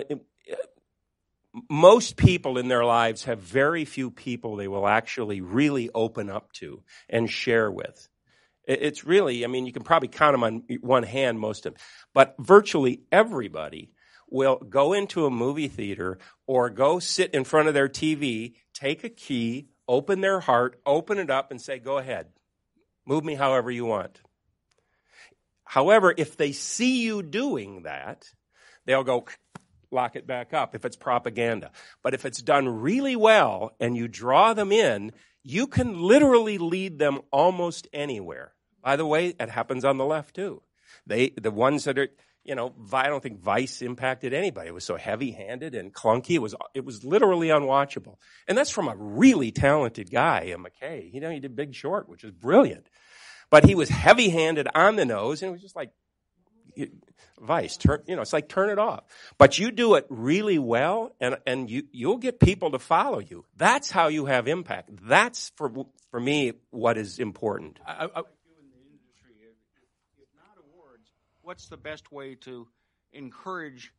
[1.67, 6.51] Most people in their lives have very few people they will actually really open up
[6.53, 8.07] to and share with.
[8.65, 11.81] It's really, I mean, you can probably count them on one hand, most of them.
[12.13, 13.91] But virtually everybody
[14.31, 16.17] will go into a movie theater
[16.47, 21.19] or go sit in front of their TV, take a key, open their heart, open
[21.19, 22.27] it up, and say, Go ahead.
[23.05, 24.21] Move me however you want.
[25.65, 28.29] However, if they see you doing that,
[28.85, 29.25] they'll go
[29.91, 31.71] lock it back up if it's propaganda.
[32.03, 35.11] But if it's done really well and you draw them in,
[35.43, 38.53] you can literally lead them almost anywhere.
[38.81, 40.61] By the way, it happens on the left too.
[41.05, 42.09] They, the ones that are,
[42.43, 44.69] you know, I don't think Vice impacted anybody.
[44.69, 46.31] It was so heavy-handed and clunky.
[46.31, 48.17] It was, it was literally unwatchable.
[48.47, 51.13] And that's from a really talented guy, uh, McKay.
[51.13, 52.87] You know, he did Big Short, which is brilliant.
[53.49, 55.91] But he was heavy-handed on the nose, and it was just like,
[57.39, 59.03] Vice, turn, you know, it's like turn it off.
[59.37, 63.45] But you do it really well, and and you you'll get people to follow you.
[63.57, 64.91] That's how you have impact.
[65.03, 65.69] That's for
[66.11, 67.79] for me what is important.
[67.85, 68.21] I, I,
[71.51, 72.65] What's the best way to
[73.11, 73.91] encourage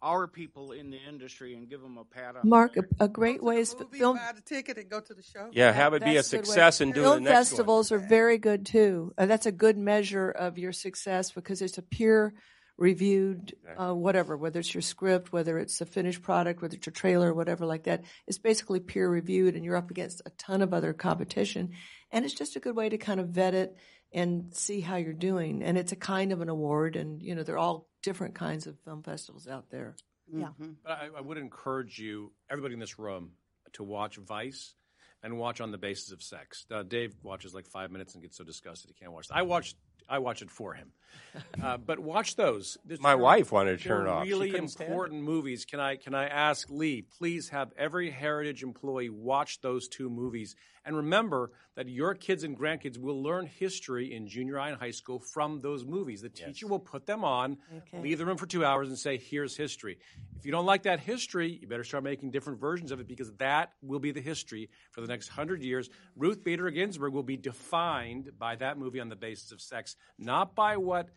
[0.00, 3.42] our people in the industry and give them a pat on Mark, a, a great
[3.42, 4.16] way is f- film.
[4.16, 5.50] Buy the ticket and go to the show.
[5.52, 6.38] Yeah, have it be a That's way.
[6.38, 7.44] success and do the Film next one.
[7.44, 9.12] festivals are very good too.
[9.18, 12.32] Uh, that's a good measure of your success because it's a peer
[12.78, 16.90] reviewed uh, whatever, whether it's your script, whether it's a finished product, whether it's a
[16.90, 18.04] trailer, whatever like that.
[18.26, 21.72] It's basically peer reviewed, and you're up against a ton of other competition,
[22.10, 23.76] and it's just a good way to kind of vet it
[24.14, 25.62] and see how you're doing.
[25.62, 28.78] And it's a kind of an award, and you know they're all different kinds of
[28.80, 29.96] film festivals out there.
[30.32, 30.48] Yeah.
[30.58, 33.32] But I, I would encourage you, everybody in this room,
[33.74, 34.74] to watch Vice
[35.22, 36.64] and watch on the basis of sex.
[36.70, 39.26] Uh, Dave watches like five minutes and gets so disgusted he can't watch.
[39.30, 39.76] I watched.
[40.06, 40.92] I watch it for him.
[41.62, 42.76] Uh, but watch those.
[42.84, 44.24] There's- My they're- wife wanted to turn it off.
[44.24, 44.92] Really couldn't stand it.
[44.92, 45.64] important movies.
[45.64, 47.02] Can I can I ask Lee?
[47.02, 52.58] Please have every Heritage employee watch those two movies, and remember that your kids and
[52.58, 56.20] grandkids will learn history in junior high and high school from those movies.
[56.22, 58.00] The teacher will put them on, Okay.
[58.02, 59.98] leave the room for two hours, and say, "Here's history."
[60.38, 63.32] If you don't like that history, you better start making different versions of it because
[63.38, 65.90] that will be the history for the next hundred years.
[66.16, 70.54] Ruth Bader Ginsburg will be defined by that movie on the basis of sex, not
[70.54, 71.08] by what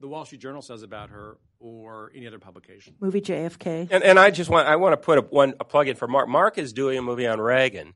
[0.00, 2.96] the Wall Street Journal says about her or any other publication.
[3.00, 3.86] Movie JFK.
[3.90, 6.08] And, and I just want I want to put a, one a plug in for
[6.08, 6.28] Mark.
[6.28, 7.94] Mark is doing a movie on Reagan.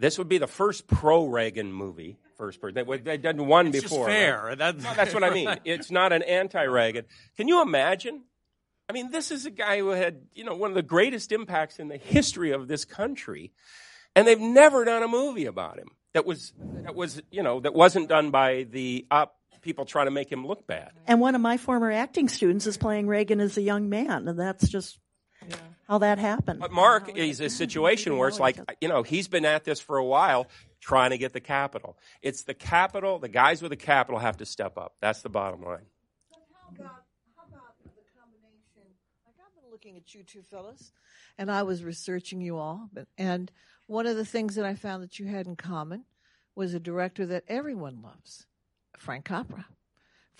[0.00, 2.18] This would be the first pro Reagan movie.
[2.38, 2.86] First person.
[2.88, 4.06] They, they've done one It's just before.
[4.06, 4.42] fair.
[4.46, 4.58] right?
[4.58, 5.54] That's- No, that's what I mean.
[5.64, 7.04] It's not an anti Reagan.
[7.36, 8.24] Can you imagine?
[8.88, 11.78] I mean, this is a guy who had, you know, one of the greatest impacts
[11.78, 13.52] in the history of this country,
[14.16, 17.74] and they've never done a movie about him that was that was, you know, that
[17.74, 20.92] wasn't done by the op people trying to make him look bad.
[21.06, 24.40] And one of my former acting students is playing Reagan as a young man, and
[24.40, 24.98] that's just
[25.88, 26.60] how that happened.
[26.60, 29.96] But Mark is a situation where it's like, you know, he's been at this for
[29.96, 30.46] a while
[30.80, 31.98] trying to get the capital.
[32.22, 34.94] It's the capital, the guys with the capital have to step up.
[35.00, 35.86] That's the bottom line.
[36.30, 36.38] How
[36.74, 37.04] about,
[37.36, 38.88] how about the combination?
[39.26, 40.92] Like I've been looking at you two fellas,
[41.36, 42.88] and I was researching you all.
[42.92, 43.50] But, and
[43.86, 46.04] one of the things that I found that you had in common
[46.54, 48.46] was a director that everyone loves,
[48.96, 49.66] Frank Capra.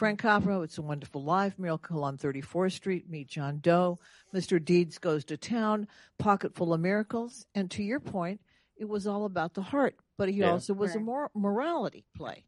[0.01, 3.99] Frank Capra, It's a Wonderful Life, Miracle on 34th Street, Meet John Doe,
[4.35, 4.59] Mr.
[4.65, 5.87] Deeds Goes to Town,
[6.17, 7.45] Pocket Full of Miracles.
[7.55, 8.41] And to your point,
[8.79, 10.53] it was all about the heart, but he Yeah.
[10.53, 11.05] also was a Correct.
[11.05, 12.47] mor- morality play.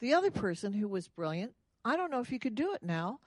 [0.00, 1.54] The other person who was brilliant,
[1.84, 3.20] I don't know if you could do it now,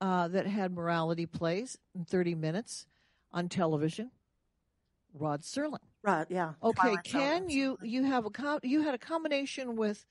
[0.00, 2.86] uh, that had morality plays in 30 minutes
[3.32, 4.12] on television,
[5.12, 5.82] Rod Serling.
[6.04, 6.54] Rod, yeah.
[6.62, 7.50] Okay, Robert can Serling.
[7.50, 10.06] you you have a com- you had a combination with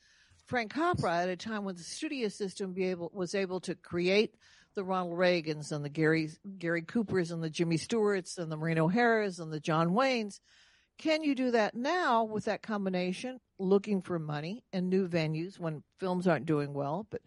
[0.45, 4.35] Frank Capra at a time when the studio system be able was able to create
[4.75, 8.79] the Ronald Reagans and the Gary Gary Coopers and the Jimmy Stewarts and the Maureen
[8.79, 10.39] O'Haras and the John Waynes.
[10.97, 15.83] Can you do that now with that combination, looking for money and new venues when
[15.99, 17.21] films aren't doing well, but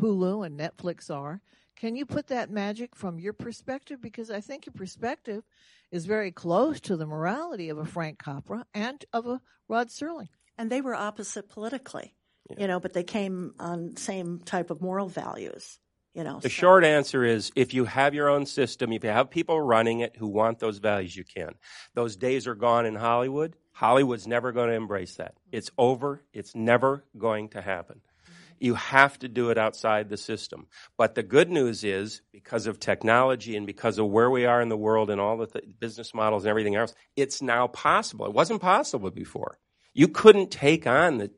[0.00, 1.40] Hulu and Netflix are?
[1.76, 4.00] Can you put that magic from your perspective?
[4.00, 5.44] Because I think your perspective
[5.90, 10.28] is very close to the morality of a Frank Capra and of a Rod Serling.
[10.58, 12.15] And they were opposite politically,
[12.58, 15.78] you know, but they came on same type of moral values,
[16.14, 16.40] you know.
[16.40, 19.60] The so- short answer is if you have your own system, if you have people
[19.60, 21.54] running it who want those values, you can.
[21.94, 23.56] Those days are gone in Hollywood.
[23.72, 25.34] Hollywood's never going to embrace that.
[25.34, 25.56] Mm-hmm.
[25.56, 26.22] It's over.
[26.32, 28.00] It's never going to happen.
[28.00, 28.32] Mm-hmm.
[28.60, 30.66] You have to do it outside the system.
[30.96, 34.70] But the good news is, because of technology and because of where we are in
[34.70, 38.24] the world and all the th- business models and everything else, it's now possible.
[38.24, 39.58] It wasn't possible before.
[39.92, 41.30] You couldn't take on the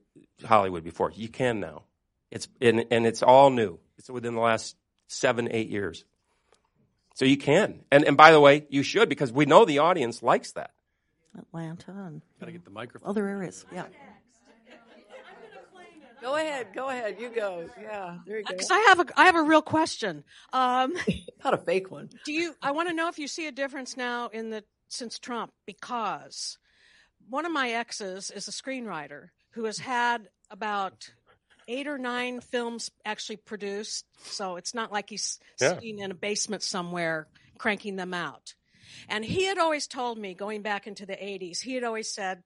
[0.45, 1.11] Hollywood before.
[1.15, 1.83] You can now.
[2.31, 3.79] It's and, and it's all new.
[3.97, 4.77] It's within the last
[5.09, 6.05] seven, eight years.
[7.15, 7.81] So you can.
[7.91, 10.71] And, and by the way, you should because we know the audience likes that.
[11.37, 13.09] Atlanta and Gotta get the microphone.
[13.11, 13.65] other areas.
[13.73, 13.87] Yeah.
[16.21, 17.17] Go ahead, go ahead.
[17.21, 17.69] You go.
[17.81, 18.51] Yeah, there you go.
[18.53, 20.25] Because I have a I have a real question.
[20.53, 20.95] Um,
[21.45, 22.11] Not a fake one.
[22.25, 22.57] do you?
[22.61, 26.59] I want to know if you see a difference now in the since Trump because
[27.31, 31.11] one of my exes is a screenwriter who has had about
[31.67, 34.07] eight or nine films actually produced.
[34.25, 35.75] So it's not like he's Yeah.
[35.75, 38.55] sitting in a basement somewhere cranking them out.
[39.09, 42.43] And he had always told me, going back into the 80s, he had always said,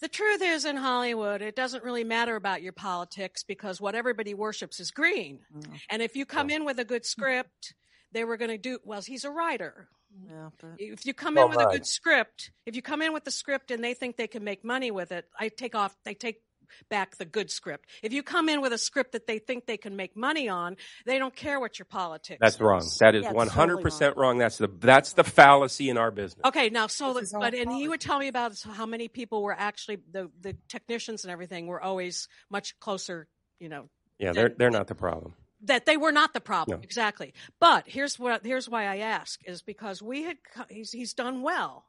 [0.00, 4.34] the truth is in Hollywood, it doesn't really matter about your politics because what everybody
[4.34, 5.40] worships is green.
[5.54, 5.80] Mm.
[5.90, 7.74] And if you come in with a good script,
[8.12, 9.88] they were going to do, well, he's a writer.
[10.28, 13.12] Yeah, but If you come Well, in with a good script, if you come in
[13.12, 15.96] with the script and they think they can make money with it, I take off,
[16.04, 16.42] they take
[16.88, 17.88] back the good script.
[18.02, 20.76] If you come in with a script that they think they can make money on,
[21.06, 22.38] they don't care what your politics.
[22.40, 22.88] That's wrong.
[23.00, 24.38] That is Yeah, it's one hundred totally percent wrong.
[24.38, 26.44] That's the that's the fallacy in our business.
[26.44, 29.54] Okay, now so the, but and he would tell me about how many people were
[29.56, 33.26] actually the the technicians and everything were always much closer,
[33.58, 33.88] you know,
[34.18, 35.34] Yeah, they're they're not the problem.
[35.62, 36.82] That they were not the problem No.
[36.84, 37.32] exactly.
[37.58, 40.38] But here's what here's why I ask is because we had
[40.68, 41.84] he's he's done well,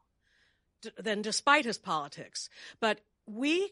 [0.81, 2.49] d- then despite his politics,
[2.79, 3.71] but we.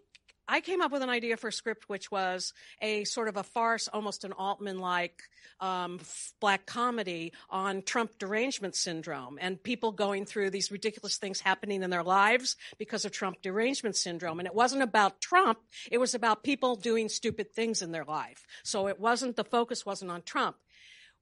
[0.51, 3.43] I came up with an idea for a script which was a sort of a
[3.43, 5.21] farce, almost an Altman like
[5.59, 5.99] um,
[6.39, 11.91] black comedy on Trump derangement syndrome and people going through these ridiculous things happening in
[11.91, 14.39] their lives because of Trump derangement syndrome.
[14.39, 15.59] And it wasn't about Trump,
[15.91, 18.47] it was about people doing stupid things in their life.
[18.63, 20.55] So it wasn't, the focus wasn't on Trump.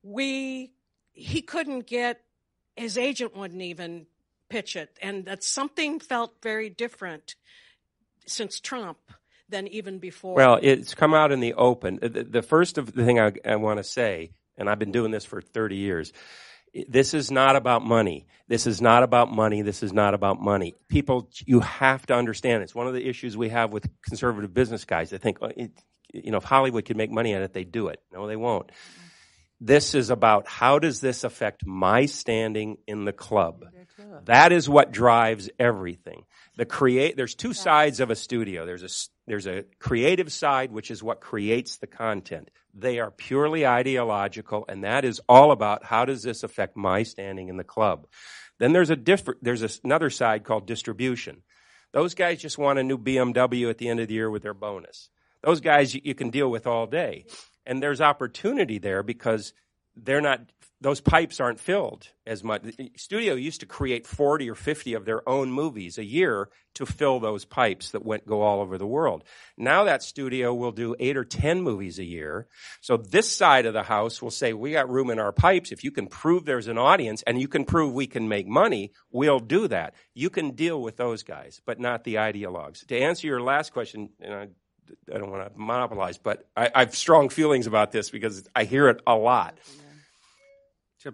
[0.04, 0.72] We,
[1.12, 2.22] he couldn't get,
[2.78, 4.06] his agent wouldn't even
[4.50, 4.98] pitch it.
[5.02, 7.36] And that something felt very different
[8.28, 8.98] since Trump
[9.50, 10.36] than even before.
[10.36, 12.00] Well, it's come out in the open.
[12.02, 15.12] The, the first of the thing I, I want to say, and I've been doing
[15.12, 16.14] this for 30 years.
[16.88, 18.28] This is not about money.
[18.48, 19.62] This is not about money.
[19.62, 20.76] This is not about money.
[20.90, 22.62] People, you have to understand.
[22.62, 25.10] It's one of the issues we have with conservative business guys.
[25.10, 25.52] They think, oh,
[26.14, 28.02] you know, if Hollywood could make money on it, they'd do it.
[28.12, 28.72] No, they won't.
[29.60, 33.66] This is about how does this affect my standing in the club?
[34.26, 36.24] That is what drives everything.
[36.58, 38.66] The create there's two sides of a studio.
[38.66, 38.90] There's a
[39.28, 42.50] there's a creative side which is what creates the content.
[42.74, 47.50] They are purely ideological and that is all about how does this affect my standing
[47.50, 48.08] in the club.
[48.60, 51.44] Then there's a different there's a another side called distribution.
[51.94, 54.54] Those guys just want a new BMW at the end of the year with their
[54.54, 55.10] bonus.
[55.44, 57.26] Those guys you, you can deal with all day.
[57.66, 59.54] And there's opportunity there because
[59.96, 60.42] they're not
[60.80, 62.62] those pipes aren't filled as much.
[62.62, 66.86] The Studio used to create 40 or 50 of their own movies a year to
[66.86, 69.24] fill those pipes that went go all over the world.
[69.58, 72.46] Now that studio will do 8 or 10 movies a year.
[72.82, 75.84] So this side of the house will say we got room in our pipes if
[75.84, 79.40] you can prove there's an audience and you can prove we can make money, we'll
[79.40, 79.96] do that.
[80.14, 82.86] You can deal with those guys, but not the ideologues.
[82.88, 84.48] To answer your last question, and I
[85.14, 88.64] I don't want to monopolize, but I, I have strong feelings about this because I
[88.64, 89.58] hear it a lot.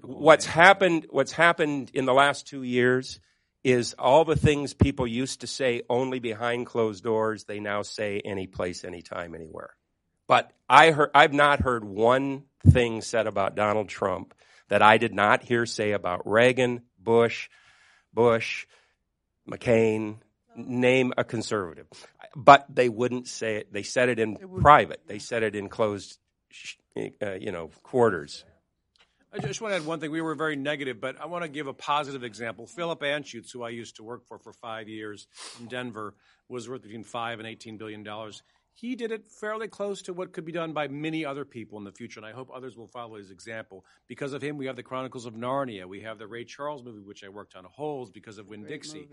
[0.01, 1.07] What's happened?
[1.09, 3.19] What's happened in the last two years
[3.63, 7.45] is all the things people used to say only behind closed doors.
[7.45, 9.75] They now say any place, anytime, anywhere.
[10.27, 14.33] But I heard, I've not heard one thing said about Donald Trump
[14.69, 17.49] that I did not hear say about Reagan, Bush,
[18.13, 18.65] Bush,
[19.49, 20.17] McCain,
[20.55, 21.87] name a conservative.
[22.35, 23.73] But they wouldn't say it.
[23.73, 25.01] They said it in private.
[25.07, 26.19] They said it in closed,
[27.21, 28.45] uh, you know, quarters.
[29.33, 30.11] I just want to add one thing.
[30.11, 32.67] We were very negative, but I want to give a positive example.
[32.67, 35.27] Philip Anschutz, who I used to work for for five years
[35.59, 36.13] in Denver,
[36.49, 38.43] was worth between five and eighteen billion dollars.
[38.75, 41.83] He did it fairly close to what could be done by many other people in
[41.83, 43.85] the future, and I hope others will follow his example.
[44.07, 45.85] Because of him, we have the Chronicles of Narnia.
[45.85, 49.07] We have the Ray Charles movie, which I worked on, Holes, because of Winn-Dixie.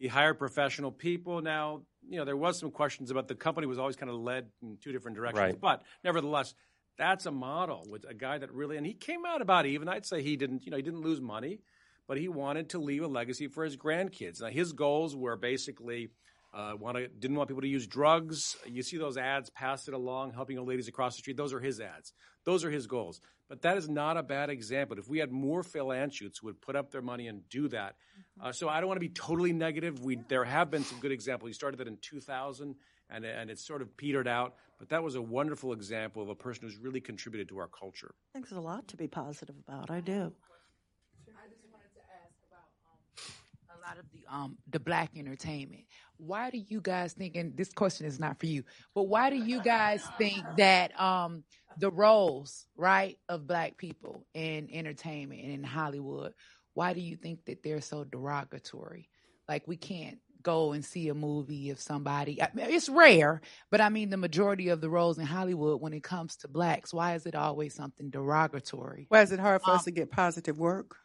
[0.00, 1.40] He hired professional people.
[1.42, 4.48] Now, you know, there was some questions about the company was always kind of led
[4.62, 5.60] in two different directions, Right.
[5.60, 6.54] but nevertheless,
[6.96, 9.88] that's a model with a guy that really, and he came out about even.
[9.88, 11.60] I'd say he didn't, you know, he didn't lose money,
[12.06, 14.40] but he wanted to leave a legacy for his grandkids.
[14.40, 16.10] Now, his goals were basically
[16.54, 18.56] uh, want to, didn't want people to use drugs.
[18.66, 21.36] You see those ads, pass it along, helping old ladies across the street.
[21.36, 22.12] Those are his ads.
[22.44, 23.20] Those are his goals.
[23.48, 24.98] But that is not a bad example.
[24.98, 27.96] If we had more Phil Anschutz who would put up their money and do that.
[28.40, 30.00] Uh, so I don't want to be totally negative.
[30.00, 31.50] We there have been some good examples.
[31.50, 32.74] He started that in 2000,
[33.10, 34.54] and and it's sort of petered out.
[34.84, 38.14] But that was a wonderful example of a person who's really contributed to our culture.
[38.14, 39.90] I think there's a lot to be positive about.
[39.90, 40.12] I do.
[40.12, 45.12] I just wanted to ask about um, a lot lot of the um the black
[45.16, 45.84] entertainment.
[46.18, 47.34] Why do you guys think?
[47.34, 48.62] And this question is not for you,
[48.94, 51.44] but why do you guys think that um
[51.78, 56.34] the roles right of black people in entertainment and in Hollywood?
[56.74, 59.08] Why do you think that they're so derogatory?
[59.48, 63.40] Like we can't go and see a movie if somebody it's rare
[63.70, 66.94] but i mean the majority of the roles in hollywood when it comes to blacks
[66.94, 70.10] why is it always something derogatory Why is it hard for Um, us to get
[70.12, 70.96] positive work?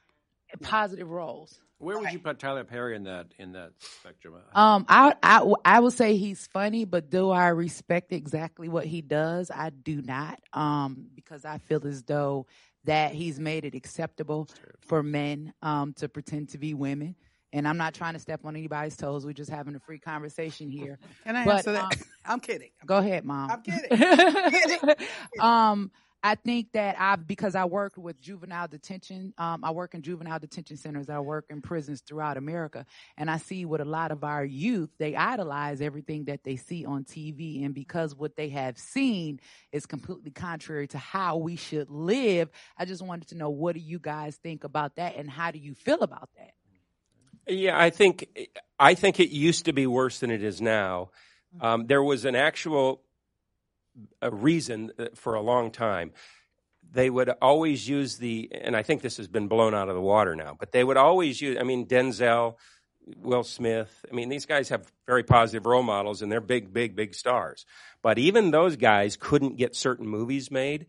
[0.61, 4.35] positive roles Where would you put Tyler Perry in that in that spectrum?
[4.53, 9.01] Um, I, I I would say he's funny, but do I respect exactly what he
[9.01, 9.51] does?
[9.51, 10.39] I do not.
[10.53, 12.47] Um, because I feel as though
[12.85, 14.49] that he's made it acceptable
[14.81, 17.15] for men um to pretend to be women.
[17.51, 19.25] And I'm not trying to step on anybody's toes.
[19.25, 20.99] We're just having a free conversation here.
[21.25, 21.83] Can I But, answer that?
[21.83, 21.89] um,
[22.25, 22.69] I'm kidding.
[22.85, 23.51] Go ahead, mom.
[23.51, 24.95] I'm kidding.
[25.39, 29.33] um, I think that I because I worked with juvenile detention.
[29.37, 31.09] Um, I work in juvenile detention centers.
[31.09, 32.85] I work in prisons throughout America,
[33.17, 36.85] and I see what a lot of our youth they idolize everything that they see
[36.85, 39.39] on TV, and because what they have seen
[39.71, 42.49] is completely contrary to how we should live.
[42.77, 45.59] I just wanted to know what do you guys think about that, and how do
[45.59, 46.51] you feel about that?
[47.49, 48.27] Yeah, I think
[48.79, 51.09] I think it used to be worse than it is now.
[51.59, 53.01] Um, there was an actual
[54.21, 56.11] a reason uh, for a long time.
[56.91, 60.01] They would always use the, and I think this has been blown out of the
[60.01, 60.55] water now.
[60.59, 61.57] But they would always use.
[61.59, 62.55] I mean, Denzel,
[63.17, 64.05] Will Smith.
[64.09, 67.65] I mean, these guys have very positive role models, and they're big, big, big stars.
[68.01, 70.87] But even those guys couldn't get certain movies made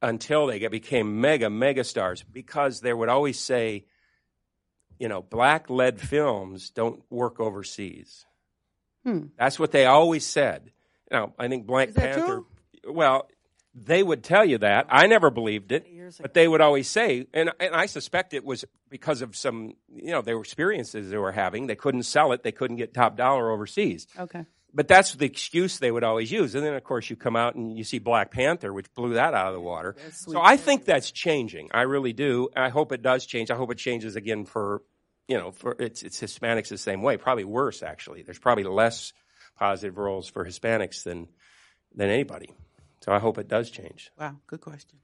[0.00, 3.84] until they became mega, mega stars because they would always say,
[5.02, 8.24] you know, black led films don't work overseas.
[9.04, 9.24] Hmm.
[9.36, 10.70] That's what they always said.
[11.10, 12.46] Now, I think Black Panther, true?
[12.86, 13.28] well,
[13.74, 14.86] they would tell you that.
[14.90, 15.84] I never believed it,
[16.20, 20.12] but they would always say, and, and I suspect it was because of some, you
[20.12, 21.66] know, their experiences they were having.
[21.66, 24.06] They couldn't sell it, they couldn't get top dollar overseas.
[24.16, 24.44] Okay.
[24.72, 26.54] But that's the excuse they would always use.
[26.54, 29.34] And then, of course, you come out and you see Black Panther, which blew that
[29.34, 29.96] out of the water.
[30.12, 31.70] So I think that's changing.
[31.74, 32.48] I really do.
[32.56, 33.50] I hope it does change.
[33.50, 34.82] I hope it changes again for,
[35.28, 37.16] you know, for it's, it's Hispanics the same way.
[37.16, 38.22] Probably worse, actually.
[38.22, 39.12] There's probably less
[39.56, 41.28] positive roles for Hispanics than
[41.94, 42.50] than anybody.
[43.04, 44.10] So I hope it does change.
[44.18, 45.02] Wow, good question.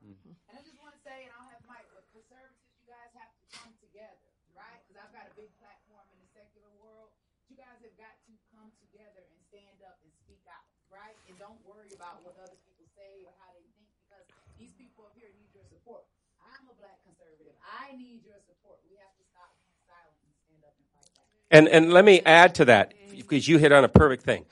[0.00, 0.34] Mm-hmm.
[0.48, 3.30] And I just want to say, and I'll have Mike, but conservatives, you guys have
[3.30, 4.80] to come together, right?
[4.82, 7.12] Because I've got a big platform in the secular world.
[7.52, 11.14] You guys have got to come together and stand up and speak out, right?
[11.28, 14.26] And don't worry about what other people say or how they think, because
[14.56, 16.08] these people up here need your support.
[16.40, 17.56] I'm a black conservative.
[17.60, 18.80] I need your support.
[18.88, 21.34] We have to stop being silent and stand up and fight back.
[21.54, 24.44] And and let me add to that because you hit on a perfect thing.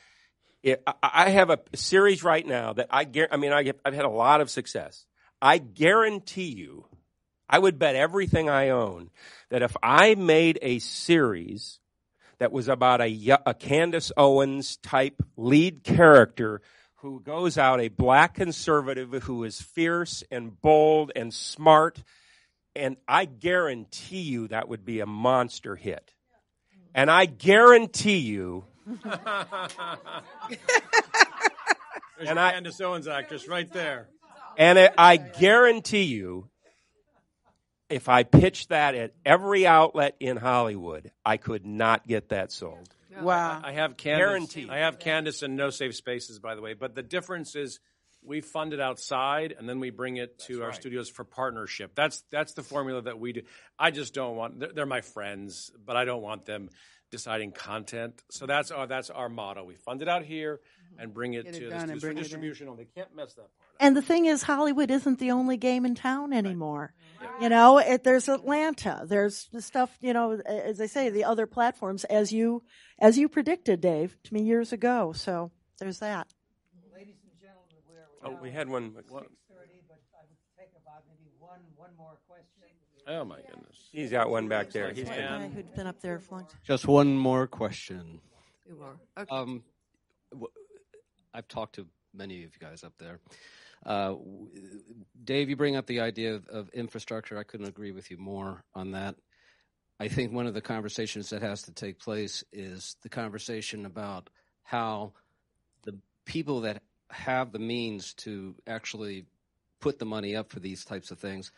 [0.63, 4.09] It, I have a series right now that I I mean I I've had a
[4.09, 5.05] lot of success.
[5.41, 6.87] I guarantee you,
[7.49, 9.11] I would bet everything I own
[9.51, 11.81] that if I made a series
[12.39, 16.61] that was about a, a Candace Owens type lead character
[16.99, 22.05] who goes out a black conservative who is fierce and bold and smart,
[22.77, 26.15] and I guarantee you that would be a monster hit.
[26.95, 28.99] And I guarantee you There's
[32.29, 34.09] And your I- Candace Owens actress right there.
[34.57, 36.49] And I- I guarantee you,
[37.89, 42.89] if I pitched that at every outlet in Hollywood, I could not get that sold.
[43.21, 43.61] Wow.
[43.63, 44.27] I have Candace.
[44.27, 44.71] Guaranteed.
[44.71, 46.75] I have Candace and No Safe Spaces, by the way.
[46.75, 47.81] But the difference is
[48.25, 51.95] we fund it outside and then we bring it to our studios for partnership.
[51.95, 53.43] That's that's the formula that we do.
[53.79, 54.61] I just don't want.
[54.61, 56.71] They're, they're my friends, but I don't want them
[57.13, 58.23] deciding content.
[58.31, 59.63] So that's our that's our motto.
[59.65, 61.03] We fund it out here mm-hmm.
[61.03, 62.23] and bring it Get it to the done studios for bring it in.
[62.25, 62.69] distribution.
[62.69, 62.85] only.
[62.85, 63.73] They can't mess that part.
[63.79, 66.95] And the thing is, Hollywood isn't the only game in town anymore.
[67.41, 69.03] You know, it, there's Atlanta.
[69.05, 69.97] There's the stuff.
[70.01, 72.63] You know, as I say, the other platforms, as you
[72.99, 75.13] as you predicted, Dave, to me years ago.
[75.13, 76.29] So there's that.
[76.95, 78.93] Ladies and gentlemen, we're Oh, we had one.
[78.95, 82.63] six thirty, but I would take about maybe one one more question.
[83.09, 83.89] Oh my goodness.
[83.91, 84.91] He's got one back there.
[84.93, 86.47] He's The guy who'd been up there for a.
[86.65, 88.21] Just one more question.
[88.67, 88.97] Two more.
[89.19, 89.29] Okay.
[89.35, 89.65] Um,
[90.31, 90.53] w-
[91.35, 93.19] I've talked to many of you guys up there.
[93.85, 94.49] Uh, w-
[95.25, 97.37] Dave, you bring up the idea of, of infrastructure.
[97.39, 99.17] I couldn't agree with you more on that.
[99.99, 104.31] I think one of the conversations that has to take place is the conversation about
[104.63, 105.13] how
[105.83, 106.83] the people that
[107.13, 109.27] have the means to actually
[109.81, 111.53] put the money up for these types of things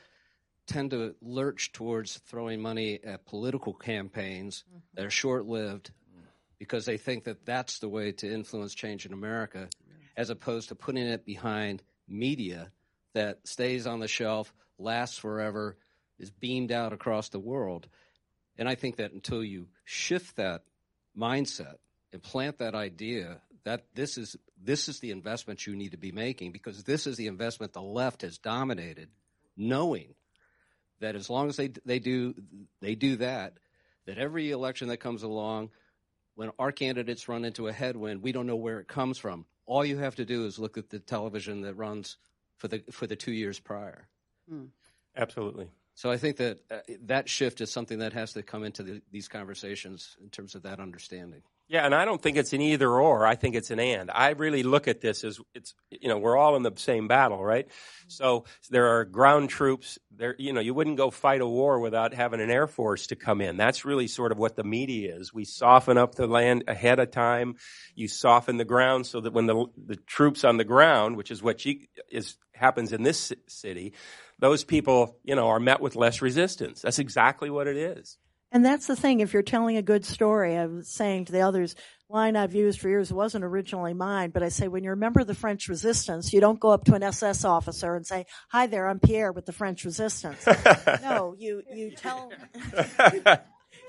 [0.67, 4.79] tend to lurch towards throwing money at political campaigns mm-hmm.
[4.95, 5.91] that are short lived
[6.59, 9.69] because they think that that's the way to influence change in America,
[10.17, 12.71] as opposed to putting it behind media
[13.13, 15.77] that stays on the shelf, lasts forever,
[16.19, 17.87] is beamed out across the world.
[18.57, 20.63] And I think that until you shift that
[21.19, 21.77] mindset
[22.13, 26.13] and plant that idea that this is this is the investment you need to be
[26.13, 29.09] making because this is the investment the left has dominated,
[29.57, 30.15] knowing
[31.01, 32.35] that as long as they they do
[32.81, 33.55] they do that,
[34.07, 35.71] that every election that comes along,
[36.35, 39.47] when our candidates run into a headwind, we don't know where it comes from.
[39.67, 42.19] All you have to do is look at the television that runs
[42.59, 44.09] for the for the two years prior.
[45.17, 45.69] Absolutely.
[45.95, 49.03] So I think that uh, that shift is something that has to come into the,
[49.13, 51.43] these conversations in terms of that understanding.
[51.67, 53.27] Yeah, and I don't think it's an either or.
[53.27, 54.11] I think it's an and.
[54.11, 57.43] I really look at this as it's you know we're all in the same battle,
[57.43, 57.67] right?
[57.67, 58.09] Mm-hmm.
[58.09, 59.99] So there are ground troops.
[60.15, 63.17] There, you know, you wouldn't go fight a war without having an air force to
[63.17, 63.57] come in.
[63.57, 65.33] That's really sort of what the media is.
[65.33, 67.57] We soften up the land ahead of time.
[67.95, 71.43] You soften the ground so that when the the troops on the ground, which is
[71.43, 71.81] what you,
[72.11, 73.95] is happens in this city,
[74.39, 76.83] those people you know are met with less resistance.
[76.83, 78.19] That's exactly what it is.
[78.55, 79.19] And that's the thing.
[79.19, 81.75] If you're telling a good story, I was saying to the others,
[82.09, 85.35] line I've used for years wasn't originally mine, but I say when you remember the
[85.35, 89.01] French resistance, you don't go up to an SS officer and say, hi there, I'm
[89.01, 90.47] Pierre with the French resistance.
[91.03, 92.31] no, you, you tell,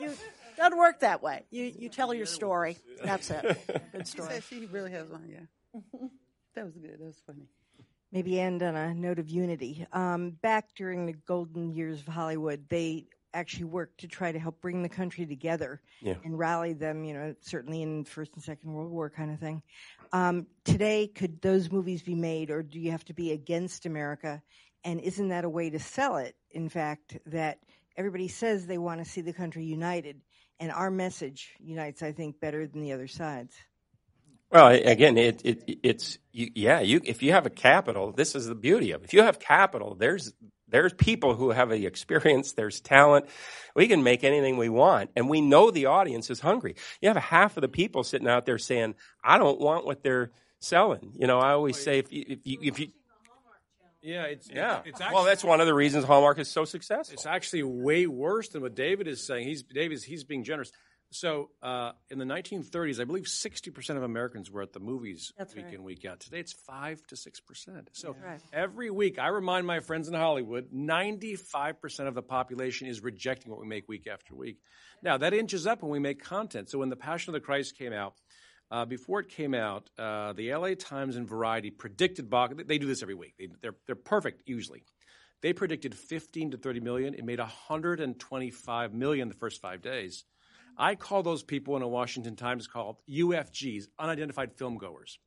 [0.02, 0.12] you,
[0.58, 1.44] doesn't work that way.
[1.52, 2.80] You, you tell your story.
[3.04, 3.92] That's it.
[3.92, 4.30] Good story.
[4.30, 5.80] said she really has one, yeah.
[6.56, 6.98] that was good.
[7.00, 7.46] That was funny.
[8.12, 9.86] maybe end on a note of unity.
[9.94, 13.06] Um, back during the golden years of Hollywood, they
[13.36, 16.16] actually worked to try to help bring the country together Yeah.
[16.24, 19.62] and rally them, you know, certainly in First and Second World War kind of thing.
[20.14, 24.42] Um, today, could those movies be made, or do you have to be against America?
[24.84, 27.60] And isn't that a way to sell it, in fact, that
[27.98, 30.22] everybody says they want to see the country united,
[30.60, 33.56] and our message unites, I think, better than the other side's?
[34.52, 36.80] Well, again, it, it it's you, yeah.
[36.80, 39.06] You if you have a capital, this is the beauty of it.
[39.06, 40.34] If you have capital, there's
[40.76, 42.52] there's people who have the experience.
[42.52, 43.28] There's talent.
[43.76, 46.76] We can make anything we want, and we know the audience is hungry.
[47.02, 50.32] You have half of the people sitting out there saying, "I don't want what they're
[50.60, 52.88] selling." You know, I always say if you, if you, if you
[54.02, 54.82] Yeah, it's yeah.
[54.86, 57.14] It's well, that's one of the reasons Hallmark is so successful.
[57.14, 59.48] It's actually way worse than what David is saying.
[59.48, 60.04] He's David.
[60.04, 60.74] He's being generous.
[61.12, 65.56] So uh, in the 1930s, I believe 60% of Americans were at the movies That's
[65.56, 65.74] week right.
[65.74, 66.20] in week out.
[66.20, 67.90] Today it's five to six percent.
[67.94, 68.42] So right.
[68.52, 73.62] every week, I remind my friends in Hollywood, 95% of the population is rejecting what
[73.62, 74.60] we make week after week.
[75.02, 76.70] Now that inches up when we make content.
[76.70, 78.14] So when the Passion of the Christ came out.
[78.72, 82.56] Uh, before it came out, uh, the LA Times and Variety predicted box.
[82.66, 83.36] They do this every week.
[83.38, 84.84] They, they're they're perfect usually.
[85.44, 87.14] They predicted 15 to 30 million.
[87.14, 90.24] It made 125 million the first five days.
[90.78, 95.20] I call those people in a Washington Times called UFGs, unidentified film goers.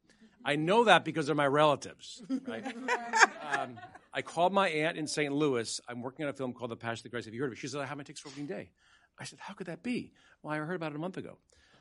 [0.44, 2.64] I know that because they're my relatives, right?
[3.52, 3.78] um,
[4.12, 5.32] I called my aunt in St.
[5.32, 5.80] Louis.
[5.88, 7.26] I'm working on a film called The Passion of the Christ.
[7.26, 7.58] Have you heard of it?
[7.58, 8.70] She said, I have my tickets for opening day.
[9.18, 10.12] I said, How could that be?
[10.42, 11.38] Well, I heard about it a month ago.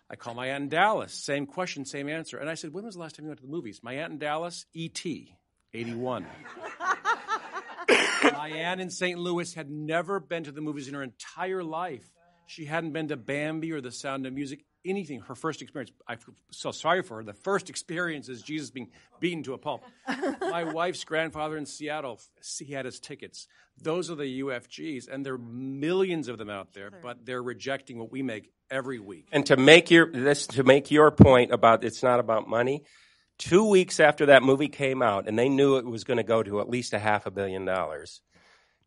[0.10, 1.14] I called my aunt in Dallas.
[1.14, 2.38] Same question, same answer.
[2.38, 3.81] And I said, When was the last time you went to the movies?
[3.84, 5.35] My aunt in Dallas, E.T.,
[5.73, 6.26] 81.
[8.34, 9.19] my aunt in St.
[9.19, 12.10] Louis had never been to the movies in her entire life.
[12.47, 15.19] She hadn't been to Bambi or The Sound of Music, anything.
[15.19, 17.23] Her first experience, I feel so sorry for her.
[17.23, 19.83] The first experience is Jesus being beaten to a pulp.
[20.41, 22.21] My wife's grandfather in Seattle,
[22.59, 23.47] he had his tickets.
[23.81, 27.99] Those are the UFGs, and there are millions of them out there, but they're rejecting
[27.99, 29.27] what we make every week.
[29.31, 32.85] And to make your this to make your point about it's not about money,
[33.37, 36.41] two weeks after that movie came out, and they knew it was going to go
[36.41, 38.21] to at least a half a billion dollars,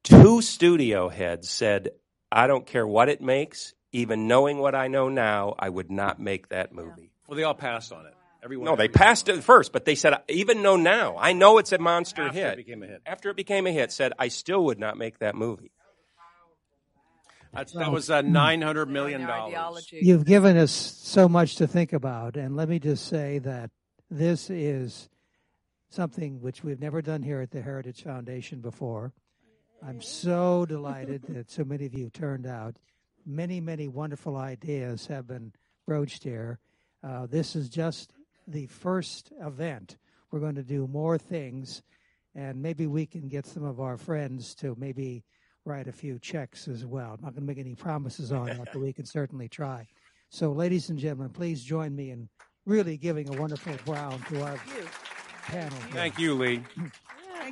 [0.02, 1.90] two studio heads said,
[2.30, 6.20] "I don't care what it makes, even knowing what I know now, I would not
[6.20, 8.14] make that movie." Well, they all passed on it.
[8.42, 8.64] Everyone.
[8.64, 11.78] No, they passed it first, but they said, even though now I know it's a
[11.78, 13.02] monster After hit, it became a hit.
[13.04, 15.72] after it became a hit, said I still would not make that movie.
[17.52, 19.88] That's, that was uh, nine hundred million dollars.
[19.90, 23.70] You've given us so much to think about, and let me just say that
[24.08, 25.08] this is
[25.88, 29.12] something which we've never done here at the Heritage Foundation before.
[29.86, 32.76] I'm so delighted that so many of you turned out.
[33.24, 35.52] Many, many wonderful ideas have been
[35.86, 36.58] broached here.
[37.02, 38.12] Uh, this is just
[38.46, 39.96] the first event.
[40.30, 41.82] We're going to do more things,
[42.34, 45.24] and maybe we can get some of our friends to maybe
[45.64, 47.14] write a few checks as well.
[47.14, 49.86] I'm not going to make any promises on that, but we can certainly try.
[50.28, 52.28] So, ladies and gentlemen, please join me in
[52.66, 54.60] really giving a wonderful round to our
[55.44, 55.76] panel.
[55.78, 55.92] here.
[55.92, 56.62] Thank you, Lee.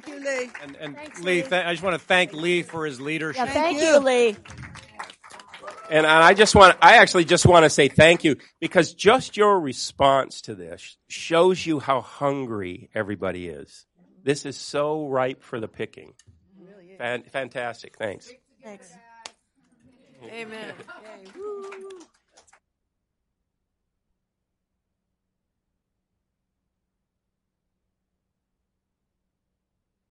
[0.00, 0.50] Thank you, Lee.
[0.62, 1.48] And, and Thanks, Lee, Lee.
[1.48, 3.46] th- I just want to thank Lee for his leadership.
[3.46, 4.36] Yeah, thank you, Lee.
[5.90, 9.58] And I just want, I actually just want to say thank you because just your
[9.58, 13.86] response to this shows you how hungry everybody is.
[14.22, 16.12] This is so ripe for the picking.
[16.98, 17.96] Fan, fantastic.
[17.96, 18.30] Thanks.
[18.62, 18.92] Thanks.
[20.24, 20.74] Amen.
[21.24, 21.30] Yay.
[21.36, 21.97] Woo.